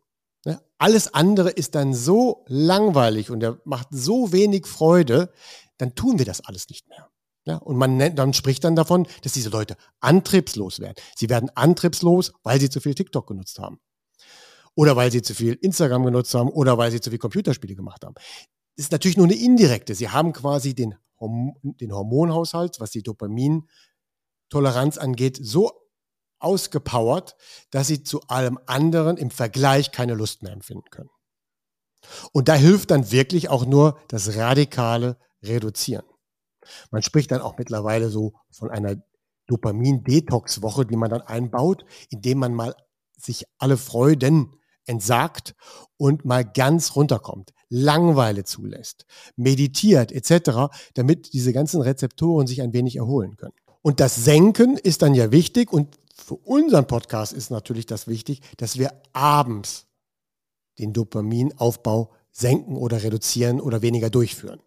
Alles 0.77 1.13
andere 1.13 1.49
ist 1.49 1.75
dann 1.75 1.93
so 1.93 2.43
langweilig 2.47 3.31
und 3.31 3.41
er 3.41 3.59
macht 3.63 3.87
so 3.91 4.31
wenig 4.33 4.67
Freude, 4.67 5.31
dann 5.77 5.95
tun 5.95 6.19
wir 6.19 6.25
das 6.25 6.41
alles 6.41 6.69
nicht 6.69 6.87
mehr. 6.89 7.09
Ja, 7.45 7.57
und 7.57 7.77
man 7.77 7.95
nennt, 7.97 8.17
dann 8.17 8.33
spricht 8.33 8.63
dann 8.63 8.75
davon, 8.75 9.07
dass 9.21 9.33
diese 9.33 9.49
Leute 9.49 9.77
antriebslos 9.99 10.79
werden. 10.79 10.95
Sie 11.15 11.29
werden 11.29 11.51
antriebslos, 11.53 12.33
weil 12.43 12.59
sie 12.59 12.71
zu 12.71 12.81
viel 12.81 12.95
TikTok 12.95 13.27
genutzt 13.27 13.59
haben. 13.59 13.79
Oder 14.73 14.95
weil 14.95 15.11
sie 15.11 15.21
zu 15.21 15.35
viel 15.35 15.53
Instagram 15.53 16.05
genutzt 16.05 16.33
haben 16.33 16.49
oder 16.49 16.77
weil 16.79 16.91
sie 16.91 16.99
zu 16.99 17.11
viel 17.11 17.19
Computerspiele 17.19 17.75
gemacht 17.75 18.03
haben. 18.03 18.15
Das 18.15 18.85
ist 18.85 18.91
natürlich 18.91 19.15
nur 19.15 19.27
eine 19.27 19.35
indirekte. 19.35 19.93
Sie 19.93 20.09
haben 20.09 20.33
quasi 20.33 20.73
den, 20.73 20.95
Horm 21.19 21.53
den 21.63 21.93
Hormonhaushalt, 21.93 22.79
was 22.79 22.89
die 22.89 23.03
Dopamintoleranz 23.03 24.97
angeht, 24.97 25.37
so 25.39 25.71
ausgepowert, 26.39 27.35
dass 27.69 27.87
sie 27.87 28.03
zu 28.03 28.21
allem 28.23 28.59
anderen 28.65 29.17
im 29.17 29.29
Vergleich 29.29 29.91
keine 29.91 30.15
Lust 30.15 30.41
mehr 30.41 30.51
empfinden 30.51 30.89
können. 30.89 31.09
Und 32.33 32.49
da 32.49 32.55
hilft 32.55 32.91
dann 32.91 33.11
wirklich 33.11 33.49
auch 33.49 33.65
nur 33.65 33.99
das 34.07 34.35
radikale 34.35 35.17
Reduzieren. 35.41 36.05
Man 36.91 37.01
spricht 37.01 37.31
dann 37.31 37.41
auch 37.41 37.57
mittlerweile 37.57 38.09
so 38.09 38.33
von 38.51 38.69
einer 38.69 38.95
Dopamin-Detox-Woche, 39.47 40.85
die 40.85 40.95
man 40.95 41.09
dann 41.09 41.21
einbaut, 41.21 41.85
indem 42.09 42.39
man 42.39 42.53
mal 42.53 42.75
sich 43.17 43.45
alle 43.57 43.77
Freuden 43.77 44.55
entsagt 44.85 45.55
und 45.97 46.25
mal 46.25 46.43
ganz 46.43 46.95
runterkommt, 46.95 47.51
Langweile 47.69 48.43
zulässt, 48.43 49.05
meditiert 49.35 50.11
etc., 50.11 50.71
damit 50.93 51.33
diese 51.33 51.51
ganzen 51.51 51.81
Rezeptoren 51.81 52.45
sich 52.47 52.61
ein 52.61 52.73
wenig 52.73 52.95
erholen 52.97 53.37
können. 53.37 53.55
Und 53.81 53.99
das 53.99 54.15
Senken 54.15 54.77
ist 54.77 55.01
dann 55.01 55.15
ja 55.15 55.31
wichtig 55.31 55.73
und 55.73 55.99
für 56.13 56.35
unseren 56.35 56.87
Podcast 56.87 57.33
ist 57.33 57.51
natürlich 57.51 57.85
das 57.85 58.07
wichtig, 58.07 58.41
dass 58.57 58.77
wir 58.77 58.91
abends 59.13 59.87
den 60.79 60.93
Dopaminaufbau 60.93 62.11
senken 62.31 62.77
oder 62.77 63.03
reduzieren 63.03 63.59
oder 63.59 63.81
weniger 63.81 64.09
durchführen. 64.09 64.59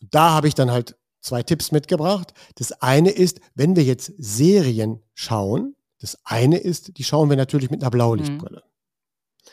Und 0.00 0.14
da 0.14 0.30
habe 0.30 0.48
ich 0.48 0.54
dann 0.54 0.70
halt 0.70 0.96
zwei 1.20 1.42
Tipps 1.42 1.72
mitgebracht. 1.72 2.32
Das 2.56 2.72
eine 2.72 3.10
ist, 3.10 3.40
wenn 3.54 3.76
wir 3.76 3.84
jetzt 3.84 4.12
Serien 4.18 5.02
schauen, 5.14 5.74
das 6.00 6.18
eine 6.24 6.58
ist, 6.58 6.96
die 6.96 7.04
schauen 7.04 7.28
wir 7.28 7.36
natürlich 7.36 7.70
mit 7.70 7.82
einer 7.82 7.90
Blaulichtbrille. 7.90 8.62
Mhm. 8.64 9.52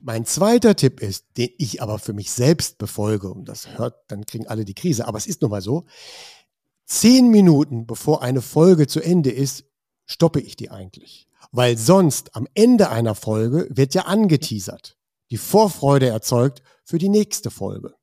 Mein 0.00 0.24
zweiter 0.26 0.76
Tipp 0.76 1.00
ist, 1.00 1.26
den 1.36 1.50
ich 1.58 1.82
aber 1.82 1.98
für 1.98 2.12
mich 2.12 2.30
selbst 2.30 2.78
befolge, 2.78 3.30
und 3.30 3.46
das 3.46 3.78
hört, 3.78 3.96
dann 4.08 4.26
kriegen 4.26 4.46
alle 4.46 4.64
die 4.64 4.74
Krise, 4.74 5.08
aber 5.08 5.18
es 5.18 5.26
ist 5.26 5.42
nun 5.42 5.50
mal 5.50 5.62
so, 5.62 5.86
zehn 6.86 7.30
Minuten 7.30 7.86
bevor 7.86 8.22
eine 8.22 8.40
Folge 8.40 8.86
zu 8.86 9.00
Ende 9.00 9.30
ist, 9.30 9.64
stoppe 10.06 10.40
ich 10.40 10.56
die 10.56 10.70
eigentlich. 10.70 11.26
Weil 11.50 11.76
sonst 11.76 12.36
am 12.36 12.46
Ende 12.54 12.90
einer 12.90 13.14
Folge 13.14 13.68
wird 13.70 13.94
ja 13.94 14.02
angeteasert, 14.02 14.96
die 15.30 15.36
Vorfreude 15.36 16.08
erzeugt 16.08 16.62
für 16.84 16.98
die 16.98 17.08
nächste 17.08 17.50
Folge. 17.50 17.94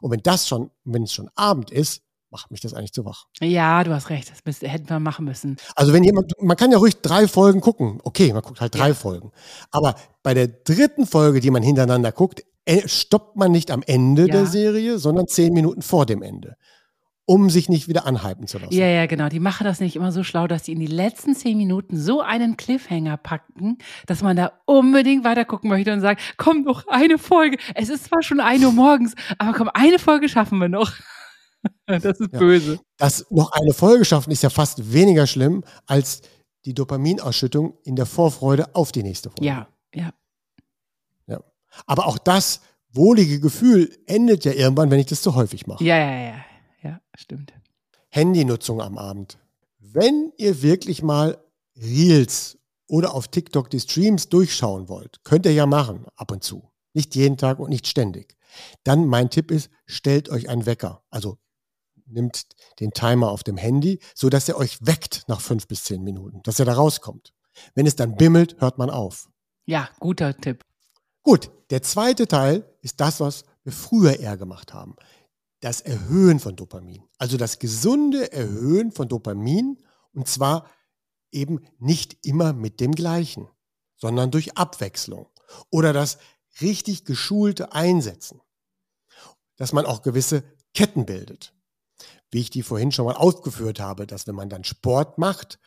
Und 0.00 0.10
wenn 0.10 0.22
das 0.22 0.48
schon, 0.48 0.70
wenn 0.84 1.04
es 1.04 1.12
schon 1.12 1.30
Abend 1.34 1.70
ist, 1.70 2.02
macht 2.30 2.50
mich 2.50 2.60
das 2.60 2.74
eigentlich 2.74 2.92
zu 2.92 3.04
wach. 3.04 3.26
Ja, 3.40 3.82
du 3.84 3.92
hast 3.92 4.10
recht. 4.10 4.30
Das 4.30 4.44
müsste, 4.44 4.68
hätten 4.68 4.88
wir 4.88 5.00
machen 5.00 5.24
müssen. 5.24 5.56
Also 5.74 5.92
wenn 5.92 6.04
jemand, 6.04 6.32
man 6.40 6.56
kann 6.56 6.72
ja 6.72 6.78
ruhig 6.78 7.00
drei 7.00 7.28
Folgen 7.28 7.60
gucken. 7.60 8.00
Okay, 8.02 8.32
man 8.32 8.42
guckt 8.42 8.60
halt 8.60 8.74
drei 8.74 8.88
ja. 8.88 8.94
Folgen. 8.94 9.32
Aber 9.70 9.94
bei 10.22 10.34
der 10.34 10.48
dritten 10.48 11.06
Folge, 11.06 11.40
die 11.40 11.50
man 11.50 11.62
hintereinander 11.62 12.12
guckt, 12.12 12.44
äh, 12.64 12.86
stoppt 12.86 13.36
man 13.36 13.52
nicht 13.52 13.70
am 13.70 13.82
Ende 13.86 14.22
ja. 14.22 14.32
der 14.32 14.46
Serie, 14.46 14.98
sondern 14.98 15.28
zehn 15.28 15.52
Minuten 15.52 15.82
vor 15.82 16.04
dem 16.04 16.22
Ende 16.22 16.56
um 17.26 17.50
sich 17.50 17.68
nicht 17.68 17.88
wieder 17.88 18.06
anhypen 18.06 18.46
zu 18.46 18.58
lassen. 18.58 18.72
Ja, 18.72 18.86
ja, 18.86 19.06
genau. 19.06 19.28
Die 19.28 19.40
machen 19.40 19.64
das 19.64 19.80
nicht 19.80 19.96
immer 19.96 20.12
so 20.12 20.22
schlau, 20.22 20.46
dass 20.46 20.62
die 20.62 20.72
in 20.72 20.80
die 20.80 20.86
letzten 20.86 21.34
zehn 21.34 21.58
Minuten 21.58 21.96
so 21.96 22.20
einen 22.20 22.56
Cliffhanger 22.56 23.16
packen, 23.16 23.78
dass 24.06 24.22
man 24.22 24.36
da 24.36 24.52
unbedingt 24.64 25.24
weiter 25.24 25.44
gucken 25.44 25.68
möchte 25.68 25.92
und 25.92 26.00
sagt, 26.00 26.22
komm 26.36 26.62
noch 26.62 26.86
eine 26.86 27.18
Folge. 27.18 27.58
Es 27.74 27.88
ist 27.88 28.04
zwar 28.04 28.22
schon 28.22 28.40
ein 28.40 28.64
Uhr 28.64 28.72
morgens, 28.72 29.14
aber 29.38 29.52
komm, 29.52 29.68
eine 29.74 29.98
Folge 29.98 30.28
schaffen 30.28 30.58
wir 30.58 30.68
noch. 30.68 30.92
Das 31.86 32.04
ist 32.04 32.32
ja. 32.32 32.38
böse. 32.38 32.78
Das 32.96 33.26
noch 33.30 33.50
eine 33.50 33.72
Folge 33.72 34.04
schaffen 34.04 34.30
ist 34.30 34.40
ja 34.44 34.50
fast 34.50 34.92
weniger 34.92 35.26
schlimm 35.26 35.64
als 35.86 36.22
die 36.64 36.74
Dopaminausschüttung 36.74 37.74
in 37.82 37.96
der 37.96 38.06
Vorfreude 38.06 38.72
auf 38.76 38.92
die 38.92 39.02
nächste 39.02 39.30
Folge. 39.30 39.46
Ja, 39.46 39.68
ja. 39.92 40.12
Ja. 41.26 41.40
Aber 41.86 42.06
auch 42.06 42.18
das 42.18 42.60
wohlige 42.92 43.40
Gefühl 43.40 43.90
endet 44.06 44.44
ja 44.44 44.52
irgendwann, 44.52 44.92
wenn 44.92 45.00
ich 45.00 45.06
das 45.06 45.22
zu 45.22 45.34
häufig 45.34 45.66
mache. 45.66 45.82
Ja, 45.82 45.96
ja 45.96 46.10
ja, 46.10 46.34
stimmt. 47.16 47.52
Handynutzung 48.10 48.80
am 48.80 48.98
Abend. 48.98 49.38
Wenn 49.78 50.32
ihr 50.36 50.62
wirklich 50.62 51.02
mal 51.02 51.38
Reels 51.76 52.58
oder 52.88 53.14
auf 53.14 53.28
TikTok 53.28 53.70
die 53.70 53.80
Streams 53.80 54.28
durchschauen 54.28 54.88
wollt, 54.88 55.22
könnt 55.24 55.46
ihr 55.46 55.52
ja 55.52 55.66
machen, 55.66 56.06
ab 56.16 56.30
und 56.30 56.42
zu. 56.42 56.70
Nicht 56.94 57.14
jeden 57.14 57.36
Tag 57.36 57.58
und 57.58 57.70
nicht 57.70 57.86
ständig. 57.86 58.36
Dann 58.84 59.06
mein 59.06 59.30
Tipp 59.30 59.50
ist, 59.50 59.70
stellt 59.84 60.28
euch 60.30 60.48
einen 60.48 60.66
Wecker. 60.66 61.02
Also 61.10 61.38
nimmt 62.06 62.46
den 62.80 62.92
Timer 62.92 63.30
auf 63.30 63.42
dem 63.42 63.56
Handy, 63.56 63.98
so 64.14 64.30
dass 64.30 64.48
er 64.48 64.56
euch 64.56 64.78
weckt 64.80 65.24
nach 65.28 65.40
fünf 65.40 65.66
bis 65.66 65.84
zehn 65.84 66.02
Minuten, 66.02 66.42
dass 66.42 66.58
er 66.58 66.64
da 66.64 66.74
rauskommt. 66.74 67.34
Wenn 67.74 67.86
es 67.86 67.96
dann 67.96 68.16
bimmelt, 68.16 68.56
hört 68.60 68.78
man 68.78 68.90
auf. 68.90 69.28
Ja, 69.66 69.88
guter 69.98 70.36
Tipp. 70.36 70.64
Gut, 71.22 71.50
der 71.70 71.82
zweite 71.82 72.28
Teil 72.28 72.64
ist 72.82 73.00
das, 73.00 73.20
was 73.20 73.44
wir 73.64 73.72
früher 73.72 74.20
eher 74.20 74.36
gemacht 74.36 74.72
haben 74.72 74.94
das 75.66 75.80
Erhöhen 75.80 76.38
von 76.38 76.54
Dopamin. 76.54 77.02
Also 77.18 77.36
das 77.36 77.58
gesunde 77.58 78.30
Erhöhen 78.30 78.92
von 78.92 79.08
Dopamin 79.08 79.82
und 80.12 80.28
zwar 80.28 80.70
eben 81.32 81.66
nicht 81.80 82.24
immer 82.24 82.52
mit 82.52 82.78
dem 82.78 82.92
gleichen, 82.94 83.48
sondern 83.96 84.30
durch 84.30 84.56
Abwechslung 84.56 85.28
oder 85.68 85.92
das 85.92 86.18
richtig 86.60 87.04
geschulte 87.04 87.72
Einsetzen. 87.72 88.40
Dass 89.56 89.72
man 89.72 89.86
auch 89.86 90.02
gewisse 90.02 90.44
Ketten 90.72 91.04
bildet. 91.04 91.52
Wie 92.30 92.42
ich 92.42 92.50
die 92.50 92.62
vorhin 92.62 92.92
schon 92.92 93.06
mal 93.06 93.16
aufgeführt 93.16 93.80
habe, 93.80 94.06
dass 94.06 94.28
wenn 94.28 94.36
man 94.36 94.48
dann 94.48 94.62
Sport 94.62 95.18
macht, 95.18 95.58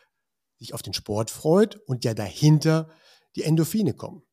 sich 0.59 0.73
auf 0.73 0.81
den 0.81 0.93
Sport 0.93 1.29
freut 1.29 1.75
und 1.75 2.05
ja 2.05 2.13
dahinter 2.13 2.89
die 3.35 3.43
Endorphine 3.43 3.93
kommen. 3.93 4.23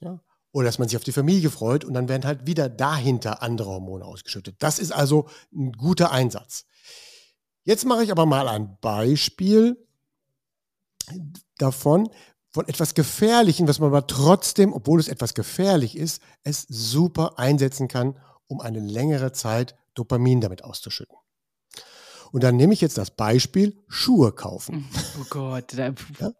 Ja? 0.00 0.22
Oder 0.52 0.66
dass 0.66 0.78
man 0.78 0.88
sich 0.88 0.96
auf 0.96 1.04
die 1.04 1.12
Familie 1.12 1.50
freut 1.50 1.84
und 1.84 1.94
dann 1.94 2.08
werden 2.08 2.24
halt 2.24 2.46
wieder 2.46 2.68
dahinter 2.68 3.42
andere 3.42 3.70
Hormone 3.70 4.04
ausgeschüttet. 4.04 4.56
Das 4.60 4.78
ist 4.78 4.92
also 4.92 5.28
ein 5.52 5.72
guter 5.72 6.10
Einsatz. 6.10 6.64
Jetzt 7.64 7.84
mache 7.84 8.02
ich 8.02 8.10
aber 8.10 8.24
mal 8.24 8.48
ein 8.48 8.78
Beispiel 8.80 9.76
davon, 11.58 12.08
von 12.50 12.66
etwas 12.66 12.94
Gefährlichen, 12.94 13.68
was 13.68 13.78
man 13.78 13.88
aber 13.88 14.06
trotzdem, 14.06 14.72
obwohl 14.72 15.00
es 15.00 15.08
etwas 15.08 15.34
gefährlich 15.34 15.96
ist, 15.96 16.22
es 16.44 16.66
super 16.68 17.38
einsetzen 17.38 17.88
kann, 17.88 18.16
um 18.46 18.60
eine 18.60 18.80
längere 18.80 19.32
Zeit 19.32 19.76
Dopamin 19.94 20.40
damit 20.40 20.64
auszuschütten. 20.64 21.16
Und 22.32 22.42
dann 22.42 22.56
nehme 22.56 22.72
ich 22.72 22.80
jetzt 22.80 22.98
das 22.98 23.10
Beispiel 23.10 23.76
Schuhe 23.86 24.32
kaufen. 24.32 24.88
Oh 25.20 25.24
Gott, 25.30 25.76
da 25.76 25.92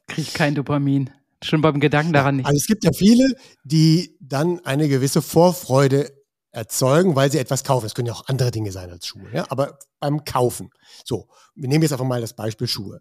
kriege 0.07 0.23
ich 0.23 0.35
kein 0.35 0.55
Dopamin. 0.55 1.11
Schon 1.43 1.61
beim 1.61 1.81
Gedanken 1.81 2.13
daran 2.13 2.37
nicht. 2.37 2.47
Also 2.47 2.57
es 2.57 2.67
gibt 2.67 2.85
ja 2.85 2.93
viele, 2.93 3.35
die 3.63 4.17
dann 4.21 4.65
eine 4.65 4.89
gewisse 4.89 5.23
Vorfreude 5.23 6.13
erzeugen, 6.51 7.15
weil 7.15 7.31
sie 7.31 7.39
etwas 7.39 7.63
kaufen. 7.65 7.87
Es 7.87 7.95
können 7.95 8.09
ja 8.09 8.15
auch 8.15 8.27
andere 8.27 8.51
Dinge 8.51 8.73
sein 8.73 8.91
als 8.91 9.07
Schuhe, 9.07 9.29
ja? 9.33 9.47
aber 9.49 9.79
beim 10.01 10.25
Kaufen. 10.25 10.71
So, 11.05 11.29
wir 11.55 11.69
nehmen 11.69 11.83
jetzt 11.83 11.93
einfach 11.93 12.05
mal 12.05 12.21
das 12.21 12.35
Beispiel 12.35 12.67
Schuhe. 12.67 13.01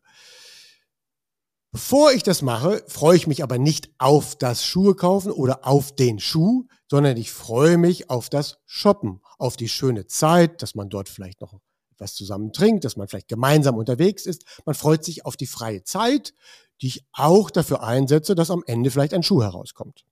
Bevor 1.71 2.12
ich 2.12 2.23
das 2.23 2.41
mache, 2.41 2.84
freue 2.88 3.17
ich 3.17 3.28
mich 3.28 3.43
aber 3.43 3.58
nicht 3.58 3.89
auf 3.97 4.36
das 4.36 4.65
Schuhe 4.65 4.95
kaufen 4.95 5.32
oder 5.32 5.67
auf 5.67 5.93
den 5.93 6.19
Schuh, 6.19 6.65
sondern 6.89 7.17
ich 7.17 7.32
freue 7.32 7.78
mich 7.78 8.10
auf 8.10 8.30
das 8.30 8.60
Shoppen, 8.65 9.21
auf 9.38 9.58
die 9.58 9.69
schöne 9.69 10.08
Zeit, 10.08 10.62
dass 10.62 10.76
man 10.76 10.89
dort 10.89 11.10
vielleicht 11.10 11.42
noch 11.42 11.54
etwas 11.92 12.15
zusammen 12.15 12.54
trinkt, 12.54 12.85
dass 12.85 12.96
man 12.96 13.08
vielleicht 13.08 13.27
gemeinsam 13.27 13.75
unterwegs 13.75 14.25
ist. 14.25 14.44
Man 14.65 14.75
freut 14.75 15.04
sich 15.04 15.25
auf 15.25 15.35
die 15.35 15.48
freie 15.48 15.83
Zeit, 15.83 16.33
die 16.82 16.88
ich 16.88 17.06
auch 17.13 17.50
dafür 17.50 17.84
einsetze, 17.84 18.36
dass 18.36 18.52
am 18.52 18.63
Ende 18.67 18.92
vielleicht 18.92 19.13
ein 19.13 19.23
Schuh 19.23 19.42
herauskommt. 19.42 20.06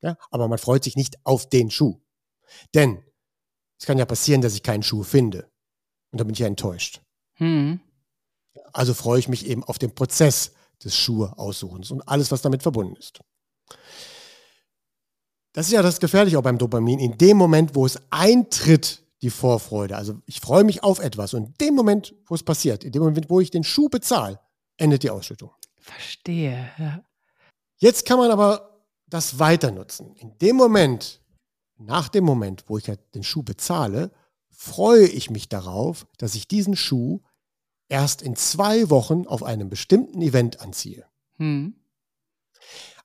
Ja, 0.00 0.16
aber 0.30 0.48
man 0.48 0.58
freut 0.58 0.84
sich 0.84 0.96
nicht 0.96 1.16
auf 1.24 1.48
den 1.48 1.70
Schuh. 1.70 2.00
Denn 2.74 3.02
es 3.78 3.86
kann 3.86 3.98
ja 3.98 4.06
passieren, 4.06 4.42
dass 4.42 4.54
ich 4.54 4.62
keinen 4.62 4.82
Schuh 4.82 5.02
finde. 5.02 5.50
Und 6.10 6.20
dann 6.20 6.26
bin 6.26 6.34
ich 6.34 6.40
ja 6.40 6.46
enttäuscht. 6.46 7.00
Hm. 7.34 7.80
Also 8.72 8.94
freue 8.94 9.18
ich 9.18 9.28
mich 9.28 9.46
eben 9.46 9.64
auf 9.64 9.78
den 9.78 9.94
Prozess 9.94 10.52
des 10.82 10.96
Schuhe 10.96 11.36
aussuchens 11.36 11.90
und 11.90 12.06
alles, 12.08 12.30
was 12.30 12.42
damit 12.42 12.62
verbunden 12.62 12.96
ist. 12.96 13.20
Das 15.52 15.66
ist 15.66 15.72
ja 15.72 15.82
das 15.82 15.98
Gefährliche 15.98 16.38
auch 16.38 16.42
beim 16.42 16.58
Dopamin. 16.58 16.98
In 16.98 17.18
dem 17.18 17.36
Moment, 17.36 17.74
wo 17.74 17.84
es 17.86 17.98
eintritt, 18.10 19.02
die 19.22 19.30
Vorfreude. 19.30 19.96
Also 19.96 20.20
ich 20.26 20.40
freue 20.40 20.64
mich 20.64 20.84
auf 20.84 21.00
etwas 21.00 21.34
und 21.34 21.46
in 21.46 21.54
dem 21.60 21.74
Moment, 21.74 22.14
wo 22.26 22.34
es 22.34 22.42
passiert, 22.42 22.84
in 22.84 22.92
dem 22.92 23.02
Moment, 23.02 23.28
wo 23.28 23.40
ich 23.40 23.50
den 23.50 23.64
Schuh 23.64 23.88
bezahle, 23.88 24.38
endet 24.76 25.02
die 25.02 25.10
Ausschüttung. 25.10 25.50
Verstehe. 25.88 26.70
Ja. 26.78 27.02
Jetzt 27.78 28.04
kann 28.04 28.18
man 28.18 28.30
aber 28.30 28.84
das 29.06 29.38
weiter 29.38 29.70
nutzen. 29.70 30.14
In 30.16 30.36
dem 30.38 30.56
Moment, 30.56 31.22
nach 31.78 32.08
dem 32.08 32.24
Moment, 32.24 32.64
wo 32.66 32.78
ich 32.78 32.84
den 33.14 33.22
Schuh 33.22 33.42
bezahle, 33.42 34.10
freue 34.50 35.06
ich 35.06 35.30
mich 35.30 35.48
darauf, 35.48 36.06
dass 36.18 36.34
ich 36.34 36.48
diesen 36.48 36.76
Schuh 36.76 37.20
erst 37.88 38.20
in 38.22 38.36
zwei 38.36 38.90
Wochen 38.90 39.26
auf 39.26 39.42
einem 39.42 39.70
bestimmten 39.70 40.20
Event 40.20 40.60
anziehe. 40.60 41.06
Hm. 41.36 41.74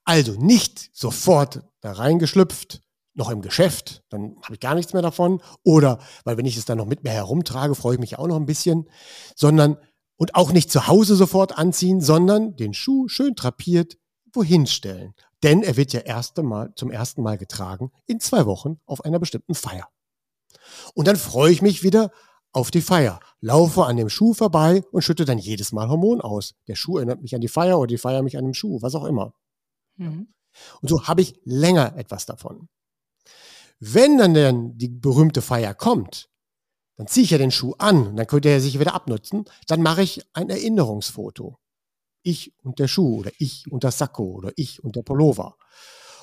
Also 0.04 0.32
nicht 0.32 0.90
sofort 0.92 1.62
da 1.80 1.92
reingeschlüpft, 1.92 2.82
noch 3.14 3.30
im 3.30 3.40
Geschäft, 3.40 4.02
dann 4.10 4.36
habe 4.42 4.54
ich 4.54 4.60
gar 4.60 4.74
nichts 4.74 4.92
mehr 4.92 5.02
davon. 5.02 5.40
Oder, 5.62 6.00
weil 6.24 6.36
wenn 6.36 6.46
ich 6.46 6.56
es 6.56 6.64
dann 6.64 6.78
noch 6.78 6.86
mit 6.86 7.04
mir 7.04 7.12
herumtrage, 7.12 7.74
freue 7.74 7.94
ich 7.94 8.00
mich 8.00 8.18
auch 8.18 8.26
noch 8.26 8.36
ein 8.36 8.46
bisschen, 8.46 8.90
sondern 9.36 9.78
und 10.16 10.34
auch 10.34 10.52
nicht 10.52 10.70
zu 10.70 10.86
Hause 10.86 11.16
sofort 11.16 11.56
anziehen, 11.58 12.00
sondern 12.00 12.56
den 12.56 12.74
Schuh 12.74 13.08
schön 13.08 13.34
drapiert 13.34 13.96
wohin 14.32 14.66
stellen. 14.66 15.14
Denn 15.42 15.62
er 15.62 15.76
wird 15.76 15.92
ja 15.92 16.00
erste 16.00 16.42
Mal, 16.42 16.72
zum 16.74 16.90
ersten 16.90 17.22
Mal 17.22 17.38
getragen 17.38 17.92
in 18.06 18.20
zwei 18.20 18.46
Wochen 18.46 18.80
auf 18.86 19.04
einer 19.04 19.18
bestimmten 19.18 19.54
Feier. 19.54 19.88
Und 20.94 21.06
dann 21.06 21.16
freue 21.16 21.52
ich 21.52 21.62
mich 21.62 21.82
wieder 21.82 22.10
auf 22.52 22.70
die 22.70 22.80
Feier, 22.80 23.20
laufe 23.40 23.84
an 23.84 23.96
dem 23.96 24.08
Schuh 24.08 24.32
vorbei 24.32 24.82
und 24.92 25.02
schütte 25.02 25.24
dann 25.24 25.38
jedes 25.38 25.72
Mal 25.72 25.88
Hormon 25.88 26.20
aus. 26.20 26.54
Der 26.68 26.76
Schuh 26.76 26.98
erinnert 26.98 27.20
mich 27.20 27.34
an 27.34 27.40
die 27.40 27.48
Feier 27.48 27.78
oder 27.78 27.88
die 27.88 27.98
Feier 27.98 28.22
mich 28.22 28.38
an 28.38 28.44
den 28.44 28.54
Schuh, 28.54 28.80
was 28.80 28.94
auch 28.94 29.04
immer. 29.04 29.34
Mhm. 29.96 30.28
Und 30.80 30.88
so 30.88 31.08
habe 31.08 31.20
ich 31.20 31.40
länger 31.44 31.96
etwas 31.96 32.26
davon. 32.26 32.68
Wenn 33.80 34.18
dann 34.18 34.34
denn 34.34 34.78
die 34.78 34.88
berühmte 34.88 35.42
Feier 35.42 35.74
kommt, 35.74 36.30
dann 36.96 37.06
ziehe 37.06 37.24
ich 37.24 37.30
ja 37.30 37.38
den 37.38 37.50
Schuh 37.50 37.74
an 37.78 38.16
dann 38.16 38.26
könnte 38.26 38.48
er 38.48 38.60
sich 38.60 38.78
wieder 38.78 38.94
abnutzen. 38.94 39.44
Dann 39.66 39.82
mache 39.82 40.02
ich 40.02 40.22
ein 40.32 40.50
Erinnerungsfoto. 40.50 41.58
Ich 42.22 42.54
und 42.62 42.78
der 42.78 42.88
Schuh 42.88 43.18
oder 43.18 43.32
ich 43.38 43.70
und 43.70 43.84
das 43.84 43.98
Sakko 43.98 44.24
oder 44.24 44.52
ich 44.56 44.82
und 44.82 44.96
der 44.96 45.02
Pullover. 45.02 45.56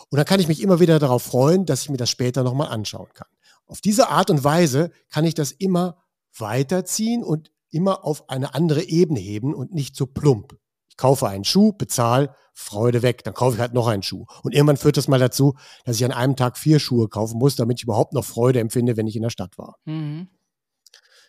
Und 0.10 0.18
dann 0.18 0.26
kann 0.26 0.40
ich 0.40 0.48
mich 0.48 0.62
immer 0.62 0.80
wieder 0.80 1.00
darauf 1.00 1.24
freuen, 1.24 1.66
dass 1.66 1.84
ich 1.84 1.90
mir 1.90 1.98
das 1.98 2.10
später 2.10 2.44
nochmal 2.44 2.70
anschauen 2.70 3.10
kann. 3.14 3.28
Auf 3.66 3.82
diese 3.82 4.10
Art 4.10 4.30
und 4.30 4.44
Weise 4.44 4.92
kann 5.10 5.26
ich 5.26 5.36
das 5.36 5.52
immer 5.52 5.98
weiterziehen 6.38 7.24
und 7.24 7.52
immer 7.70 8.04
auf 8.04 8.30
eine 8.30 8.54
andere 8.54 8.84
Ebene 8.84 9.20
heben 9.20 9.54
und 9.54 9.74
nicht 9.74 9.96
so 9.96 10.06
plump. 10.06 10.58
Ich 10.90 10.98
kaufe 10.98 11.28
einen 11.28 11.46
Schuh, 11.46 11.72
bezahle, 11.72 12.36
Freude 12.54 13.02
weg, 13.02 13.24
dann 13.24 13.34
kaufe 13.34 13.56
ich 13.56 13.62
halt 13.62 13.74
noch 13.74 13.88
einen 13.88 14.04
Schuh. 14.04 14.26
Und 14.44 14.54
irgendwann 14.54 14.76
führt 14.78 14.98
das 14.98 15.08
mal 15.08 15.20
dazu, 15.20 15.56
dass 15.86 15.96
ich 15.96 16.06
an 16.06 16.12
einem 16.12 16.36
Tag 16.36 16.58
vier 16.58 16.80
Schuhe 16.80 17.08
kaufen 17.08 17.38
muss, 17.38 17.56
damit 17.56 17.80
ich 17.80 17.84
überhaupt 17.84 18.14
noch 18.14 18.26
Freude 18.26 18.60
empfinde, 18.60 18.98
wenn 18.98 19.08
ich 19.08 19.16
in 19.16 19.24
der 19.24 19.30
Stadt 19.30 19.58
war. 19.58 19.78
Mhm. 19.86 20.28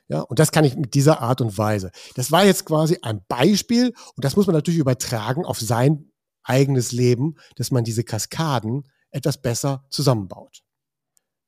Ja, 0.09 0.21
und 0.21 0.39
das 0.39 0.53
kann 0.53 0.65
ich 0.65 0.77
mit 0.77 0.95
dieser 0.95 1.21
Art 1.21 1.41
und 1.41 1.57
Weise. 1.57 1.91
Das 2.17 2.33
war 2.33 2.45
jetzt 2.45 2.67
quasi 2.67 2.99
ein 3.03 3.21
Beispiel 3.29 3.95
und 4.15 4.25
das 4.25 4.37
muss 4.37 4.47
man 4.47 4.55
natürlich 4.55 4.81
übertragen 4.81 5.45
auf 5.45 5.59
sein 5.61 6.11
eigenes 6.43 6.93
Leben, 6.93 7.37
dass 7.57 7.71
man 7.71 7.85
diese 7.85 8.05
Kaskaden 8.05 8.83
etwas 9.11 9.41
besser 9.41 9.87
zusammenbaut. 9.91 10.63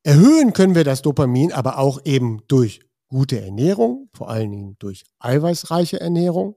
Erhöhen 0.03 0.53
können 0.53 0.75
wir 0.75 0.85
das 0.85 1.03
Dopamin 1.03 1.53
aber 1.53 1.79
auch 1.79 2.01
eben 2.05 2.47
durch 2.47 2.81
gute 3.09 3.41
Ernährung, 3.41 4.11
vor 4.13 4.29
allen 4.29 4.51
Dingen 4.51 4.77
durch 4.79 5.05
eiweißreiche 5.19 6.01
Ernährung. 6.01 6.57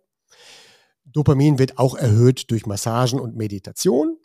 Dopamin 1.05 1.57
wird 1.57 1.77
auch 1.77 1.95
erhöht 1.95 2.51
durch 2.51 2.65
Massagen 2.65 3.19
und 3.19 3.35
Meditation. 3.35 4.17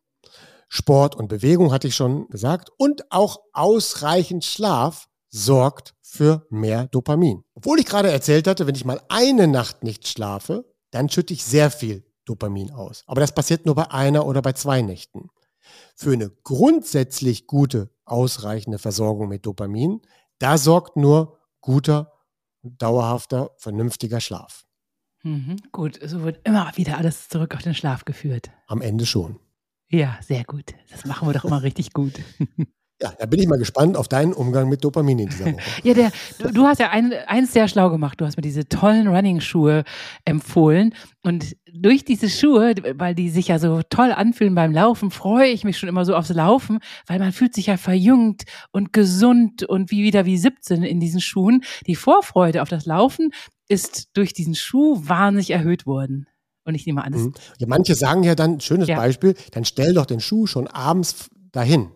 Sport 0.68 1.14
und 1.14 1.28
Bewegung 1.28 1.72
hatte 1.72 1.88
ich 1.88 1.94
schon 1.94 2.26
gesagt. 2.28 2.70
Und 2.78 3.12
auch 3.12 3.40
ausreichend 3.52 4.44
Schlaf 4.44 5.08
sorgt 5.32 5.94
für 6.02 6.46
mehr 6.50 6.86
Dopamin. 6.88 7.42
Obwohl 7.54 7.80
ich 7.80 7.86
gerade 7.86 8.10
erzählt 8.10 8.46
hatte, 8.46 8.66
wenn 8.66 8.74
ich 8.74 8.84
mal 8.84 9.00
eine 9.08 9.48
Nacht 9.48 9.82
nicht 9.82 10.06
schlafe, 10.06 10.70
dann 10.90 11.08
schütte 11.08 11.32
ich 11.32 11.42
sehr 11.44 11.70
viel 11.70 12.04
Dopamin 12.26 12.70
aus. 12.70 13.02
Aber 13.06 13.20
das 13.20 13.34
passiert 13.34 13.66
nur 13.66 13.74
bei 13.74 13.90
einer 13.90 14.26
oder 14.26 14.42
bei 14.42 14.52
zwei 14.52 14.82
Nächten. 14.82 15.30
Für 15.96 16.12
eine 16.12 16.30
grundsätzlich 16.30 17.46
gute, 17.46 17.90
ausreichende 18.04 18.78
Versorgung 18.78 19.28
mit 19.28 19.46
Dopamin, 19.46 20.02
da 20.38 20.58
sorgt 20.58 20.96
nur 20.96 21.38
guter, 21.60 22.12
dauerhafter, 22.62 23.50
vernünftiger 23.56 24.20
Schlaf. 24.20 24.66
Mhm, 25.22 25.56
gut, 25.70 25.98
so 26.04 26.22
wird 26.22 26.46
immer 26.46 26.70
wieder 26.76 26.98
alles 26.98 27.28
zurück 27.28 27.54
auf 27.54 27.62
den 27.62 27.74
Schlaf 27.74 28.04
geführt. 28.04 28.50
Am 28.66 28.82
Ende 28.82 29.06
schon. 29.06 29.38
Ja, 29.88 30.18
sehr 30.22 30.44
gut. 30.44 30.74
Das 30.90 31.04
machen 31.04 31.28
wir 31.28 31.32
doch 31.32 31.44
immer 31.44 31.62
richtig 31.62 31.92
gut. 31.92 32.20
Ja, 33.02 33.12
da 33.18 33.26
bin 33.26 33.40
ich 33.40 33.48
mal 33.48 33.58
gespannt 33.58 33.96
auf 33.96 34.06
deinen 34.06 34.32
Umgang 34.32 34.68
mit 34.68 34.84
Dopamin 34.84 35.18
in 35.18 35.28
dieser 35.28 35.46
Woche. 35.46 35.56
ja, 35.82 35.92
der, 35.92 36.12
du, 36.38 36.52
du 36.52 36.62
hast 36.64 36.78
ja 36.78 36.90
ein, 36.90 37.12
eins 37.26 37.52
sehr 37.52 37.66
schlau 37.66 37.90
gemacht. 37.90 38.20
Du 38.20 38.24
hast 38.24 38.36
mir 38.36 38.42
diese 38.42 38.68
tollen 38.68 39.08
Running-Schuhe 39.08 39.82
empfohlen. 40.24 40.94
Und 41.24 41.56
durch 41.72 42.04
diese 42.04 42.30
Schuhe, 42.30 42.74
weil 42.94 43.16
die 43.16 43.28
sich 43.28 43.48
ja 43.48 43.58
so 43.58 43.82
toll 43.90 44.12
anfühlen 44.12 44.54
beim 44.54 44.72
Laufen, 44.72 45.10
freue 45.10 45.48
ich 45.48 45.64
mich 45.64 45.78
schon 45.78 45.88
immer 45.88 46.04
so 46.04 46.14
aufs 46.14 46.30
Laufen, 46.30 46.78
weil 47.08 47.18
man 47.18 47.32
fühlt 47.32 47.54
sich 47.54 47.66
ja 47.66 47.76
verjüngt 47.76 48.44
und 48.70 48.92
gesund 48.92 49.64
und 49.64 49.90
wie 49.90 50.04
wieder 50.04 50.24
wie 50.24 50.38
17 50.38 50.84
in 50.84 51.00
diesen 51.00 51.20
Schuhen. 51.20 51.64
Die 51.88 51.96
Vorfreude 51.96 52.62
auf 52.62 52.68
das 52.68 52.86
Laufen 52.86 53.30
ist 53.68 54.10
durch 54.16 54.32
diesen 54.32 54.54
Schuh 54.54 55.00
wahnsinnig 55.02 55.50
erhöht 55.50 55.86
worden. 55.86 56.28
Und 56.64 56.76
ich 56.76 56.86
nehme 56.86 57.02
an, 57.02 57.12
das 57.12 57.22
mhm. 57.22 57.34
ja, 57.58 57.66
manche 57.66 57.96
sagen 57.96 58.22
ja 58.22 58.36
dann, 58.36 58.60
schönes 58.60 58.86
ja. 58.86 58.96
Beispiel, 58.96 59.34
dann 59.50 59.64
stell 59.64 59.94
doch 59.94 60.06
den 60.06 60.20
Schuh 60.20 60.46
schon 60.46 60.68
abends 60.68 61.28
dahin. 61.50 61.90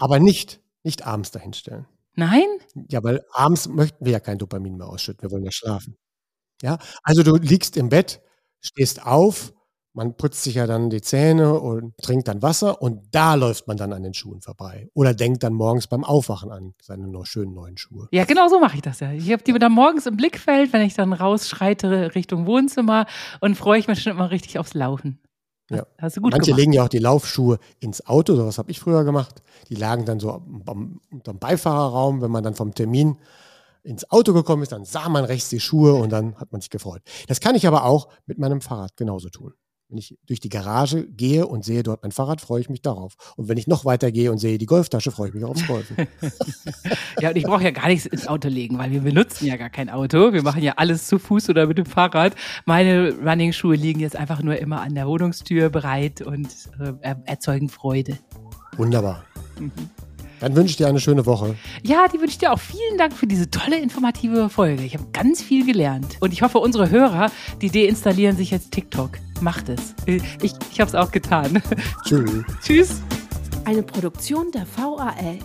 Aber 0.00 0.18
nicht, 0.18 0.60
nicht 0.82 1.06
abends 1.06 1.30
dahinstellen. 1.30 1.86
Nein? 2.14 2.46
Ja, 2.88 3.02
weil 3.04 3.24
abends 3.32 3.68
möchten 3.68 4.04
wir 4.04 4.12
ja 4.12 4.20
kein 4.20 4.38
Dopamin 4.38 4.76
mehr 4.76 4.88
ausschütten. 4.88 5.22
Wir 5.22 5.30
wollen 5.30 5.44
ja 5.44 5.52
schlafen. 5.52 5.96
Ja, 6.62 6.78
also 7.02 7.22
du 7.22 7.36
liegst 7.36 7.76
im 7.76 7.88
Bett, 7.88 8.20
stehst 8.60 9.06
auf, 9.06 9.52
man 9.92 10.16
putzt 10.16 10.44
sich 10.44 10.54
ja 10.54 10.66
dann 10.66 10.88
die 10.90 11.00
Zähne 11.00 11.58
und 11.58 11.96
trinkt 11.98 12.28
dann 12.28 12.42
Wasser 12.42 12.80
und 12.80 13.02
da 13.10 13.34
läuft 13.34 13.66
man 13.66 13.76
dann 13.76 13.92
an 13.92 14.02
den 14.02 14.14
Schuhen 14.14 14.40
vorbei. 14.40 14.88
Oder 14.94 15.14
denkt 15.14 15.42
dann 15.42 15.52
morgens 15.52 15.86
beim 15.88 16.04
Aufwachen 16.04 16.50
an 16.50 16.74
seine 16.80 17.08
noch 17.08 17.26
schönen 17.26 17.54
neuen 17.54 17.76
Schuhe. 17.76 18.08
Ja, 18.12 18.24
genau 18.24 18.48
so 18.48 18.60
mache 18.60 18.76
ich 18.76 18.82
das 18.82 19.00
ja. 19.00 19.12
Ich 19.12 19.32
habe 19.32 19.42
die 19.42 19.52
dann 19.52 19.72
morgens 19.72 20.06
im 20.06 20.16
Blickfeld, 20.16 20.72
wenn 20.72 20.82
ich 20.82 20.94
dann 20.94 21.12
rausschreite 21.12 22.14
Richtung 22.14 22.46
Wohnzimmer 22.46 23.06
und 23.40 23.56
freue 23.56 23.80
ich 23.80 23.88
mich 23.88 24.02
schon 24.02 24.12
immer 24.12 24.30
richtig 24.30 24.58
aufs 24.58 24.74
Laufen. 24.74 25.18
Ja. 25.70 25.86
Hast 25.98 26.16
du 26.16 26.20
gut 26.20 26.32
Manche 26.32 26.46
gemacht. 26.46 26.58
legen 26.58 26.72
ja 26.72 26.84
auch 26.84 26.88
die 26.88 26.98
Laufschuhe 26.98 27.58
ins 27.78 28.06
Auto, 28.06 28.34
so 28.34 28.46
was 28.46 28.58
habe 28.58 28.70
ich 28.70 28.80
früher 28.80 29.04
gemacht. 29.04 29.42
Die 29.68 29.76
lagen 29.76 30.04
dann 30.04 30.18
so 30.18 30.42
unter 31.10 31.32
dem 31.32 31.38
Beifahrerraum, 31.38 32.20
wenn 32.20 32.30
man 32.30 32.42
dann 32.42 32.54
vom 32.54 32.74
Termin 32.74 33.16
ins 33.82 34.10
Auto 34.10 34.34
gekommen 34.34 34.62
ist, 34.62 34.72
dann 34.72 34.84
sah 34.84 35.08
man 35.08 35.24
rechts 35.24 35.48
die 35.48 35.60
Schuhe 35.60 35.94
und 35.94 36.10
dann 36.10 36.36
hat 36.36 36.52
man 36.52 36.60
sich 36.60 36.70
gefreut. 36.70 37.02
Das 37.28 37.40
kann 37.40 37.54
ich 37.54 37.66
aber 37.66 37.84
auch 37.84 38.08
mit 38.26 38.38
meinem 38.38 38.60
Fahrrad 38.60 38.96
genauso 38.96 39.30
tun. 39.30 39.54
Wenn 39.90 39.98
ich 39.98 40.16
durch 40.26 40.38
die 40.38 40.48
Garage 40.48 41.08
gehe 41.08 41.48
und 41.48 41.64
sehe 41.64 41.82
dort 41.82 42.02
mein 42.04 42.12
Fahrrad, 42.12 42.40
freue 42.40 42.60
ich 42.60 42.70
mich 42.70 42.80
darauf. 42.80 43.16
Und 43.36 43.48
wenn 43.48 43.58
ich 43.58 43.66
noch 43.66 43.84
weiter 43.84 44.12
gehe 44.12 44.30
und 44.30 44.38
sehe 44.38 44.56
die 44.56 44.66
Golftasche, 44.66 45.10
freue 45.10 45.28
ich 45.28 45.34
mich 45.34 45.42
aufs 45.42 45.66
Golfen. 45.66 45.96
ja, 47.20 47.30
und 47.30 47.36
ich 47.36 47.42
brauche 47.42 47.64
ja 47.64 47.72
gar 47.72 47.88
nichts 47.88 48.06
ins 48.06 48.28
Auto 48.28 48.48
legen, 48.48 48.78
weil 48.78 48.92
wir 48.92 49.00
benutzen 49.00 49.46
ja 49.46 49.56
gar 49.56 49.68
kein 49.68 49.90
Auto. 49.90 50.32
Wir 50.32 50.42
machen 50.42 50.62
ja 50.62 50.74
alles 50.76 51.08
zu 51.08 51.18
Fuß 51.18 51.50
oder 51.50 51.66
mit 51.66 51.78
dem 51.78 51.86
Fahrrad. 51.86 52.36
Meine 52.66 53.14
Running-Schuhe 53.20 53.74
liegen 53.74 53.98
jetzt 53.98 54.14
einfach 54.14 54.42
nur 54.42 54.56
immer 54.58 54.80
an 54.80 54.94
der 54.94 55.08
Wohnungstür 55.08 55.70
bereit 55.70 56.22
und 56.22 56.48
äh, 56.78 57.14
erzeugen 57.24 57.68
Freude. 57.68 58.16
Wunderbar. 58.76 59.24
Mhm. 59.58 59.72
Dann 60.40 60.56
wünsche 60.56 60.70
ich 60.70 60.76
dir 60.76 60.88
eine 60.88 61.00
schöne 61.00 61.26
Woche. 61.26 61.54
Ja, 61.82 62.08
die 62.08 62.18
wünsche 62.18 62.32
ich 62.32 62.38
dir 62.38 62.52
auch. 62.52 62.58
Vielen 62.58 62.98
Dank 62.98 63.12
für 63.12 63.26
diese 63.26 63.50
tolle, 63.50 63.78
informative 63.78 64.48
Folge. 64.48 64.82
Ich 64.82 64.94
habe 64.94 65.06
ganz 65.12 65.42
viel 65.42 65.66
gelernt. 65.66 66.16
Und 66.20 66.32
ich 66.32 66.42
hoffe, 66.42 66.58
unsere 66.58 66.90
Hörer, 66.90 67.30
die 67.60 67.70
deinstallieren 67.70 68.36
sich 68.36 68.50
jetzt 68.50 68.72
TikTok. 68.72 69.10
Macht 69.40 69.68
es. 69.68 69.94
Ich, 70.06 70.22
ich 70.72 70.80
habe 70.80 70.88
es 70.88 70.94
auch 70.94 71.10
getan. 71.10 71.62
Tschüss. 72.04 72.44
Tschüss. 72.62 73.02
Eine 73.64 73.82
Produktion 73.82 74.50
der 74.52 74.66
VAL. 74.76 75.38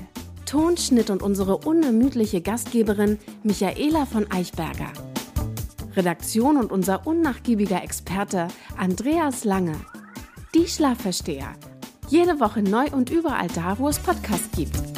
Tonschnitt 0.46 1.10
und 1.10 1.22
unsere 1.22 1.58
unermüdliche 1.58 2.42
Gastgeberin 2.42 3.20
Michaela 3.44 4.06
von 4.06 4.32
Eichberger. 4.32 4.92
Redaktion 5.96 6.58
und 6.58 6.72
unser 6.72 7.08
unnachgiebiger 7.08 7.84
Experte 7.84 8.48
Andreas 8.78 9.44
Lange. 9.44 9.76
Die 10.54 10.68
Schlafversteher 10.68 11.54
jede 12.10 12.40
Woche 12.40 12.62
neu 12.62 12.86
und 12.92 13.10
überall 13.10 13.48
da, 13.54 13.78
wo 13.78 13.90
es 13.90 14.00
Podcasts 14.00 14.50
gibt. 14.56 14.95